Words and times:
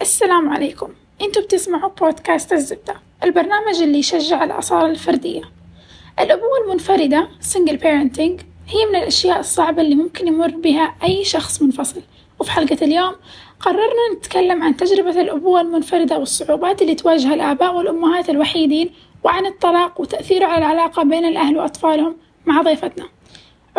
السلام 0.00 0.48
عليكم. 0.48 0.88
أنتوا 1.22 1.42
بتسمعوا 1.42 1.90
بودكاست 2.00 2.52
الزبدة 2.52 2.94
البرنامج 3.24 3.82
اللي 3.82 3.98
يشجع 3.98 4.44
الأصالة 4.44 4.86
الفردية. 4.86 5.42
الأبوة 6.20 6.58
المنفردة 6.64 7.28
single 7.52 7.78
parenting 7.80 8.42
هي 8.68 8.86
من 8.90 8.96
الأشياء 8.96 9.40
الصعبة 9.40 9.82
اللي 9.82 9.94
ممكن 9.94 10.28
يمر 10.28 10.50
بها 10.50 10.94
أي 11.04 11.24
شخص 11.24 11.62
منفصل. 11.62 12.00
وفي 12.38 12.50
حلقة 12.50 12.78
اليوم 12.82 13.14
قررنا 13.60 14.14
نتكلم 14.16 14.62
عن 14.62 14.76
تجربة 14.76 15.20
الأبوة 15.20 15.60
المنفردة 15.60 16.18
والصعوبات 16.18 16.82
اللي 16.82 16.94
تواجه 16.94 17.34
الآباء 17.34 17.74
والأمهات 17.74 18.30
الوحيدين 18.30 18.90
وعن 19.24 19.46
الطلاق 19.46 20.00
وتأثيره 20.00 20.46
على 20.46 20.58
العلاقة 20.58 21.02
بين 21.02 21.24
الأهل 21.24 21.58
وأطفالهم 21.58 22.16
مع 22.46 22.62
ضيفتنا. 22.62 23.04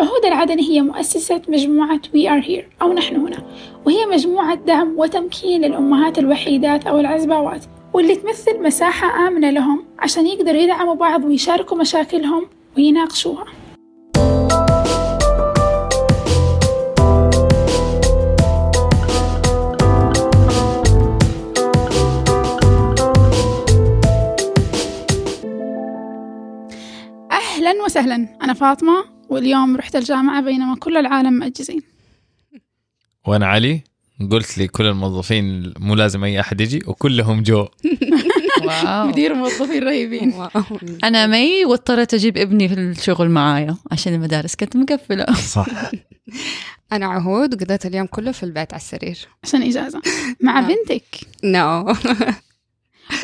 عهود 0.00 0.24
العدني 0.24 0.62
هي 0.62 0.82
مؤسسة 0.82 1.42
مجموعة 1.48 2.00
We 2.14 2.28
Are 2.28 2.46
Here 2.46 2.82
أو 2.82 2.92
نحن 2.92 3.16
هنا. 3.16 3.42
وهي 3.86 4.06
مجموعة 4.06 4.54
دعم 4.54 4.94
وتمكين 4.98 5.62
للأمهات 5.62 6.18
الوحيدات 6.18 6.86
أو 6.86 7.00
العزباوات. 7.00 7.64
واللي 7.94 8.14
تمثل 8.14 8.62
مساحة 8.62 9.28
آمنة 9.28 9.50
لهم 9.50 9.84
عشان 9.98 10.26
يقدروا 10.26 10.60
يدعموا 10.60 10.94
بعض 10.94 11.24
ويشاركوا 11.24 11.76
مشاكلهم 11.76 12.46
ويناقشوها. 12.76 13.44
أهلا 27.32 27.84
وسهلا. 27.84 28.28
أنا 28.42 28.52
فاطمة. 28.52 29.19
واليوم 29.30 29.76
رحت 29.76 29.96
الجامعة 29.96 30.42
بينما 30.42 30.76
كل 30.76 30.96
العالم 30.96 31.32
مأجزين. 31.32 31.82
وأنا 33.26 33.46
علي 33.46 33.82
قلت 34.30 34.58
لي 34.58 34.68
كل 34.68 34.86
الموظفين 34.86 35.72
مو 35.78 35.94
لازم 35.94 36.24
أي 36.24 36.40
أحد 36.40 36.60
يجي 36.60 36.82
وكلهم 36.86 37.42
جو. 37.42 37.68
واو 38.64 39.06
مدير 39.08 39.34
موظفين 39.34 39.82
رهيبين. 39.82 40.34
أنا 41.04 41.26
مي 41.26 41.64
واضطريت 41.64 42.14
أجيب 42.14 42.38
ابني 42.38 42.68
في 42.68 42.74
الشغل 42.74 43.28
معايا 43.30 43.76
عشان 43.92 44.14
المدارس 44.14 44.54
كانت 44.54 44.76
مقفلة. 44.76 45.26
صح. 45.34 45.66
أنا 46.92 47.06
عهود 47.06 47.54
وقضيت 47.54 47.86
اليوم 47.86 48.06
كله 48.06 48.32
في 48.32 48.42
البيت 48.42 48.72
على 48.72 48.80
السرير. 48.80 49.18
عشان 49.42 49.62
إجازة. 49.62 50.02
مع 50.40 50.58
آه. 50.58 50.62
بنتك؟ 50.62 51.20
No 51.44 51.94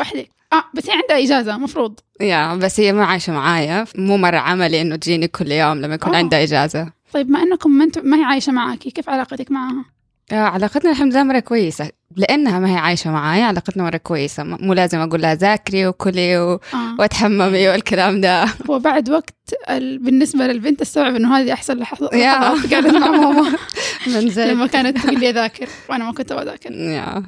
وحدك؟ 0.00 0.28
آه 0.52 0.64
بس 0.74 0.90
هي 0.90 0.92
عندها 0.92 1.24
إجازة 1.26 1.58
مفروض. 1.58 2.00
Yeah 2.20 2.54
بس 2.54 2.80
هي 2.80 2.92
ما 2.92 3.04
عايشة 3.04 3.32
معايا. 3.32 3.84
مو 3.94 4.16
مرة 4.16 4.36
عملي 4.36 4.80
إنه 4.80 4.96
تجيني 4.96 5.28
كل 5.28 5.52
يوم 5.52 5.80
لما 5.80 5.94
يكون 5.94 6.14
آه. 6.14 6.18
عندها 6.18 6.42
إجازة. 6.42 6.92
طيب 7.12 7.30
ما 7.30 7.42
إنكم 7.42 7.70
ما 7.70 7.84
انت 7.84 7.98
ما 7.98 8.16
هي 8.16 8.24
عايشة 8.24 8.52
معاكي 8.52 8.90
كيف 8.90 9.08
علاقتك 9.10 9.50
معها؟ 9.50 9.84
آه، 10.32 10.34
علاقتنا 10.34 10.90
الحمد 10.90 11.12
لله 11.12 11.22
مرة 11.22 11.38
كويسة 11.38 11.90
لأنها 12.16 12.58
ما 12.58 12.70
هي 12.74 12.76
عايشة 12.76 13.10
معايا 13.10 13.44
علاقتنا 13.44 13.82
مرة 13.82 13.96
كويسة. 13.96 14.42
مو 14.44 14.72
لازم 14.72 14.98
أقول 14.98 15.22
لها 15.22 15.34
ذاكري 15.34 15.86
وكلي 15.86 16.38
و... 16.38 16.52
آه. 16.52 16.96
وتحممي 16.98 17.68
والكلام 17.68 18.20
ده. 18.20 18.44
هو 18.70 18.78
بعد 18.78 19.10
وقت 19.10 19.34
ال... 19.70 19.98
بالنسبة 19.98 20.46
للبنت 20.46 20.80
استوعب 20.80 21.14
إنه 21.14 21.36
هذه 21.38 21.52
أحسن 21.52 21.76
لحظة. 21.78 22.10
يا. 22.12 22.38
لحظات 22.38 22.74
قعدت 22.74 22.94
مع 22.94 23.08
ماما. 23.10 23.58
من 24.14 24.30
زين. 24.30 24.48
لما 24.48 24.66
كانت 24.66 24.98
تقول 24.98 25.20
لي 25.20 25.30
اذاكر 25.30 25.68
وأنا 25.90 26.04
ما 26.04 26.12
كنت 26.12 26.32
أذاكر. 26.32 26.72
يا. 26.72 27.22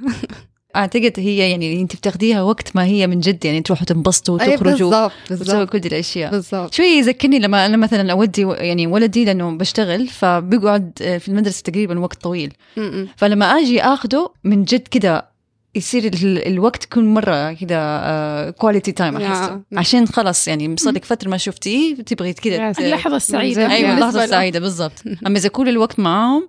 أعتقد 0.77 1.12
هي 1.16 1.50
يعني 1.50 1.80
أنت 1.80 1.97
بتاخديها 1.97 2.42
وقت 2.42 2.77
ما 2.77 2.84
هي 2.84 3.06
من 3.06 3.20
جد 3.20 3.44
يعني 3.44 3.61
تروحوا 3.62 3.86
تنبسطوا 3.86 4.34
وتخرجوا 4.34 4.62
بالضبط 4.91 5.12
وتسوي 5.30 5.36
بالضبط 5.38 5.69
كل 5.72 5.78
دي 5.78 5.88
الأشياء 5.88 6.30
بالضبط 6.30 6.74
شوي 6.74 6.86
يذكرني 6.86 7.38
لما 7.38 7.66
أنا 7.66 7.77
مثلا 7.77 8.12
أودي 8.12 8.44
و- 8.44 8.52
يعني 8.52 8.86
ولدي 8.86 9.24
لأنه 9.24 9.50
بشتغل 9.58 10.06
فبيقعد 10.08 10.92
في 11.20 11.28
المدرسة 11.28 11.62
تقريبا 11.62 11.98
وقت 11.98 12.22
طويل 12.22 12.52
م- 12.77 12.80
م. 12.80 13.08
فلما 13.16 13.46
آجي 13.46 13.83
آخده 13.83 14.30
من 14.44 14.64
جد 14.64 14.89
كده 14.89 15.28
يصير 15.74 16.05
ال- 16.05 16.46
الوقت 16.46 16.84
يكون 16.84 17.14
مرة 17.14 17.52
كده 17.52 18.50
quality 18.50 18.92
time. 18.92 19.16
أحسه 19.16 19.61
عشان 19.77 20.06
خلاص 20.06 20.48
يعني 20.48 20.77
صار 20.78 20.92
لك 20.94 21.05
فترة 21.05 21.28
ما 21.28 21.36
شفتيه 21.36 21.94
تبغي 21.94 22.33
كده 22.33 22.72
Yes. 22.72 22.78
اللحظة 22.80 23.16
السعيدة. 23.16 23.70
أيوه 23.70 23.95
اللحظة 23.95 24.24
السعيدة 24.24 24.61
بالضبط 24.61 25.02
أما 25.27 25.39
إذا 25.39 25.48
كل 25.48 25.68
الوقت 25.68 26.00
معاهم 26.00 26.48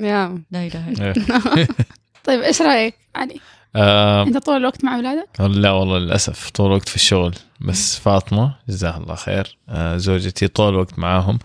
يا 0.00 0.42
لا 0.50 0.66
إله 0.66 0.88
إلا 0.90 1.12
الله. 1.16 1.68
طيب 2.24 2.40
إيش 2.40 2.62
رأيك؟ 2.62 2.94
علي 3.16 3.40
آه 3.76 4.22
أنت 4.22 4.38
طول 4.38 4.56
الوقت 4.56 4.84
مع 4.84 4.96
أولادك؟ 4.96 5.40
لا 5.40 5.70
والله 5.70 5.98
للأسف 5.98 6.50
طول 6.50 6.66
الوقت 6.66 6.88
في 6.88 6.96
الشغل. 6.96 7.34
بس 7.60 7.98
فاطمة 7.98 8.54
جزاها 8.68 8.96
الله 8.96 9.14
خير. 9.14 9.56
آه 9.68 9.96
زوجتي 9.96 10.48
طول 10.48 10.68
الوقت 10.68 10.98
معاهم. 10.98 11.38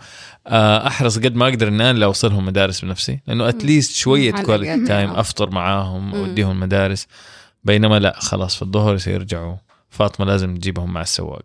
آه 0.46 0.86
أحرص 0.86 1.18
قد 1.18 1.34
ما 1.34 1.48
أقدر 1.48 1.68
ان 1.68 1.80
أنا 1.80 1.90
اللي 1.90 2.04
أوصلهم 2.04 2.46
مدارس 2.46 2.84
بنفسي 2.84 3.20
لأنه 3.26 3.48
at 3.48 3.62
least 3.62 3.96
شوية 3.96 4.32
quality. 4.32 4.86
time 4.86 5.10
أفطر 5.10 5.50
معاهم. 5.50 6.14
أوديهم 6.14 6.60
مدارس 6.60 7.06
بينما 7.64 7.98
لا 7.98 8.16
خلاص 8.18 8.56
في 8.56 8.62
الظهر 8.62 8.98
يرجعوا 9.06 9.56
فاطمة 9.90 10.26
لازم 10.26 10.54
تجيبهم 10.54 10.92
مع 10.92 11.00
السواق. 11.00 11.42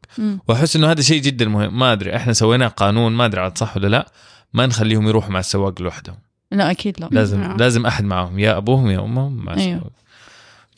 وأحس 0.48 0.76
إنه 0.76 0.92
هذا 0.92 1.02
شيء 1.02 1.22
جدا 1.22 1.46
مهم. 1.46 1.80
ما 1.80 1.94
أدري 1.94 2.16
إحنا 2.16 2.34
سوينا 2.34 2.68
قانون 2.68 3.12
ما 3.12 3.26
أدري 3.26 3.42
عاد 3.42 3.58
صح 3.58 3.78
ولا 3.78 3.88
لا. 3.88 4.12
ما 4.54 4.66
نخليهم 4.66 5.08
يروحوا 5.08 5.32
مع 5.32 5.40
السواق 5.40 5.82
لوحدهم. 5.82 6.25
لا 6.52 6.72
أكيد 6.72 7.00
لا. 7.00 7.10
لازم 7.12 7.40
نعم. 7.42 7.58
لازم 7.58 7.86
أحد 7.86 8.04
معهم 8.04 8.40
يا 8.40 8.58
أبوهم 8.58 8.90
يا 8.90 9.00
أمهم 9.00 9.46
مع 9.46 9.56
أيوه. 9.58 9.82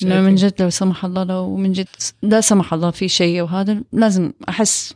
من 0.03 0.35
جد 0.35 0.53
لو 0.61 0.69
سمح 0.69 1.05
الله 1.05 1.23
لو 1.23 1.55
من 1.55 1.71
جد 1.71 1.87
لا 2.21 2.41
سمح 2.41 2.73
الله 2.73 2.91
في 2.91 3.07
شيء 3.07 3.41
وهذا 3.41 3.81
لازم 3.93 4.31
أحس. 4.49 4.93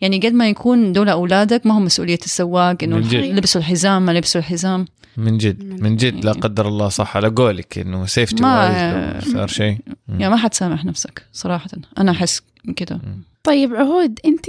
يعني 0.00 0.18
قد 0.18 0.32
ما 0.32 0.48
يكون 0.48 0.92
دول 0.92 1.08
أولادك 1.08 1.66
ما 1.66 1.78
هم 1.78 1.84
مسؤولية 1.84 2.18
السواق 2.24 2.76
إنه. 2.82 2.98
لبسوا 3.12 3.60
الحزام 3.60 4.06
ما 4.06 4.12
لبسوا 4.12 4.40
الحزام. 4.40 4.86
من 5.16 5.38
جد. 5.38 5.82
من 5.82 5.96
جد. 5.96 6.24
لا 6.24 6.32
قدر 6.32 6.68
الله 6.68 6.88
صح. 6.88 7.16
على 7.16 7.28
قولك 7.28 7.78
إنه 7.78 8.06
safety 8.06 8.42
ما- 8.42 9.20
صار 9.20 9.46
شيء. 9.48 9.78
يعني 10.08 10.28
ما 10.28 10.36
حتسامح 10.36 10.84
نفسك 10.84 11.26
صراحة. 11.32 11.70
أنا 11.98 12.10
أحس 12.12 12.42
كده. 12.76 13.00
طيب 13.44 13.74
عهود 13.74 14.18
انت. 14.24 14.46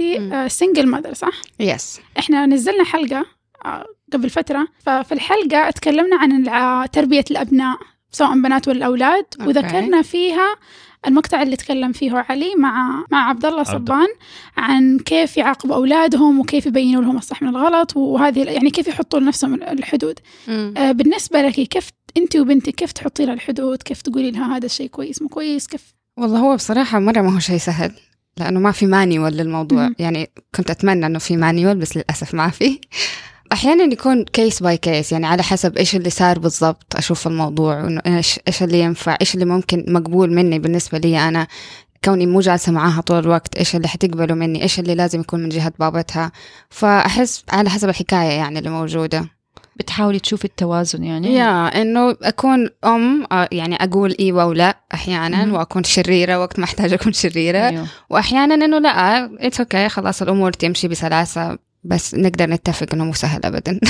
single 0.52 0.86
mother 0.86 1.14
صح؟ 1.14 1.40
Yes 1.60 2.00
إحنا 2.18 2.46
نزلنا 2.46 2.84
حلقة 2.84 3.26
آه، 3.64 3.84
قبل 4.12 4.30
فترة. 4.30 4.68
ففي 4.86 5.12
الحلقة 5.12 5.70
تكلمنا 5.70 6.16
عن 6.16 6.32
الع- 6.32 6.86
تربية 6.86 7.24
الأبناء 7.30 7.78
سواء 8.12 8.40
بنات 8.40 8.68
ولا 8.68 8.86
okay. 8.86 9.48
وذكرنا 9.48 10.02
فيها 10.02 10.56
المقطع 11.06 11.42
اللي 11.42 11.56
تكلم 11.56 11.92
فيه 11.92 12.12
علي 12.28 12.54
مع 12.58 13.04
مع 13.10 13.28
عبد 13.28 13.44
الله 13.44 13.62
صبان 13.62 14.06
عن 14.56 14.98
كيف 14.98 15.36
يعاقبوا 15.36 15.74
أولادهم 15.74 16.40
وكيف 16.40 16.66
يبينوا 16.66 17.02
لهم 17.02 17.16
الصح 17.16 17.42
من 17.42 17.48
الغلط. 17.48 17.96
وهذه 17.96 18.42
يعني 18.44 18.70
كيف 18.70 18.88
يحطوا 18.88 19.20
لنفسهم 19.20 19.54
الحدود. 19.54 20.18
م. 20.48 20.74
آه، 20.76 20.92
بالنسبة 20.92 21.42
لك 21.42 21.54
كيف 21.54 21.88
أنت 22.16 22.36
وبنتك 22.36 22.74
كيف 22.74 22.92
تحطي 22.92 23.24
لها 23.26 23.34
الحدود؟ 23.34 23.82
كيف 23.82 24.02
تقولي 24.02 24.30
لها 24.30 24.56
هذا 24.56 24.66
الشيء 24.66 24.86
كويس 24.86 25.22
مو 25.22 25.28
كويس؟ 25.28 25.66
كيف؟ 25.66 25.94
والله 26.16 26.38
هو 26.38 26.56
بصراحة 26.56 26.98
مرة 26.98 27.20
ما 27.20 27.34
هو 27.34 27.38
شيء 27.38 27.58
سهل 27.58 27.92
لأنه 28.36 28.60
ما 28.60 28.72
في 28.72 28.86
manual 28.86 29.32
للموضوع. 29.32 29.88
مم. 29.88 29.94
يعني 29.98 30.30
كنت 30.54 30.70
أتمنى 30.70 31.06
إنه 31.06 31.18
في 31.18 31.36
manual 31.36 31.76
بس 31.76 31.96
للأسف 31.96 32.34
ما 32.34 32.48
في. 32.48 32.80
أحيانا 33.52 33.92
يكون 33.92 34.24
case 34.24 34.62
by 34.62 34.76
case 34.76 35.12
يعني 35.12 35.26
على 35.26 35.42
حسب 35.42 35.76
إيش 35.76 35.96
اللي 35.96 36.10
صار 36.10 36.38
بالضبط 36.38 36.96
أشوف 36.96 37.26
الموضوع 37.26 37.82
وإنه 37.82 38.02
إيش 38.06 38.40
إيش 38.48 38.62
اللي 38.62 38.80
ينفع 38.80 39.16
إيش 39.20 39.34
اللي 39.34 39.44
ممكن 39.44 39.84
مقبول 39.88 40.34
مني 40.34 40.58
بالنسبة 40.58 40.98
لي 40.98 41.28
أنا. 41.28 41.46
كوني 42.04 42.26
مو 42.26 42.40
جالسة 42.40 42.72
معاها 42.72 43.00
طول 43.00 43.18
الوقت 43.18 43.56
إيش 43.56 43.76
اللي 43.76 43.88
حتقبله 43.88 44.34
مني 44.34 44.62
إيش 44.62 44.80
اللي 44.80 44.94
لازم 44.94 45.20
يكون 45.20 45.42
من 45.42 45.48
جهة 45.48 45.72
بابتها. 45.78 46.32
فأحس 46.70 47.44
على 47.52 47.70
حسب 47.70 47.88
الحكاية 47.88 48.30
يعني 48.30 48.58
اللي 48.58 48.70
موجودة. 48.70 49.24
بتحاولي 49.76 50.18
تشوفي 50.18 50.44
التوازن 50.44 51.04
يعني؟ 51.04 51.34
يا 51.34 51.82
إنه 51.82 52.16
أكون 52.22 52.68
أم 52.84 53.26
آه، 53.32 53.48
يعني 53.52 53.76
أقول 53.84 54.16
إيوه 54.20 54.46
ولا 54.46 54.76
أحيانا 54.94 55.44
مهم. 55.44 55.54
وأكون 55.54 55.84
شريرة 55.84 56.38
وقت 56.40 56.58
ما 56.58 56.64
أحتاج 56.64 56.92
أكون 56.92 57.12
شريرة. 57.12 57.58
أيوه. 57.58 57.86
واحيانا 58.10 58.54
إنه 58.54 58.78
لا 58.78 59.24
it's 59.46 59.60
okay 59.60 59.88
خلاص 59.88 60.22
الأمور 60.22 60.52
تمشي 60.52 60.88
بسلاسة. 60.88 61.58
بس 61.84 62.14
نقدر 62.14 62.50
نتفق 62.50 62.86
إنه 62.94 63.04
مو 63.04 63.12
سهل 63.12 63.40
ابدا. 63.44 63.80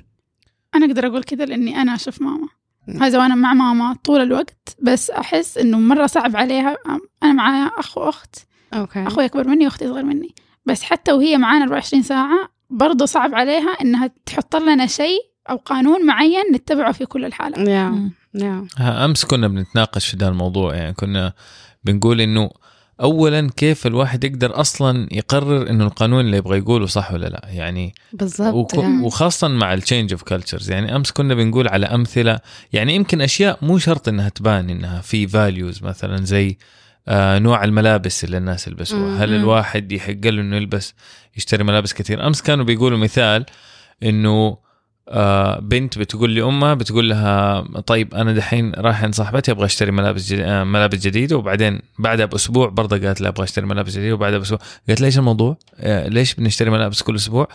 أنا 0.74 0.86
أقدر 0.86 1.06
أقول 1.06 1.22
كذا 1.22 1.44
لأني 1.44 1.76
أنا 1.82 1.94
أشوف 1.94 2.22
ماما. 2.22 2.48
هذا 3.00 3.18
وأنا 3.18 3.34
مع 3.34 3.54
ماما 3.54 3.96
طول 4.04 4.20
الوقت 4.20 4.76
بس 4.82 5.10
أحس 5.10 5.58
إنه 5.58 5.78
مرة 5.78 6.06
صعب 6.06 6.36
عليها. 6.36 6.76
أنا 7.22 7.32
معايا 7.32 7.66
أخ 7.66 7.98
وأخت. 7.98 8.36
أوكي. 8.74 9.06
أخوي 9.06 9.24
أكبر 9.24 9.48
مني 9.48 9.64
وأختي 9.64 9.86
أصغر 9.86 10.02
مني. 10.02 10.34
بس 10.66 10.82
حتى 10.82 11.12
وهي 11.12 11.38
معانا 11.38 11.64
24 11.64 12.02
ساعة 12.02 12.48
برضه 12.70 13.06
صعب 13.06 13.34
عليها 13.34 13.70
إنها 13.70 14.10
تحط 14.26 14.56
لنا 14.56 14.86
شيء 14.86 15.18
أو 15.50 15.56
قانون 15.56 16.06
معين 16.06 16.42
نتبعه 16.54 16.92
في 16.92 17.06
كل 17.06 17.24
الحالات. 17.24 17.68
يا 17.68 18.66
ها، 18.76 19.04
أمس 19.04 19.24
كنا 19.24 19.48
بنتناقش 19.48 20.08
في 20.08 20.16
ده 20.16 20.28
الموضوع 20.28 20.74
يعني 20.74 20.94
كنا 20.94 21.32
بنقول 21.84 22.20
إنه 22.20 22.50
اولا 23.00 23.50
كيف 23.56 23.86
الواحد 23.86 24.24
يقدر 24.24 24.60
أصلا 24.60 25.08
يقرر 25.12 25.70
إنه 25.70 25.84
القانون 25.84 26.20
اللي 26.20 26.36
يبغى 26.36 26.58
يقوله 26.58 26.86
صح 26.86 27.12
ولا 27.12 27.26
لا 27.26 27.42
يعني 27.48 27.94
بالضبط 28.12 28.54
وك- 28.54 28.74
yeah. 28.74 29.00
وخاصة 29.02 29.48
مع 29.48 29.74
ال 29.74 29.79
change 29.79 30.12
of 30.12 30.22
cultures 30.22 30.70
يعني 30.70 30.96
أمس 30.96 31.10
كنا 31.12 31.34
بنقول 31.34 31.68
على 31.68 31.86
أمثلة 31.86 32.38
يعني 32.72 32.94
يمكن 32.94 33.20
أشياء 33.20 33.58
مو 33.62 33.78
شرط 33.78 34.08
إنها 34.08 34.28
تبان 34.28 34.70
إنها 34.70 35.00
في 35.00 35.28
values 35.28 35.82
مثلا 35.82 36.24
زي 36.24 36.58
آه 37.08 37.38
نوع 37.38 37.64
الملابس 37.64 38.24
اللي 38.24 38.36
الناس 38.36 38.66
يلبسوها 38.68 39.24
هل. 39.24 39.34
الواحد 39.34 39.92
يحق 39.92 40.10
له 40.24 40.42
إنه 40.42 40.56
يلبس 40.56 40.94
يشتري 41.36 41.64
ملابس 41.64 41.94
كثير 41.94 42.26
أمس 42.26 42.42
كانوا 42.42 42.64
بيقولوا 42.64 42.98
مثال 42.98 43.44
إنه 44.02 44.58
بنت 45.60 45.98
بتقول 45.98 46.34
لامها 46.34 46.74
بتقول 46.74 47.10
لها 47.10 47.60
طيب 47.86 48.14
أنا 48.14 48.32
دحين 48.32 48.72
رايح 48.74 49.02
عند 49.02 49.14
صاحبتي 49.14 49.50
أبغى 49.50 49.64
أشتري 49.64 49.90
ملابس 49.90 50.26
جديد 50.32 50.44
آه 50.44 50.64
ملابس 50.64 50.98
جديدة 50.98 51.36
وبعدين 51.36 51.80
بعدها 51.98 52.26
بأسبوع 52.26 52.68
برضه 52.68 53.06
قالت 53.06 53.20
لها 53.20 53.30
أبغى 53.30 53.44
أشتري 53.44 53.66
ملابس 53.66 53.92
جديدة 53.92 54.14
وبعدها 54.14 54.38
بأسبوع 54.38 54.58
قالت 54.88 55.00
لها 55.00 55.06
إيش 55.06 55.18
الموضوع؟ 55.18 55.56
آه 55.76 56.08
ليش 56.08 56.34
بنشتري 56.34 56.70
ملابس 56.70 57.02
كل 57.02 57.14
أسبوع؟ 57.14 57.48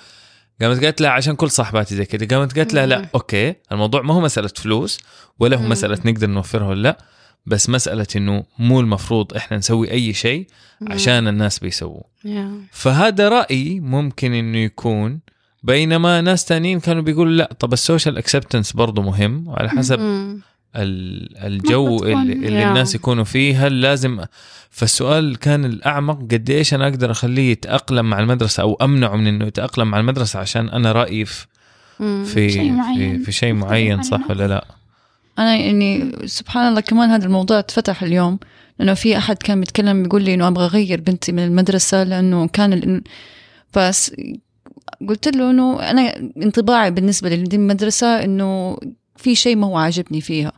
قامت 0.62 0.84
قالت 0.84 1.02
لها 1.02 1.10
عشان 1.10 1.36
كل 1.36 1.50
صاحباتي 1.52 1.96
زي 1.96 2.06
كذا 2.06 2.28
قامت 2.38 2.58
قالت 2.58 2.74
لها 2.74 2.86
لا. 2.86 3.10
okay 3.16 3.56
الموضوع 3.72 4.02
ما 4.02 4.14
هو 4.14 4.22
مسألة 4.22 4.48
فلوس 4.48 5.00
ولا 5.40 5.58
هو. 5.58 5.64
مسألة 5.68 5.98
نقدر 6.06 6.28
نوفرها 6.28 6.68
ولا 6.68 6.82
لا 6.82 6.98
بس 7.46 7.70
مسألة 7.70 8.08
إنه 8.16 8.44
مو 8.60 8.80
المفروض 8.80 9.34
إحنا 9.34 9.58
نسوي 9.58 9.92
أي 9.92 10.14
شيء 10.14 10.48
عشان 10.88 11.28
الناس 11.28 11.60
بيسووه. 11.60 12.04
فهذا 12.72 13.30
رأيي 13.30 13.80
ممكن 13.80 14.34
إنه 14.34 14.58
يكون 14.58 15.20
بينما 15.64 16.22
ناس 16.22 16.46
تانيين 16.46 16.80
كانوا 16.80 17.02
بيقولوا 17.02 17.34
لا 17.34 17.54
طب 17.60 17.74
ال 17.74 17.80
social 17.80 18.18
acceptance 18.18 18.72
برضه 18.72 19.02
مهم 19.02 19.48
وعلى 19.48 19.70
حسب 19.70 20.00
الجو 20.76 22.04
اللي, 22.04 22.34
اللي. 22.34 22.68
الناس 22.68 22.96
يكونوا 22.96 23.24
فيه 23.24 23.68
هل 23.68 23.82
لازم 23.82 24.26
فالسؤال 24.70 25.38
كان 25.38 25.66
الأعمق 25.66 26.22
قد 26.22 26.50
إيش 26.50 26.74
أنا 26.74 26.88
أقدر 26.88 27.12
أخليه 27.12 27.52
يتأقلم 27.52 28.10
مع 28.10 28.20
المدرسة 28.20 28.62
أو 28.62 28.78
أمنعه 28.82 29.16
من 29.16 29.28
إنه 29.28 29.46
يتأقلم 29.46 29.88
مع 29.88 30.00
المدرسة 30.00 30.40
عشان 30.40 30.70
أنا 30.70 30.92
رأيي 30.92 31.26
في. 31.26 31.46
في 32.26 32.50
شيء 32.50 32.72
معين. 32.72 33.24
في 33.24 33.32
شيء 33.32 33.54
مختلف 33.54 33.70
معين 33.72 34.02
صح 34.02 34.30
ولا 34.30 34.48
لا 34.48 34.66
أنا 35.40 35.56
يعني 35.56 36.12
سبحان 36.26 36.68
الله 36.68 36.82
كمان 36.82 37.10
هذا 37.10 37.26
الموضوع 37.26 37.60
اتفتح 37.60 38.04
اليوم 38.04 38.40
لأنه 38.80 38.94
في 38.94 39.18
أحد 39.18 39.38
كان 39.38 39.60
بيتكلم 39.60 40.04
بيقول 40.04 40.24
لي 40.24 40.34
إنه 40.34 40.48
أبغى 40.48 40.66
أغير 40.66 41.02
بنتي 41.02 41.32
من 41.32 41.44
المدرسة 41.44 42.04
لأنه 42.04 42.48
كان. 42.48 43.02
بس 43.78 44.12
قلت 45.10 45.28
له 45.28 45.52
إنه 45.52 45.80
أنا 45.80 46.32
انطباعي 46.38 46.92
بالنسبة 46.92 47.30
لدي 47.30 47.56
المدرسة 47.56 48.24
إنه 48.24 48.78
في 49.16 49.36
شيء 49.36 49.56
ما 49.56 49.68
هو 49.68 49.78
عاجبني 49.78 50.22
فيها. 50.22 50.52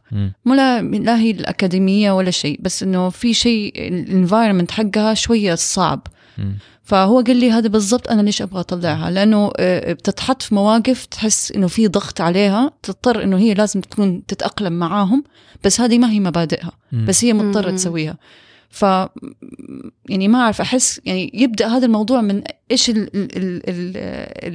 مو 0.46 0.54
لا, 0.54 0.82
لا 0.82 1.18
هي 1.20 1.32
الأكاديمية 1.32 2.12
ولا 2.12 2.32
شيء 2.32 2.60
بس 2.62 2.84
إنه 2.84 3.10
في 3.10 3.34
شيء 3.34 3.74
الانفايرمنت 3.88 4.72
حقها 4.72 5.14
شوية 5.14 5.56
صعب 5.56 6.08
مم. 6.38 6.58
فهو 6.84 7.22
قال 7.22 7.36
لي 7.36 7.52
هذا 7.52 7.68
بالضبط 7.68 8.10
أنا 8.10 8.22
ليش 8.22 8.42
أبغى 8.42 8.60
أطلعها 8.60 9.12
لأنه 9.12 9.52
آه، 9.58 9.94
بتتحط 9.94 10.42
في 10.42 10.56
مواقف 10.56 11.06
تحس 11.06 11.52
إنه 11.52 11.68
في 11.68 11.88
ضغط 11.88 12.22
عليها 12.22 12.72
تضطر 12.84 13.24
إنه 13.24 13.38
هي 13.38 13.54
لازم 13.54 13.82
تكون 13.82 14.26
تتأقلم 14.26 14.74
معاهم 14.74 15.24
بس 15.64 15.82
هذه 15.82 15.98
ما 15.98 16.12
هي 16.12 16.20
مبادئها. 16.20 16.72
بس 16.92 17.26
هي 17.26 17.34
مضطرة 17.34 17.70
مم. 17.70 17.76
تسويها 17.76 18.18
ف 18.74 18.82
يعني 20.10 20.28
ما 20.28 20.40
أعرف 20.40 20.62
أحس 20.62 21.02
يعني 21.06 21.32
يبدأ 21.34 21.68
هذا 21.68 21.86
الموضوع 21.86 22.22
من 22.22 22.44
إيش 22.72 22.90
ال 22.90 22.98
ال 22.98 23.38
ال 23.38 23.62
ال 23.70 23.98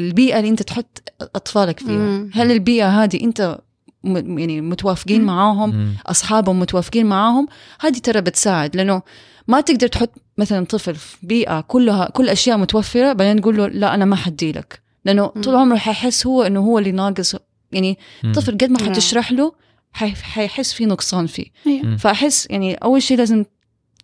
البيئة 0.00 0.38
اللي 0.38 0.48
أنت 0.50 0.62
تحط 0.62 1.02
أطفالك 1.20 1.80
فيها 1.80 1.92
مم. 1.92 2.30
هل 2.34 2.50
البيئة 2.52 3.02
هذه 3.04 3.24
أنت 3.24 3.58
يعني 4.04 4.60
متوافقين 4.60 5.20
مم. 5.20 5.26
معاهم 5.26 5.70
مم. 5.70 5.92
أصحابهم 6.06 6.60
متوافقين 6.60 7.06
معاهم 7.06 7.46
هذه 7.80 7.98
ترى 7.98 8.20
بتساعد 8.20 8.76
لأنه 8.76 9.02
ما 9.48 9.60
تقدر 9.60 9.86
تحط 9.86 10.10
مثلا 10.38 10.64
طفل 10.66 10.94
في 10.94 11.16
بيئة 11.22 11.60
كلها 11.60 12.10
كل 12.10 12.28
أشياء 12.28 12.58
متوفرة 12.58 13.12
بعدين 13.12 13.40
تقول 13.40 13.56
له 13.56 13.66
لا 13.68 13.94
أنا 13.94 14.04
ما 14.04 14.16
حدي 14.16 14.52
لك 14.52 14.82
لأنه 15.04 15.32
مم. 15.36 15.42
طول 15.42 15.54
عمره 15.54 15.76
حيحس 15.76 16.26
هو 16.26 16.42
إنه 16.42 16.60
هو 16.60 16.78
اللي 16.78 16.92
ناقص 16.92 17.36
يعني 17.72 17.98
مم. 18.24 18.32
طفل 18.32 18.52
قد 18.52 18.70
ما 18.70 18.80
نعم. 18.80 18.90
حتشرح 18.90 19.32
له 19.32 19.52
حي- 19.92 20.14
حيحس 20.14 20.72
في 20.72 20.86
نقصان 20.86 21.26
فيه 21.26 21.46
أيوة. 21.66 21.86
مم. 21.86 21.96
فأحس 21.96 22.46
يعني 22.50 22.74
أول 22.74 23.02
شيء 23.02 23.18
لازم 23.18 23.44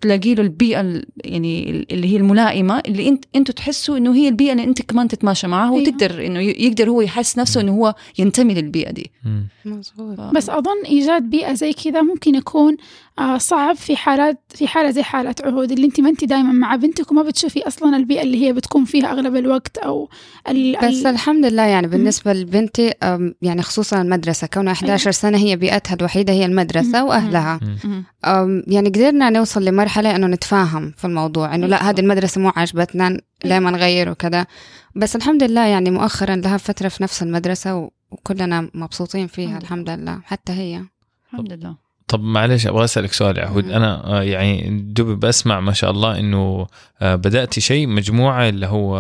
تلاقي 0.05 0.35
له 0.35 0.43
البيئة 0.43 0.81
ال- 0.81 1.05
يعني 1.25 1.87
اللي 1.91 2.13
هي 2.13 2.17
الملائمة 2.17 2.79
اللي 2.87 3.09
انت 3.09 3.25
أنتوا 3.37 3.55
تحسوا 3.55 3.97
إنه 3.99 4.15
هي 4.15 4.29
البيئة 4.29 4.53
اللي 4.53 4.65
انت 4.65 4.83
كمان 4.83 5.09
تتماشى 5.09 5.47
معاها 5.47 5.71
أيوة. 5.75 5.83
وتقدر 5.83 6.27
إنه 6.27 6.41
يقدر 6.41 6.91
هو 6.91 7.01
يحس 7.01 7.39
نفسه 7.39 7.61
إنه 7.61 7.73
هو 7.73 7.95
ينتمي 8.19 8.55
للبيئة 8.55 8.91
دي. 8.91 9.11
مظبوط 9.65 10.17
ف- 10.21 10.35
بس 10.35 10.51
أظن 10.51 10.83
إيجاد 10.87 11.23
بيئة 11.23 11.53
زي 11.55 11.73
كذا 11.73 12.03
ممكن 12.03 12.35
يكون 12.35 12.77
آه، 13.19 13.39
صعب 13.39 13.77
في 13.77 13.97
حالات 13.97 14.39
في 14.55 14.67
حالة 14.67 14.91
زي 14.91 15.03
حالة 15.03 15.35
عهود 15.45 15.73
اللي 15.73 15.87
أنت 15.87 16.01
ما 16.01 16.09
أنت 16.09 16.25
دائما 16.25 16.53
مع 16.53 16.77
بنتك 16.77 17.11
وما 17.13 17.23
بتشوفي 17.23 17.67
أصلا 17.67 17.97
البيئة 17.97 18.23
اللي 18.23 18.43
هي 18.47 18.53
بتكون 18.53 18.85
فيها 18.85 19.13
أغلب 19.13 19.37
الوقت 19.37 19.79
أو 19.79 20.09
ال 20.49 20.77
بس 20.83 20.85
ال- 20.85 21.07
الحمد 21.07 21.45
لله 21.47 21.63
يعني 21.63 21.87
بالنسبة 21.87 22.33
لبنتي 22.33 22.89
أم، 23.03 23.35
يعني 23.43 23.63
خصوصا 23.63 24.03
المدرسة 24.03 24.47
كونها 24.47 24.73
11 24.73 25.11
سنة 25.11 25.39
هي 25.39 25.57
بيئتها 25.57 25.95
الوحيدة 25.95 26.33
هي. 26.99 27.05
وأهلها 27.09 27.61
مم. 27.63 27.77
مم. 27.85 28.05
أم، 28.25 28.63
يعني 28.67 28.89
قدرنا 28.89 29.31
نوصل 29.31 29.65
لمرحلة 30.03 30.17
إنه 30.17 30.27
نتفاهم 30.27 30.93
في 30.97 31.05
الموضوع 31.05 31.55
إنه 31.55 31.67
لا 31.67 31.77
أيوة. 31.81 31.91
هذه 31.91 32.01
المدرسة 32.01 32.41
مو 32.41 32.53
عجبتنا 32.57 33.21
ليه 33.45 33.59
ما 33.59 33.71
نغير 33.71 34.09
وكذا؟ 34.11 34.47
بس 34.97 35.17
الحمد 35.17 35.43
لله 35.43 35.67
يعني 35.67 35.91
مؤخرا 35.91 36.37
لها 36.37 36.57
فترة 36.57 36.89
في 36.89 37.03
نفس 37.03 37.23
المدرسة 37.23 37.77
و- 37.77 37.91
وكلنا 38.11 38.71
مبسوطين 38.75 39.27
فيها 39.27 39.59
الحمد 39.59 39.91
لله. 39.91 40.21
حتى 40.25 40.53
هي. 40.53 40.83
الحمد 41.33 41.53
لله. 41.53 41.77
طب 42.09 42.21
معلش 42.21 42.67
أبغى 42.67 42.85
أسألك 42.85 43.13
سؤال 43.13 43.39
يا 43.39 43.45
عهود 43.45 43.65
مم. 43.65 43.71
أنا 43.73 44.07
آه، 44.07 44.23
يعني 44.23 44.83
دوبي 44.93 45.15
بسمع 45.15 45.61
ما 45.61 45.73
شاء 45.73 45.91
الله 45.91 46.19
إنه 46.19 46.67
آه، 47.03 47.15
بداتي 47.15 47.61
شيء 47.61 47.87
مجموعة 47.87 48.49
اللي 48.49 48.67
هو 48.67 48.99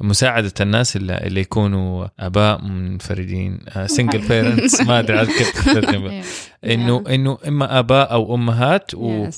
مساعدة 0.00 0.52
الناس 0.60 0.96
اللي, 0.96 1.18
اللي 1.18 1.40
يكونوا 1.40 2.06
آباء 2.20 2.62
منفردين 2.62 3.58
single 3.86 4.28
parents 4.28 4.80
ما 4.80 4.98
أدري 4.98 5.18
عاد 5.18 5.26
كيف 5.26 5.50
تترجم. 5.68 6.22
إنه 6.72 7.04
إنه 7.08 7.38
إما 7.48 7.78
آباء 7.78 8.12
أو 8.12 8.34
أمهات 8.34 8.90
و 8.94 9.28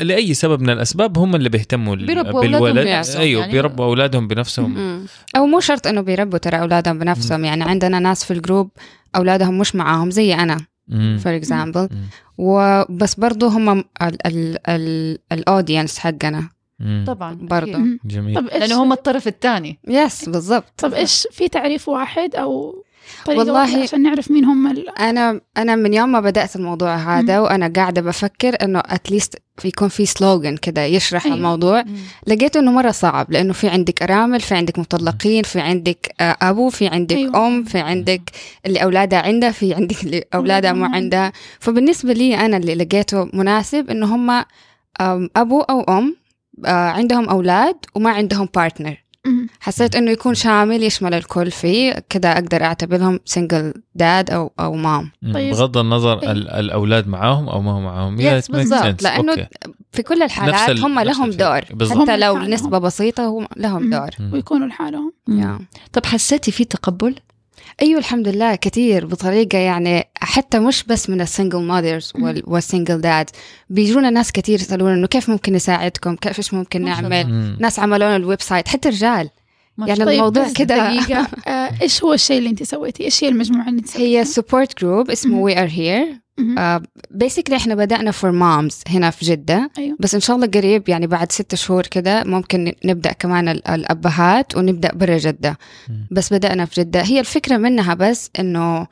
لأي 0.00 0.34
سبب 0.34 0.60
من 0.60 0.70
الأسباب 0.70 1.18
هم 1.18 1.34
اللي 1.36 1.48
بيهتموا 1.48 1.96
بيربوا 1.96 2.32
أولادهم 2.32 2.60
بالولد 2.60 2.86
بنفسهم 2.86 3.20
أيوه 3.20 3.40
يعني. 3.40 3.52
بيربوا 3.52 3.84
أولادهم 3.84 4.28
بنفسهم 4.28 4.74
مم. 4.74 5.06
أو 5.36 5.46
مو 5.46 5.60
شرط 5.60 5.86
إنه 5.86 6.00
بيربوا 6.00 6.38
ترى 6.38 6.60
أولادهم 6.60 6.98
بنفسهم 6.98 7.44
يعني 7.44 7.64
عندنا 7.64 7.98
ناس 7.98 8.24
في 8.24 8.30
ال 8.30 8.37
group 8.37 8.70
أولادهم 9.16 9.58
مش 9.58 9.74
معاهم 9.74 10.10
زي 10.10 10.34
أنا. 10.34 10.56
for 11.18 11.36
example. 11.36 11.88
وبس 12.38 13.14
برضه 13.14 13.46
هم 13.46 13.84
ال 15.32 15.39
audience 15.39 15.98
حقنا. 15.98 16.48
طبعا. 17.06 17.38
مم. 17.50 17.98
جميل 18.04 18.36
طب 18.36 18.44
لأنه 18.46 18.82
هم 18.82 18.92
الطرف 18.92 19.28
الثاني 19.28 19.78
yes 19.88 20.28
بالضبط 20.28 20.64
طب 20.76 20.94
إيش 20.94 21.26
في 21.30 21.48
تعريف 21.48 21.88
واحد 21.88 22.34
أو 22.34 22.72
طريقة 22.72 22.87
والله- 23.28 23.52
واحدة 23.52 23.82
عشان 23.82 24.02
نعرف 24.02 24.30
مين 24.30 24.44
هم 24.44 24.66
ال... 24.66 24.98
أنا 24.98 25.40
أنا 25.56 25.76
من 25.76 25.94
يوم 25.94 26.12
ما 26.12 26.20
بدأت 26.20 26.56
الموضوع 26.56 26.96
هذا 26.96 27.38
وأنا 27.40 27.72
قاعدة 27.76 28.00
بفكر 28.00 28.56
إنه 28.64 28.82
at 28.86 29.02
least 29.02 29.42
يكون 29.64 29.88
في 29.88 30.06
slogan 30.06 30.56
كده 30.56 30.82
يشرح 30.84 31.24
أيوة. 31.24 31.36
الموضوع 31.36 31.84
لقيت 32.26 32.56
إنه 32.56 32.72
مرة 32.72 32.90
صعب 32.90 33.32
لأنه 33.32 33.52
في 33.52 33.68
عندك 33.68 34.02
أرامل 34.02 34.40
في 34.40 34.54
عندك 34.54 34.78
مطلقين 34.78 35.42
في 35.42 35.60
عندك 35.60 36.14
آه، 36.20 36.36
أبو 36.42 36.68
في 36.70 36.86
عندك 36.88 37.16
أيوة. 37.16 37.34
أيوة. 37.34 37.46
أم 37.46 37.64
في 37.64 37.78
عندك 37.78 38.20
اللي 38.66 38.82
أولادها 38.82 39.18
عندها 39.18 39.50
في 39.50 39.74
عندك 39.74 40.04
اللي 40.04 40.24
اولادها 40.34 40.72
مو 40.72 40.78
أولادها 40.78 40.88
ما 40.90 40.96
عندها 40.96 41.32
فبالنسبة 41.60 42.12
لي 42.12 42.36
أنا 42.36 42.56
اللي 42.56 42.74
لقيته 42.74 43.28
مناسب 43.32 43.90
إنه 43.90 44.14
هم 44.14 44.44
أبو 45.36 45.60
أو 45.60 45.80
أم 45.98 46.16
آه، 46.66 46.70
عندهم 46.90 47.28
أولاد 47.28 47.76
وما 47.94 48.10
عندهم 48.10 48.48
partner 48.54 48.90
مم. 48.90 48.96
حسيت 49.60 49.96
إنه 49.96 50.10
يكون 50.10 50.34
شامل 50.34 50.82
يشمل 50.82 51.14
الكل 51.14 51.50
فيه 51.50 52.04
كذا 52.08 52.32
أقدر 52.32 52.64
أعتبرهم 52.64 53.20
single 53.24 53.74
dad 53.94 54.30
أو 54.30 54.52
أو 54.60 54.74
mom. 54.74 55.10
طيب. 55.34 55.54
بغض 55.54 55.78
النظر 55.78 56.22
إيه. 56.22 56.32
ال- 56.32 56.48
الأولاد 56.50 57.08
معاهم 57.08 57.48
أو 57.48 57.62
ما 57.62 57.70
هم 57.70 57.84
معاهم 57.84 58.16
makes 58.18 58.50
بالضبط. 58.50 59.02
لأنه 59.02 59.32
okay. 59.32 59.46
في 59.92 60.02
كل 60.02 60.22
الحالات 60.22 60.68
ال- 60.70 60.84
هم 60.84 61.00
لهم. 61.00 61.30
دور 61.30 61.60
بالضبط. 61.70 61.98
حتى 62.02 62.16
لو. 62.16 62.38
نسبة 62.38 62.78
بسيطة 62.78 63.26
هم 63.26 63.46
لهم. 63.56 63.90
دور. 63.90 64.08
ويكونوا 64.32 64.66
لحالهم 64.66 65.12
yeah. 65.28 65.58
طب 65.92 66.06
حسيتي 66.06 66.50
في 66.52 66.64
تقبل؟ 66.64 67.14
أيوه 67.82 67.98
الحمد 67.98 68.28
لله 68.28 68.54
كثير 68.54 69.06
بطريقة 69.06 69.58
يعني 69.58 70.04
حتى 70.20 70.58
مش 70.58 70.84
بس 70.84 71.10
من 71.10 71.20
ال 71.20 71.25
single 71.25 71.58
mothers 71.62 72.12
وال 72.46 72.59
single 72.59 73.00
dad 73.00 73.30
بيجونا 73.70 74.10
ناس 74.10 74.32
كثير 74.32 74.60
يسألونا 74.60 74.94
إنه 74.94 75.06
كيف 75.06 75.30
ممكن 75.30 75.52
نساعدكم 75.52 76.16
كيف 76.16 76.38
إيش 76.38 76.54
ممكن 76.54 76.84
نعمل. 76.84 77.56
ناس 77.60 77.78
عملوا 77.78 78.06
لنا 78.06 78.16
ال 78.16 78.42
website 78.42 78.68
حتى 78.68 78.88
رجال 78.88 79.30
يعني 79.78 80.02
الله. 80.02 80.12
الموضوع 80.12 80.52
كده 80.52 80.76
دقيقة 80.76 81.20
آه، 81.48 81.70
إيش 81.82 82.04
هو 82.04 82.12
الشيء 82.12 82.38
اللي 82.38 82.50
أنت 82.50 82.62
سويتيه؟ 82.62 83.04
إيش 83.04 83.24
هي 83.24 83.28
المجموعة 83.28 83.68
اللي 83.68 83.78
أنت 83.80 83.88
هي 83.88 83.94
سويتيها؟ 83.94 84.24
support 84.24 84.80
group 84.80 85.10
اسمه. 85.10 85.38
We 85.38 85.62
are 85.62 85.68
here. 85.68 86.20
basically 87.10 87.56
إحنا 87.56 87.74
بدأنا 87.74 88.10
for 88.10 88.30
moms 88.30 88.80
هنا 88.88 89.10
في 89.10 89.24
جدة. 89.24 89.70
أيوه. 89.78 89.96
بس 90.00 90.14
إن 90.14 90.20
شاء 90.20 90.36
الله 90.36 90.46
قريب 90.46 90.88
يعني 90.88 91.06
بعد 91.06 91.32
ستة 91.32 91.56
شهور 91.56 91.82
كده 91.86 92.24
ممكن 92.24 92.72
نبدأ 92.84 93.12
كمان 93.12 93.48
ال- 93.48 93.68
الأبهات 93.68 94.56
ونبدأ 94.56 94.92
برا 94.94 95.18
جدة. 95.18 95.58
مم. 95.88 96.06
بس 96.10 96.32
بدأنا 96.32 96.64
في 96.64 96.80
جدة. 96.80 97.02
هي 97.02 97.20
الفكرة 97.20 97.56
منها 97.56 97.94
بس 97.94 98.30
إنه 98.38 98.86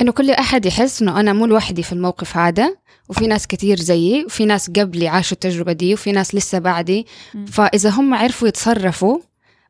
إنه 0.00 0.12
كل 0.12 0.30
أحد 0.30 0.66
يحس 0.66 1.02
إنه 1.02 1.20
أنا 1.20 1.32
مو 1.32 1.46
لوحدي 1.46 1.82
في 1.82 1.92
الموقف 1.92 2.36
هذا 2.36 2.74
وفي 3.08 3.26
ناس 3.26 3.46
كتير 3.46 3.76
زيي 3.78 4.24
وفي 4.24 4.44
ناس 4.46 4.70
قبلي 4.70 5.08
عاشوا 5.08 5.32
التجربة 5.34 5.72
دي 5.72 5.94
وفي 5.94 6.12
ناس 6.12 6.34
لسه 6.34 6.58
بعدي. 6.58 7.06
مم. 7.34 7.46
فإذا 7.46 7.90
هم 7.90 8.14
عرفوا 8.14 8.48
يتصرفوا 8.48 9.18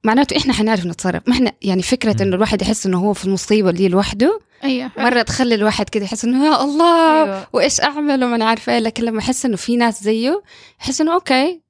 معناته 0.04 0.36
إحنا 0.36 0.52
حنعرف 0.52 0.86
نتصرف. 0.86 1.22
ما 1.26 1.34
إحنا 1.34 1.52
يعني 1.62 1.82
فكرة. 1.82 2.22
إنه 2.22 2.36
الواحد 2.36 2.62
يحس 2.62 2.86
إنه 2.86 2.98
هو 2.98 3.12
في 3.12 3.24
المصيبة 3.24 3.70
دي 3.70 3.88
لوحده 3.88 4.40
أيوه. 4.64 4.90
مرة 4.98 5.22
تخلي 5.22 5.54
الواحد 5.54 5.88
كده 5.88 6.04
يحس 6.04 6.24
إنه 6.24 6.46
يا 6.46 6.62
الله 6.62 7.24
أيوة. 7.24 7.46
وإيش 7.52 7.80
أعمل؟ 7.80 8.24
وما 8.24 8.36
أنا 8.36 8.44
عارفة 8.44 8.72
إيه، 8.72 8.78
لكن 8.78 9.04
لما 9.04 9.18
احس 9.18 9.44
إنه 9.46 9.56
في 9.56 9.76
ناس 9.76 10.02
زيه 10.02 10.42
يحس 10.80 11.00
إنه 11.00 11.14
okay 11.14 11.60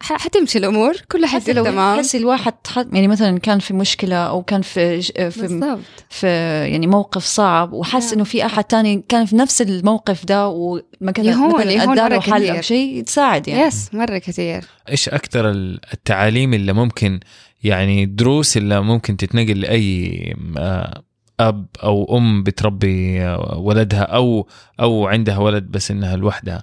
حتمشي 0.00 0.58
الأمور. 0.58 0.94
حتى 0.94 1.26
حتصير 1.26 1.54
لو 1.54 1.64
تمام 1.64 1.96
تحسي 1.96 2.18
الواحد 2.18 2.54
يعني 2.92 3.08
مثلا 3.08 3.38
كان 3.38 3.58
في 3.58 3.74
مشكلة 3.74 4.16
أو 4.16 4.42
كان 4.42 4.62
في 4.62 5.02
في 5.02 5.40
بالضبط. 5.40 5.80
في 6.10 6.26
يعني 6.72 6.86
موقف 6.86 7.24
صعب 7.24 7.72
وحس 7.72 8.04
نعم. 8.04 8.12
إنه 8.14 8.24
في 8.24 8.46
أحد 8.46 8.64
تاني 8.64 9.04
كان 9.08 9.26
في 9.26 9.36
نفس 9.36 9.62
الموقف 9.62 10.24
ده 10.24 10.48
وما 10.48 11.12
كان 11.14 11.26
مثلا 11.26 12.08
له 12.08 12.20
حل. 12.20 12.50
أو 12.50 12.60
شيء 12.60 13.02
تساعد 13.02 13.48
يعني. 13.48 13.62
yes 13.62 13.94
مرة 13.94 14.18
كثير 14.18 14.64
إيش 14.88 15.08
أكثر 15.08 15.50
التعاليم 15.92 16.54
اللي 16.54 16.72
ممكن 16.72 17.20
يعني 17.64 18.06
دروس 18.06 18.56
اللي 18.56 18.80
ممكن 18.80 19.16
تتنقل 19.16 19.60
لأي 19.60 20.36
آه، 20.58 21.02
أب 21.40 21.66
أو 21.82 22.18
أم 22.18 22.42
بتربي 22.42 23.22
آه، 23.22 23.58
ولدها 23.58 24.00
أو 24.02 24.48
أو 24.80 25.06
عندها 25.06 25.38
ولد 25.38 25.64
بس 25.64 25.90
إنها 25.90 26.16
لوحدها. 26.16 26.62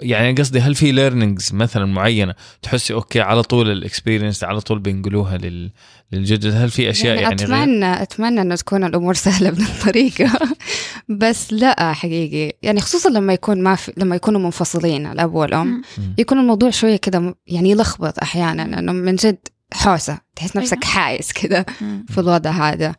يعني 0.00 0.32
قصدي 0.32 0.60
هل 0.60 0.74
في 0.74 0.92
learnings 0.92 1.54
مثلا 1.54 1.86
معينة 1.86 2.34
تحسي 2.62 2.94
okay 2.94 3.20
على 3.20 3.42
طول 3.42 3.70
ال 3.70 3.77
experience 3.77 4.44
على 4.44 4.60
طول 4.60 4.78
بنقولوها 4.78 5.38
لل 5.38 5.70
للجدد؟ 6.12 6.54
هل 6.54 6.70
في 6.70 6.90
أشياء 6.90 7.16
يعني, 7.16 7.34
غير؟ 7.34 7.44
أتمنى 7.44 8.02
أتمنى 8.02 8.40
انه 8.40 8.54
تكون 8.54 8.84
الأمور 8.84 9.14
سهلة 9.26 9.50
بهذه 9.50 9.78
الطريقة 9.78 10.38
بس 11.08 11.52
لا 11.52 11.92
حقيقي. 11.92 12.56
يعني 12.62 12.80
خصوصا 12.80 13.10
لما 13.10 13.32
يكون 13.32 13.62
ما 13.62 13.74
في 13.74 13.92
لما 13.96 14.16
يكونوا 14.16 14.40
منفصلين 14.40 15.06
الأب 15.06 15.34
والأم. 15.34 15.82
يكون 16.18 16.38
الموضوع 16.38 16.70
شوية 16.70 16.96
كده 16.96 17.34
يعني 17.46 17.70
يلخبط 17.70 18.18
أحيانا 18.18 18.78
انه 18.78 18.92
من 18.92 19.14
جد 19.14 19.38
حوسة 19.72 20.18
تحس 20.36 20.56
نفسك 20.56 20.84
أيوة. 20.84 20.94
حايس 20.94 21.32
كده. 21.32 21.66
في 22.08 22.18
الوضع 22.18 22.50
هذا 22.50 22.94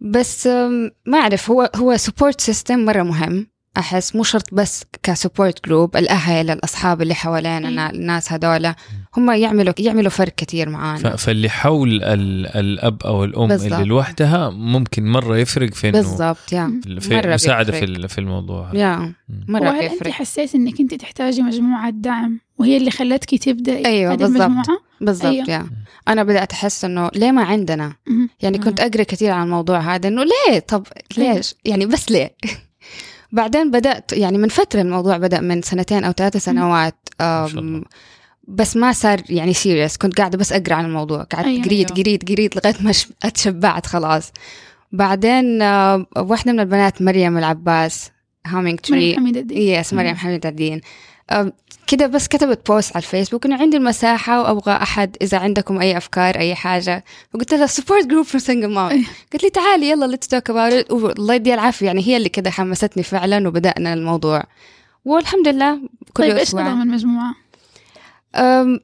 بس 0.00 0.46
ما 1.06 1.18
أعرف 1.18 1.50
هو 1.50 1.70
هو 1.76 1.96
support 1.96 2.40
system 2.40 2.84
مرة 2.84 3.02
مهم 3.02 3.46
أحس 3.78 4.16
مو 4.16 4.22
شرط 4.22 4.54
بس 4.54 4.84
ك 5.02 5.10
support 5.10 5.64
group 5.64 5.96
الأهل 5.96 6.50
الأصحاب 6.50 7.02
اللي 7.02 7.14
حوالينا. 7.14 7.90
الناس 7.90 8.32
هذولا 8.32 8.74
هم 9.16 9.30
يعملوا 9.30 9.74
يعملوا 9.78 10.10
فرق 10.10 10.32
كثير 10.36 10.68
معانا 10.68 11.16
فاللي 11.16 11.48
حول 11.48 11.88
ال- 12.02 12.46
الأب 12.46 13.02
أو 13.02 13.24
الأم 13.24 13.48
بالضبط. 13.48 13.72
اللي 13.72 13.84
لوحدها 13.84 14.50
ممكن 14.50 15.04
مرة 15.06 15.36
يفرق 15.36 15.74
في 15.74 15.88
إنه 15.88 15.98
بالضبط 15.98 16.52
yeah 16.52 16.80
في 17.00 17.16
مرة 17.16 17.34
مساعدة 17.34 17.72
في 17.72 17.86
بيفرق. 17.86 18.06
في 18.06 18.18
الموضوع 18.18 18.70
هذا. 18.70 18.78
يا. 18.78 19.12
مرة 19.48 19.62
وهل 19.62 19.82
أنت 19.82 19.92
بيفرق 19.92 20.10
حسيت 20.10 20.54
إنك 20.54 20.80
أنت 20.80 20.94
تحتاجي 20.94 21.42
مجموعة 21.42 21.90
دعم 21.90 22.40
وهي 22.58 22.76
اللي 22.76 22.90
خلتك 22.90 23.34
تبدأي 23.44 23.86
أيوة، 23.86 24.12
هذه 24.12 24.18
بالضبط. 24.18 24.40
المجموعة 24.40 24.64
بالضبط 25.00 25.24
أيوة. 25.32 25.50
يا 25.50 25.66
أنا 26.08 26.22
بدأت 26.22 26.52
أحس 26.52 26.84
إنه 26.84 27.10
ليه 27.14 27.30
ما 27.32 27.42
عندنا. 27.44 27.92
يعني 28.42 28.58
كنت 28.58 28.80
أقرأ 28.80 29.02
كثير 29.02 29.30
عن 29.30 29.42
الموضوع 29.44 29.78
هذا 29.78 30.08
إنه 30.08 30.22
ليه 30.24 30.58
طب. 30.58 30.86
ليش 31.18 31.54
يعني 31.64 31.86
بس 31.86 32.10
ليه 32.10 32.34
بعدين 33.32 33.70
بدأت 33.70 34.12
يعني 34.12 34.38
من 34.38 34.48
فترة 34.48 34.80
الموضوع 34.80 35.16
بدأ 35.16 35.40
من 35.40 35.62
سنتين 35.62 36.04
أو 36.04 36.12
ثلاث 36.12 36.36
سنوات 36.36 37.08
بس 38.48 38.76
ما 38.76 38.92
صار 38.92 39.22
يعني 39.28 39.54
serious 39.54 39.96
كنت 39.96 40.18
قاعدة 40.18 40.38
بس 40.38 40.52
أقرأ 40.52 40.74
عن 40.74 40.84
الموضوع. 40.84 41.22
قعدت 41.22 41.46
أيوة. 41.46 41.64
قريت 41.64 41.90
أيوة. 41.90 42.02
قريت 42.02 42.28
قريت 42.28 42.56
لغاية 42.56 42.74
ما 42.80 42.92
اتشبعت 43.24 43.86
خلاص. 43.86 44.32
بعدين 44.92 45.62
آه، 45.62 46.06
واحدة 46.16 46.52
من 46.52 46.60
البنات 46.60 47.02
مريم 47.02 47.38
العباس 47.38 48.10
هامينج 48.46 48.78
تري 48.80 48.96
مريم 48.96 49.16
حميد 49.16 49.36
الدين. 49.36 49.58
yes 49.80 49.94
مريم 49.94 50.16
حميد 50.16 50.46
الدين. 50.46 50.80
كده 51.86 52.06
بس 52.06 52.28
كتبت 52.28 52.70
post 52.70 52.96
على 52.96 53.02
الفيسبوك 53.02 53.46
إنه 53.46 53.60
عندي 53.60 53.76
المساحة 53.76 54.42
وأبغى 54.42 54.72
أحد 54.72 55.16
إذا 55.22 55.38
عندكم 55.38 55.80
أي 55.80 55.96
أفكار 55.96 56.38
أي 56.38 56.54
حاجة. 56.54 57.04
فقلت 57.34 57.54
لها 57.54 57.66
support 57.66 58.06
group 58.06 58.24
for 58.24 58.40
single 58.40 58.68
mom. 58.68 58.88
قالت 59.32 59.42
لي 59.42 59.50
تعالي 59.50 59.90
يلا 59.90 60.04
let's 60.04 60.28
talk 60.28 60.50
about 60.50 60.79
it 60.79 60.90
والله 60.90 61.34
يديها 61.34 61.54
العافية. 61.54 61.86
يعني 61.86 62.06
هي 62.06 62.16
اللي 62.16 62.28
كده 62.28 62.50
حمستني 62.50 63.02
فعلا 63.02 63.48
وبدأنا 63.48 63.94
الموضوع. 63.94 64.44
والحمد 65.04 65.48
لله 65.48 65.80
كل 66.12 66.22
طيب 66.22 66.36
إيش 66.36 66.54
نظام 66.54 66.82
المجموعة؟ 66.82 67.34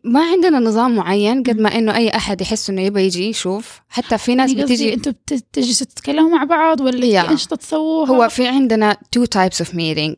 ما 0.05 0.21
عندنا 0.33 0.59
نظام 0.59 0.97
معين 0.97 1.43
قد 1.43 1.61
ما 1.61 1.79
إنه 1.79 1.97
أي 1.97 2.09
أحد 2.09 2.41
يحس 2.41 2.71
إنه 2.71 2.83
يبغى 2.83 3.05
يجي 3.07 3.29
يشوف. 3.29 3.81
حتى 3.89 4.19
في 4.19 4.35
ناس 4.35 4.51
يعني 4.51 4.65
بتيجي 4.65 4.95
أنتوا 4.95 5.13
بتجلسوا 5.33 5.87
تتكلموا 5.87 6.31
مع 6.31 6.45
بعض 6.45 6.81
ولا. 6.81 7.01
في 7.01 7.31
أنشطة 7.31 7.57
تسووها؟ 7.57 8.11
هو 8.11 8.29
في 8.29 8.49
عندنا 8.49 8.97
two 9.13 9.25
types 9.25 9.61
of 9.61 9.75
meeting. 9.75 10.17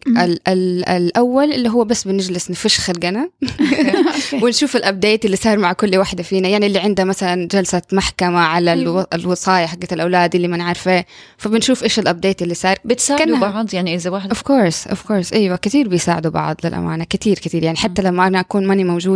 الأول 0.89 1.53
اللي 1.53 1.69
هو 1.69 1.85
بس 1.85 2.05
بنجلس 2.05 2.51
نفش 2.51 2.81
خلقنا. 2.81 3.31
ونشوف 4.43 4.77
ال 4.77 4.84
update 4.84 5.25
اللي 5.25 5.37
صار 5.37 5.59
مع 5.59 5.73
كل 5.73 5.97
واحدة 5.97 6.23
فينا. 6.23 6.49
يعني 6.49 6.67
اللي 6.67 6.79
عنده 6.79 7.05
مثلا 7.05 7.49
جلسة 7.49 7.83
محكمة 7.93 8.39
على 8.39 8.73
أيوة. 8.73 8.83
ألو... 9.15 9.21
الوصايه 9.21 9.67
حقت 9.67 9.93
الأولاد 9.93 10.35
اللي 10.35 10.49
ما 10.49 10.57
نعرفه. 10.57 11.05
فبنشوف 11.39 11.83
إيش 11.85 11.99
ال 11.99 12.05
update 12.05 12.43
اللي 12.43 12.55
صار. 12.55 12.79
بتساعدوا 12.85 13.39
بعض؟ 13.39 13.75
يعني 13.75 13.95
إذا 13.95 14.11
واحد 14.11 14.29
of 14.29 14.43
course 14.43 14.87
of 14.87 15.03
course 15.03 15.33
أيوه 15.33 15.57
كثير 15.57 15.89
بيساعدوا 15.89 16.31
بعض 16.31 16.57
للأمانة. 16.65 17.05
كثير 17.05 17.39
كثير 17.39 17.63
يعني 17.63 17.77
حتى 17.77 18.03
لما 18.03 18.27
أنا 18.27 18.41
أكون 18.41 18.67
ماني 18.67 18.85
موجودة 18.85 19.16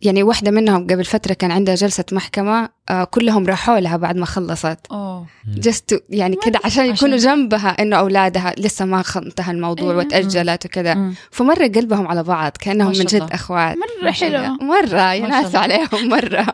يعني 0.00 0.22
واحدة 0.22 0.50
منهم 0.50 0.86
قبل 0.86 1.04
فترة 1.04 1.32
كان 1.34 1.50
عندها 1.50 1.74
جلسة 1.74 2.04
محكمة 2.12 2.68
آه 2.88 3.04
كلهم 3.04 3.46
راحوا 3.46 3.80
لها 3.80 3.96
بعد 3.96 4.16
ما 4.16 4.26
خلصت. 4.26 4.78
just 5.48 6.04
يعني 6.10 6.36
كده 6.46 6.60
عشان 6.64 6.86
يكونوا 6.86 7.16
جنبها 7.16 7.68
إنه 7.68 7.96
أولادها 7.96 8.54
لسه 8.58 8.84
ما 8.84 9.02
انتهى 9.16 9.52
الموضوع 9.52 9.90
أيوة. 9.90 10.04
وتأجلت 10.04 10.66
وكذا 10.66 10.94
مم. 10.94 11.14
فمره 11.30 11.66
قلبهم 11.66 12.08
على 12.08 12.22
بعض 12.22 12.52
كأنهم 12.60 12.88
من 12.88 13.04
جد. 13.04 13.28
أخوات. 13.32 13.76
مرة 14.02 14.10
حلوة. 14.10 14.48
مرة 14.48 15.12
يا 15.14 15.20
ما 15.22 15.52
شاء 15.52 15.64
الله. 15.64 15.74
عليهم 15.74 16.08
مرة. 16.08 16.46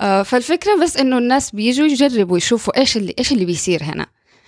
آه، 0.00 0.22
فالفكرة 0.22 0.82
بس 0.82 0.96
إنه 0.96 1.18
الناس 1.18 1.50
بيجوا 1.50 1.86
يجربوا 1.86 2.36
يشوفوا 2.36 2.78
إيش 2.78 2.96
اللي 2.96 3.14
إيش 3.18 3.32
اللي 3.32 3.44
بيصير 3.44 3.82
هنا. 3.82 4.06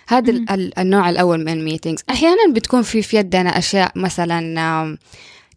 هذا 0.09 0.45
النوع 0.79 1.11
الأول 1.11 1.39
من 1.45 1.53
ال 1.53 1.58
meetings 1.58 2.03
أحيانا 2.11 2.53
بتكون 2.53 2.83
في 2.83 3.03
في 3.03 3.17
يدنا 3.17 3.59
أشياء 3.59 3.93
مثلا 3.97 4.99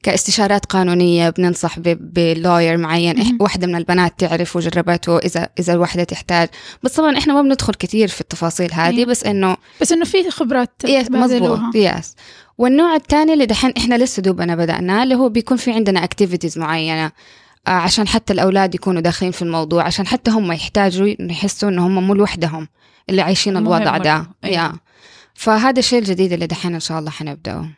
كاستشارات 0.04 0.66
قانونية 0.66 1.30
بننصح 1.30 1.80
ب- 1.80 2.14
ب 2.14 2.23
lawyer 2.23 2.78
معين. 2.78 3.20
واحدة 3.42 3.68
من 3.68 3.76
البنات 3.76 4.20
تعرف 4.20 4.56
وجربته 4.56 5.18
إذا 5.18 5.50
إذا 5.60 5.74
الوحدة 5.74 6.04
تحتاج 6.04 6.50
بس 6.84 6.94
طبعا 6.94 7.18
إحنا 7.18 7.34
ما 7.34 7.42
بندخل 7.42 7.74
كثير 7.74 8.08
في 8.08 8.22
التفاصيل 8.22 8.74
هذه 8.74 8.96
أيوة. 8.98 9.10
بس 9.10 9.24
إنه 9.24 9.58
بس 9.82 9.92
إنه 9.92 10.06
في 10.06 10.30
خبرات 10.32 10.70
yes. 10.86 11.12
مظبوط 11.12 11.76
yes 11.76 12.16
والنوع 12.58 12.96
الثاني 12.96 13.34
اللي 13.34 13.46
دحين 13.46 13.74
إحنا 13.78 13.96
لسه 13.96 14.22
دوبنا 14.22 14.56
بدأناه 14.56 15.04
اللي 15.04 15.16
هو 15.16 15.30
بيكون 15.30 15.58
في 15.58 15.72
عندنا 15.72 16.04
اكتيفيتيز 16.04 16.58
معينة 16.60 17.12
آه، 17.68 17.72
عشان 17.72 18.08
حتى 18.08 18.34
الأولاد 18.34 18.76
يكونوا 18.76 19.02
داخلين 19.02 19.32
في 19.32 19.42
الموضوع 19.42 19.84
عشان 19.84 20.08
حتى 20.08 20.32
هم 20.32 20.52
يحتاجوا 20.52 21.16
يحسوا 21.20 21.70
إنه 21.70 21.88
هم 21.88 22.08
مو 22.08 22.14
لوحدهم 22.14 22.68
اللي 23.10 23.22
عايشين 23.22 23.58
الوضع. 23.58 23.98
ده. 23.98 24.28
يا 24.44 24.74
فهذا 25.34 25.80
الشيء 25.80 26.00
الجديد 26.00 26.34
اللي 26.34 26.48
دحين 26.48 26.74
إن 26.74 26.80
شاء 26.80 27.00
الله 27.00 27.12
حنبدأه. 27.12 27.70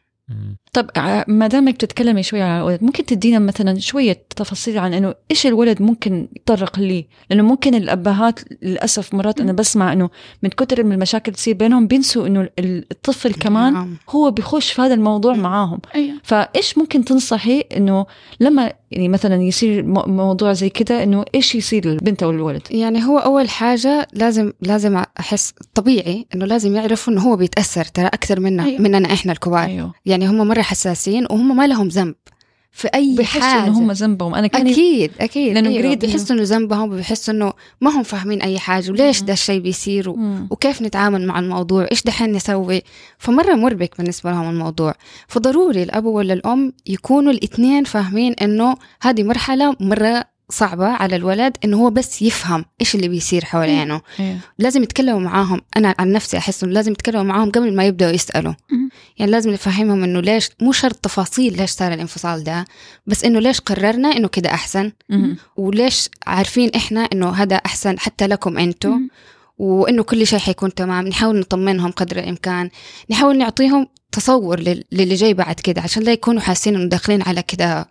طب 0.75 0.89
ما 1.27 1.47
دامك 1.47 1.73
بتتكلمي 1.73 2.23
شوي 2.23 2.41
عن 2.41 2.59
الولد 2.61 2.83
ممكن 2.83 3.05
تدينا 3.05 3.39
مثلا 3.39 3.79
شوية 3.79 4.21
تفاصيل 4.35 4.77
عن 4.77 4.93
إنه 4.93 5.15
إيش 5.31 5.47
الولد 5.47 5.81
ممكن 5.81 6.27
يتطرق 6.35 6.79
ليه؟ 6.79 7.05
لأنه 7.29 7.43
ممكن 7.43 7.75
الأبهات 7.75 8.39
للأسف 8.63 9.13
مرات 9.13 9.39
أنا 9.41 9.53
بسمع 9.53 9.93
إنه 9.93 10.09
من 10.43 10.49
كتر 10.49 10.83
من 10.83 10.91
المشاكل 10.91 11.31
تصير 11.31 11.55
بينهم 11.55 11.87
بينسوا 11.87 12.27
إنه 12.27 12.41
ال- 12.59 12.85
الطفل 12.91 13.33
كمان 13.33 13.73
نعم. 13.73 13.97
هو 14.09 14.31
بيخش 14.31 14.71
في 14.71 14.81
هذا 14.81 14.93
الموضوع. 14.93 15.33
معاهم. 15.35 15.79
أيوه. 15.95 16.15
فإيش 16.23 16.77
ممكن 16.77 17.05
تنصحي 17.05 17.59
إنه 17.77 18.05
لما 18.39 18.73
يعني 18.91 19.09
مثلا 19.09 19.35
يصير 19.43 19.83
مو- 19.85 20.03
موضوع 20.07 20.53
زي 20.53 20.69
كده 20.69 21.03
إنه 21.03 21.25
إيش 21.35 21.55
يصير 21.55 21.87
للبنت 21.87 22.23
أو 22.23 22.29
الولد؟ 22.31 22.61
يعني 22.71 23.03
هو 23.05 23.17
أول 23.17 23.49
حاجة 23.49 24.07
لازم 24.13 24.51
لازم 24.61 25.03
أحس 25.19 25.53
طبيعي 25.73 26.25
إنه 26.35 26.45
لازم 26.45 26.75
يعرفوا 26.75 27.13
إنه 27.13 27.21
هو 27.21 27.35
بيتأثر 27.35 27.85
ترى 27.85 28.05
أكثر 28.07 28.39
منا 28.39 28.65
أيوة. 28.65 28.81
مننا 28.81 29.13
إحنا 29.13 29.31
الكبار. 29.31 29.63
أيوه. 29.63 29.93
يعني 30.05 30.27
هم 30.27 30.37
مرة 30.47 30.61
حساسين 30.65 31.25
وهم 31.29 31.57
ما 31.57 31.67
لهم 31.67 31.87
ذنب 31.87 32.15
في 32.75 32.87
أي 32.95 33.15
بيحسوا 33.17 33.41
حاجة 33.41 33.67
انه 33.67 33.79
هم 33.79 33.91
ذنبهم 33.91 34.35
أنا 34.35 34.47
كان 34.47 34.67
أكيد 34.67 35.11
أكيد 35.19 35.53
لأنه 35.53 35.69
أيوة. 35.69 35.81
قريت 35.81 36.05
بيحسوا 36.05 36.35
إنه 36.35 36.43
ذنبهم 36.43 36.91
وبيحسوا 36.91 37.33
إنه 37.33 37.53
ما 37.81 37.91
هم 37.91 38.03
فاهمين 38.03 38.41
أي 38.41 38.59
حاجة 38.59 38.91
وليش. 38.91 39.21
ده 39.21 39.33
الشيء 39.33 39.59
بيصير. 39.59 40.09
وكيف 40.49 40.81
نتعامل 40.81 41.27
مع 41.27 41.39
الموضوع 41.39 41.87
إيش 41.91 42.03
دحين 42.03 42.31
نسوي 42.31 42.81
فمرة 43.17 43.53
مربك 43.53 43.97
بالنسبة 43.97 44.31
لهم 44.31 44.49
الموضوع 44.49 44.95
فضروري 45.27 45.83
الأب 45.83 46.05
ولا 46.05 46.33
الأم 46.33 46.73
يكونوا 46.85 47.31
الاثنين 47.31 47.83
فاهمين 47.83 48.33
إنه 48.33 48.75
هذه 49.01 49.23
مرحلة 49.23 49.75
مرة 49.79 50.34
صعبة 50.49 50.87
على 50.87 51.15
الولد 51.15 51.57
انه 51.65 51.77
هو 51.77 51.89
بس 51.89 52.21
يفهم 52.21 52.65
إيش 52.81 52.95
اللي 52.95 53.07
بيصير 53.07 53.45
حوالينه 53.45 54.01
أيوة. 54.19 54.37
لازم 54.59 54.83
يتكلموا 54.83 55.19
معاهم 55.19 55.61
أنا 55.77 55.95
عن 55.99 56.11
نفسي 56.11 56.37
أحس 56.37 56.63
إنه 56.63 56.73
لازم 56.73 56.91
يتكلموا 56.91 57.23
معاهم 57.23 57.51
قبل 57.51 57.75
ما 57.75 57.85
يبدأوا 57.85 58.11
يسألوا 58.11 58.53
مم. 58.71 58.89
يعني 59.17 59.31
لازم 59.31 59.51
نفهمهم 59.51 60.03
إنه 60.03 60.19
ليش 60.21 60.49
مو 60.61 60.71
شرط 60.71 60.95
تفاصيل 60.95 61.57
ليش 61.57 61.69
صار 61.71 61.93
الانفصال 61.93 62.43
ده 62.43 62.65
بس 63.07 63.23
إنه 63.23 63.39
ليش 63.39 63.59
قررنا 63.59 64.17
إنه 64.17 64.27
كده 64.27 64.49
أحسن 64.49 64.91
مم. 65.09 65.37
وليش 65.57 66.09
عارفين 66.27 66.69
إحنا 66.75 67.01
إنه 67.13 67.29
هذا 67.29 67.55
أحسن 67.55 67.99
حتى 67.99 68.27
لكم 68.27 68.57
أنتم 68.57 68.89
مم. 68.89 69.09
وإنه 69.57 70.03
كل 70.03 70.27
شيء 70.27 70.39
حيكون 70.39 70.73
تمام 70.73 71.07
نحاول 71.07 71.39
نطمنهم 71.39 71.91
قدر 71.91 72.17
الإمكان 72.19 72.69
نحاول 73.11 73.37
نعطيهم 73.37 73.87
تصور 74.11 74.59
لل- 74.59 74.83
للي 74.91 75.15
جاي 75.15 75.33
بعد 75.33 75.55
كده 75.55 75.81
عشان 75.81 76.03
لا 76.03 76.11
يكونوا 76.11 76.41
حاسين 76.41 76.75
إنه 76.75 76.89
داخلين 76.89 77.21
على 77.21 77.41
كده 77.43 77.87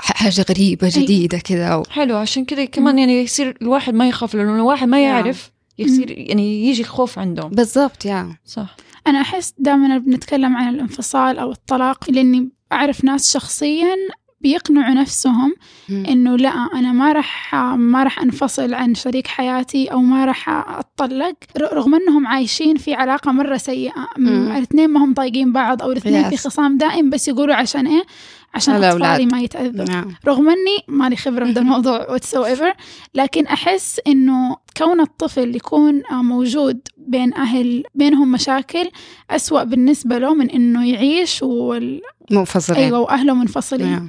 حاجة 0.00 0.44
غريبة 0.50 0.90
جديدة 0.94 1.38
كده 1.38 1.78
و... 1.78 1.82
حلو 1.90 2.16
عشان 2.16 2.44
كده 2.44 2.64
كمان 2.64 2.98
يعني 2.98 3.22
يصير 3.22 3.56
الواحد 3.62 3.94
ما 3.94 4.08
يخاف 4.08 4.34
لأنه 4.34 4.54
الواحد 4.56 4.88
ما. 4.88 5.02
يعرف 5.02 5.50
يصير 5.78 6.10
يعني 6.10 6.66
يجي 6.68 6.82
الخوف 6.82 7.18
عندهم 7.18 7.50
بالضبط 7.50 8.04
يا 8.04 8.36
صح 8.46 8.76
أنا 9.06 9.20
أحس 9.20 9.54
دائما 9.58 9.98
بنتكلم 9.98 10.56
عن 10.56 10.74
الانفصال 10.74 11.38
أو 11.38 11.52
الطلاق 11.52 12.10
لأني 12.10 12.48
أعرف 12.72 13.04
ناس 13.04 13.32
شخصيا 13.32 13.94
بيقنعوا 14.40 14.94
نفسهم 14.94 15.54
مم. 15.88 16.06
إنه 16.06 16.36
لا 16.36 16.48
أنا 16.74 16.92
ما 16.92 17.12
راح 17.12 17.54
ما 17.76 18.02
راح 18.04 18.18
أنفصل 18.22 18.74
عن 18.74 18.94
شريك 18.94 19.26
حياتي 19.26 19.86
أو 19.86 20.00
ما 20.02 20.24
راح 20.24 20.48
أتطلق 20.48 21.34
ر- 21.58 21.74
رغم 21.76 21.94
إنهم 21.94 22.26
عايشين 22.26 22.76
في 22.76 22.94
علاقة 22.94 23.32
مرة 23.32 23.56
سيئة 23.56 24.08
م- 24.18 24.22
مم. 24.22 24.52
الاثنين 24.56 24.90
ما 24.90 25.04
هم 25.04 25.14
طايقين 25.14 25.52
بعض 25.52 25.82
أو 25.82 25.92
الاثنين 25.92 26.30
في. 26.30 26.36
خصام 26.36 26.78
دائم 26.78 27.10
بس 27.10 27.28
يقولوا 27.28 27.54
عشان 27.54 27.86
إيه 27.86 28.02
عشان. 28.54 28.84
أطفالي 28.84 29.26
ما 29.26 29.40
يتأذوا 29.40 29.84
نعم 29.84 30.14
رغم 30.26 30.48
أني 30.48 30.98
مالي 30.98 31.16
خبرة 31.16 31.44
بهذا 31.44 31.60
الموضوع 31.60 32.18
whatsoever 32.18 32.76
لكن 33.14 33.46
أحس 33.46 34.00
إنه 34.06 34.56
كون 34.76 35.00
الطفل 35.00 35.56
يكون 35.56 36.02
آه، 36.10 36.22
موجود 36.22 36.80
بين 36.96 37.34
أهل 37.34 37.82
بينهم 37.94 38.32
مشاكل 38.32 38.90
أسوأ 39.30 39.64
بالنسبة 39.64 40.18
له 40.18 40.34
من 40.34 40.50
إنه 40.50 40.88
يعيش 40.88 41.42
وال... 41.42 42.00
منفصلين 42.30 42.84
أيوه 42.84 42.98
وأهله 42.98 43.34
منفصلين 43.34 43.92
نعم. 43.92 44.08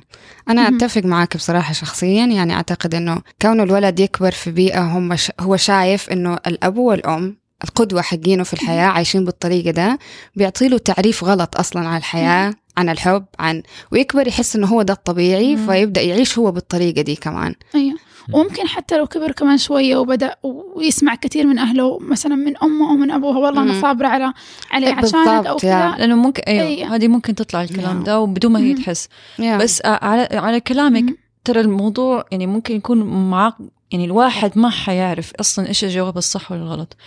أنا 0.50 0.70
مهم. 0.70 0.76
أتفق 0.76 1.06
معك 1.06 1.38
بصراحة 1.38 1.74
شخصيا 1.74 2.26
يعني 2.26 2.54
أعتقد 2.54 2.96
أنه 2.96 3.22
كون 3.42 3.62
الولد 3.62 4.00
يكبر 4.00 4.32
في 4.32 4.52
بيئة 4.52 4.82
هم 4.82 5.16
ش... 5.16 5.32
هو 5.40 5.58
شايف 5.58 6.10
أنه 6.10 6.38
الأب 6.48 6.78
والأم 6.78 7.38
القدوة 7.64 8.02
حقينه 8.02 8.44
في 8.44 8.54
الحياة 8.54 8.86
عايشين 8.88 9.26
بالطريقة 9.26 9.72
ده 9.72 10.00
بيعطي 10.36 10.68
له 10.68 10.78
تعريف 10.78 11.24
غلط 11.24 11.58
أصلا 11.58 11.88
عن 11.88 11.98
الحياة 11.98 12.54
عن 12.78 12.90
الحب 12.90 13.26
عن 13.40 13.64
ويكبر 13.92 14.28
يحس 14.28 14.56
أنه 14.56 14.68
هو 14.68 14.82
ده 14.82 14.94
الطبيعي 14.94 15.56
مم. 15.56 15.68
فيبدأ 15.68 16.02
يعيش 16.02 16.40
هو 16.40 16.52
بالطريقة 16.52 17.02
دي 17.02 17.16
كمان 17.16 17.56
أيوه 17.76 17.98
وممكن 18.34 18.68
حتى 18.68 18.98
لو 18.98 19.08
كبر 19.08 19.32
كمان 19.32 19.58
شوية 19.58 19.98
وبدأ 19.98 20.36
ويسمع 20.76 21.16
كثير 21.16 21.48
من 21.48 21.58
أهله 21.58 22.00
مثلا 22.00 22.36
من 22.36 22.54
أمه 22.64 22.90
أو 22.90 22.96
من 22.96 23.12
أبوه 23.12 23.38
والله 23.38 23.62
أنا 23.64 23.74
مم. 23.74 23.82
صابرة 23.82 24.08
على 24.08 24.34
عليه 24.72 24.94
عشانك 24.94 25.46
يا. 25.46 25.54
كذا 25.54 25.96
لأنه 25.98 26.16
ممكن 26.16 26.44
أيوه 26.48 26.64
أيوة. 26.64 26.96
هذه 26.96 27.08
ممكن 27.08 27.36
تطلع 27.36 27.64
الكلام. 27.64 28.04
ده 28.04 28.20
وبدون 28.20 28.52
ما 28.52 28.60
هي. 28.60 28.74
تحس. 28.74 29.10
بس 29.40 29.82
على 29.86 30.28
على 30.32 30.60
كلامك 30.60 31.04
مم. 31.04 31.18
ترى 31.44 31.62
الموضوع 31.62 32.26
يعني 32.32 32.48
ممكن 32.48 32.76
يكون 32.76 33.30
معاق 33.30 33.58
يعني 33.92 34.06
الواحد 34.06 34.58
ما 34.58 34.70
حيعرف 34.70 35.34
أصلا 35.40 35.68
إيش 35.68 35.84
الجواب 35.84 36.18
الصح 36.18 36.52
ولا 36.52 36.62
الغلط 36.62 36.98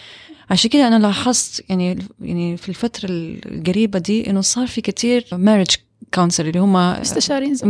عشان 0.51 0.71
كده 0.71 0.89
أنا 0.89 0.99
لاحظت 0.99 1.65
يعني 1.69 1.99
يعني 2.21 2.57
في 2.57 2.69
الفترة 2.69 3.09
القريبة 3.11 3.99
دي 3.99 4.31
إنه 4.31 4.41
صار 4.41 4.67
في 4.67 4.81
كتير 4.81 5.25
مارج 5.33 5.77
كونسل 6.15 6.49
اللي 6.49 6.59
هم 6.59 6.73
مستشارين 6.73 7.55
زواج. 7.55 7.69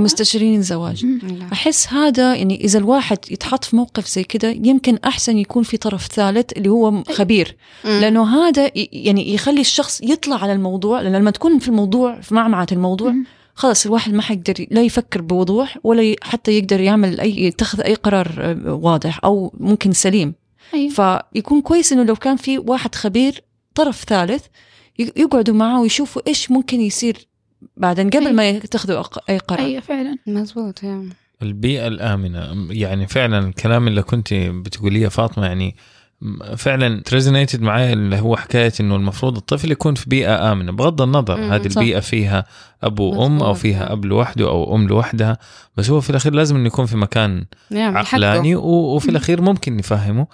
مستشارين. 1.07 1.38
لا. 1.38 1.52
أحس 1.52 1.88
هذا 1.93 2.35
يعني 2.35 2.64
إذا 2.64 2.79
الواحد 2.79 3.19
يتحط 3.31 3.64
في 3.64 3.76
موقف 3.76 4.09
زي 4.09 4.25
كده 4.25 4.49
يمكن 4.49 4.99
أحسن 5.05 5.38
يكون 5.38 5.62
في 5.62 5.76
طرف 5.76 6.07
ثالث 6.07 6.52
اللي 6.52 6.69
هو 6.69 7.02
خبير. 7.02 7.57
لأنه 7.85 8.49
هذا 8.49 8.71
يعني 8.75 9.35
يخلي 9.35 9.61
الشخص 9.61 10.00
يطلع 10.02 10.37
على 10.37 10.52
الموضوع 10.52 11.00
لأن 11.00 11.17
لما 11.17 11.31
تكون 11.31 11.59
في 11.59 11.69
الموضوع 11.69 12.21
في 12.21 12.35
معمعة 12.35 12.67
الموضوع. 12.73 13.14
خلاص 13.55 13.87
الواحد 13.87 14.12
ما 14.12 14.23
حيقدر 14.23 14.67
لا 14.71 14.83
يفكر 14.83 15.21
بوضوح 15.21 15.79
ولا 15.85 16.14
حتى 16.23 16.59
يقدر 16.59 16.81
يعمل 16.81 17.21
أي 17.21 17.43
يتخذ 17.43 17.81
أي 17.81 17.95
قرار 17.95 18.33
آه، 18.38 18.75
واضح 18.75 19.21
أو 19.25 19.52
ممكن 19.61 19.93
سليم 19.93 20.35
أيوه 20.75 21.23
فيكون 21.33 21.61
كويس 21.62 21.93
إنه 21.93 22.02
لو 22.02 22.17
كان 22.17 22.37
في 22.37 22.59
واحد 22.59 22.95
خبير 22.95 23.43
طرف 23.75 24.05
ثالث 24.05 24.45
ي- 24.99 25.12
يقعدوا 25.17 25.55
معاه 25.55 25.81
ويشوفوا 25.81 26.23
إيش 26.29 26.50
ممكن 26.50 26.81
يصير 26.81 27.26
بعدين 27.76 28.11
قبل 28.11 28.35
ما 28.35 28.49
يتخذوا 28.49 29.02
أي 29.29 29.38
قرار 29.38 29.61
أيوه 29.67 29.81
فعلا 29.81 30.17
مزبوط 30.26 30.83
يا. 30.83 31.09
البيئة 31.43 31.87
الآمنة 31.87 32.67
يعني 32.71 33.07
فعلا 33.09 33.38
الكلام 33.38 33.88
اللي 33.88 34.02
كنت 34.02 34.35
بتقوليه 34.35 35.09
فاطمة 35.09 35.47
يعني 35.47 35.76
فعلا 36.57 37.02
resonated 37.02 37.62
معايا 37.62 37.93
اللي 37.93 38.21
هو 38.21 38.37
حكاية 38.37 38.73
إنه 38.81 38.97
المفروض 38.97 39.37
الطفل 39.37 39.71
يكون 39.73 39.95
في 39.95 40.09
بيئة 40.09 40.52
آمنة 40.52 40.73
بغض 40.73 41.02
النظر 41.02 41.37
مم، 41.37 41.52
هذه 41.52 41.69
صح. 41.69 41.79
البيئة 41.81 42.00
فيها 42.00 42.45
وأم 42.83 43.21
أو 43.21 43.29
مظبوط، 43.29 43.57
فيها. 43.57 43.93
أب 43.93 44.05
لوحده 44.05 44.49
أو 44.49 44.76
أم 44.76 44.88
لوحدها 44.88 45.38
بس 45.76 45.91
هو 45.91 46.00
في 46.00 46.11
الأخير 46.11 46.35
لازم 46.35 46.57
إنه 46.57 46.67
يكون 46.67 46.87
في 46.87 46.97
مكان. 46.97 47.45
عقلاني 47.73 48.55
و- 48.57 48.62
وفي 48.95 49.09
الأخير 49.09 49.41
ممكن 49.43 49.76
نفهمه 49.76 50.26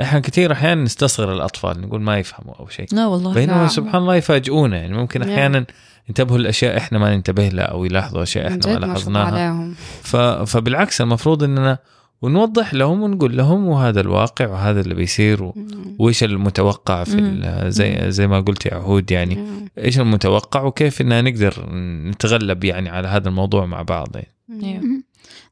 إحنا 0.00 0.20
كثير 0.20 0.52
أحيانا 0.52 0.82
نستصغر 0.82 1.32
الأطفال 1.32 1.80
نقول 1.80 2.00
ما 2.00 2.18
يفهموا 2.18 2.54
أو 2.54 2.68
شيء 2.68 2.86
لا 2.92 3.06
والله 3.06 3.34
بينما 3.34 3.56
نعم. 3.56 3.68
سبحان 3.68 4.02
الله 4.02 4.16
يفاجئونا 4.16 4.76
يعني 4.76 4.96
ممكن 4.96 5.20
نعم. 5.20 5.30
أحيانا 5.30 5.66
ينتبهوا 6.08 6.38
لأشياء 6.38 6.76
إحنا 6.76 6.98
ما 6.98 7.16
ننتبه 7.16 7.48
لها 7.48 7.64
أو 7.64 7.84
يلاحظوا 7.84 8.22
أشياء 8.22 8.48
إحنا 8.48 8.60
ما 8.66 8.86
لاحظناها 8.86 9.68
ف... 10.02 10.16
فبالعكس 10.16 11.00
المفروض 11.00 11.42
إننا 11.42 11.78
ونوضح 12.22 12.74
لهم 12.74 13.02
ونقول 13.02 13.36
لهم 13.36 13.66
وهذا 13.66 14.00
الواقع 14.00 14.46
وهذا 14.46 14.80
اللي 14.80 14.94
بيصير 14.94 15.42
و... 15.42 15.52
مم. 15.56 15.96
وإيش 15.98 16.24
المتوقع 16.24 17.04
في 17.04 17.18
ال... 17.18 17.72
زي 17.72 18.10
زي 18.10 18.26
ما 18.26 18.40
قلت 18.40 18.66
يا 18.66 18.74
عهود 18.74 19.10
يعني 19.10 19.34
مم. 19.34 19.68
إيش 19.78 20.00
المتوقع 20.00 20.62
وكيف 20.62 21.00
إننا 21.00 21.22
نقدر 21.22 21.66
نتغلب 22.10 22.64
يعني 22.64 22.88
على 22.88 23.08
هذا 23.08 23.28
الموضوع 23.28 23.66
مع 23.66 23.82
بعض 23.82 24.16
يعني. 24.48 25.03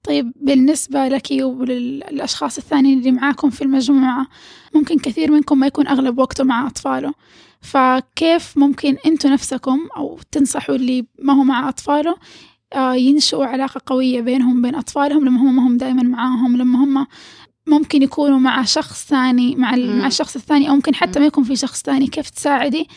طيب 0.02 0.32
بالنسبة 0.36 1.08
لك 1.08 1.28
وللأشخاص 1.30 2.58
الثانيين 2.58 2.98
اللي 2.98 3.10
معاكم 3.10 3.50
في 3.50 3.62
المجموعة 3.62 4.26
ممكن 4.74 4.98
كثير 4.98 5.30
منكم 5.30 5.58
ما 5.58 5.66
يكون 5.66 5.86
أغلب 5.86 6.18
وقته 6.18 6.44
مع 6.44 6.66
أطفاله. 6.66 7.14
فكيف 7.60 8.58
ممكن 8.58 8.96
أنتوا 9.06 9.30
نفسكم 9.30 9.88
أو 9.96 10.18
تنصحوا 10.32 10.74
اللي 10.74 11.06
ما 11.18 11.32
هو 11.32 11.44
مع 11.44 11.68
أطفاله 11.68 12.16
آه، 12.74 12.94
ينشئوا 12.94 13.44
علاقة 13.44 13.80
قوية 13.86 14.20
بينهم 14.20 14.58
وبين 14.58 14.74
أطفالهم 14.74 15.24
لما 15.24 15.40
هم 15.40 15.56
ما 15.56 15.66
هم 15.66 15.76
دائما 15.76 16.02
معاهم 16.02 16.56
لما 16.56 16.84
هم 16.84 17.06
ممكن 17.66 18.02
يكونوا 18.02 18.38
مع 18.38 18.62
شخص 18.64 19.06
ثاني 19.06 19.56
مع. 19.56 19.76
مع 19.76 20.06
الشخص 20.06 20.36
الثاني 20.36 20.68
أو 20.68 20.74
ممكن 20.74 20.94
حتى 20.94 21.20
ما 21.20 21.26
يكون 21.26 21.44
في 21.44 21.56
شخص 21.56 21.82
ثاني. 21.82 22.06
كيف 22.06 22.30
تساعدي 22.30 22.88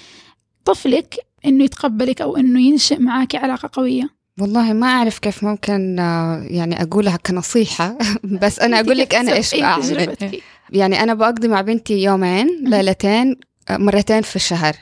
طفلك 0.66 1.16
إنه 1.46 1.64
يتقبلك 1.64 2.22
أو 2.22 2.38
إنه 2.38 2.62
ينشئ 2.62 3.00
معاك 3.00 3.36
علاقة 3.36 3.70
قوية؟ 3.74 4.10
والله 4.40 4.74
ما 4.74 4.88
أعرف 4.88 5.20
كيف 5.20 5.44
ممكن 5.44 6.00
آه، 6.00 6.46
يعني 6.50 6.82
أقولها 6.82 7.18
كنصيحة. 7.18 7.98
بس 8.42 8.60
أنا 8.60 8.80
أقول 8.80 8.98
لك 8.98 9.16
أنا 9.16 9.34
إيش 9.34 9.50
تجربتك. 9.50 10.42
يعني 10.70 11.04
أنا 11.04 11.14
بقضي 11.14 11.48
مع 11.48 11.62
بنتي 11.62 12.04
يومين 12.04 12.48
ليلتين 12.70 13.36
آه، 13.70 13.78
مرتين 13.78 14.22
في 14.22 14.36
الشهر. 14.36 14.76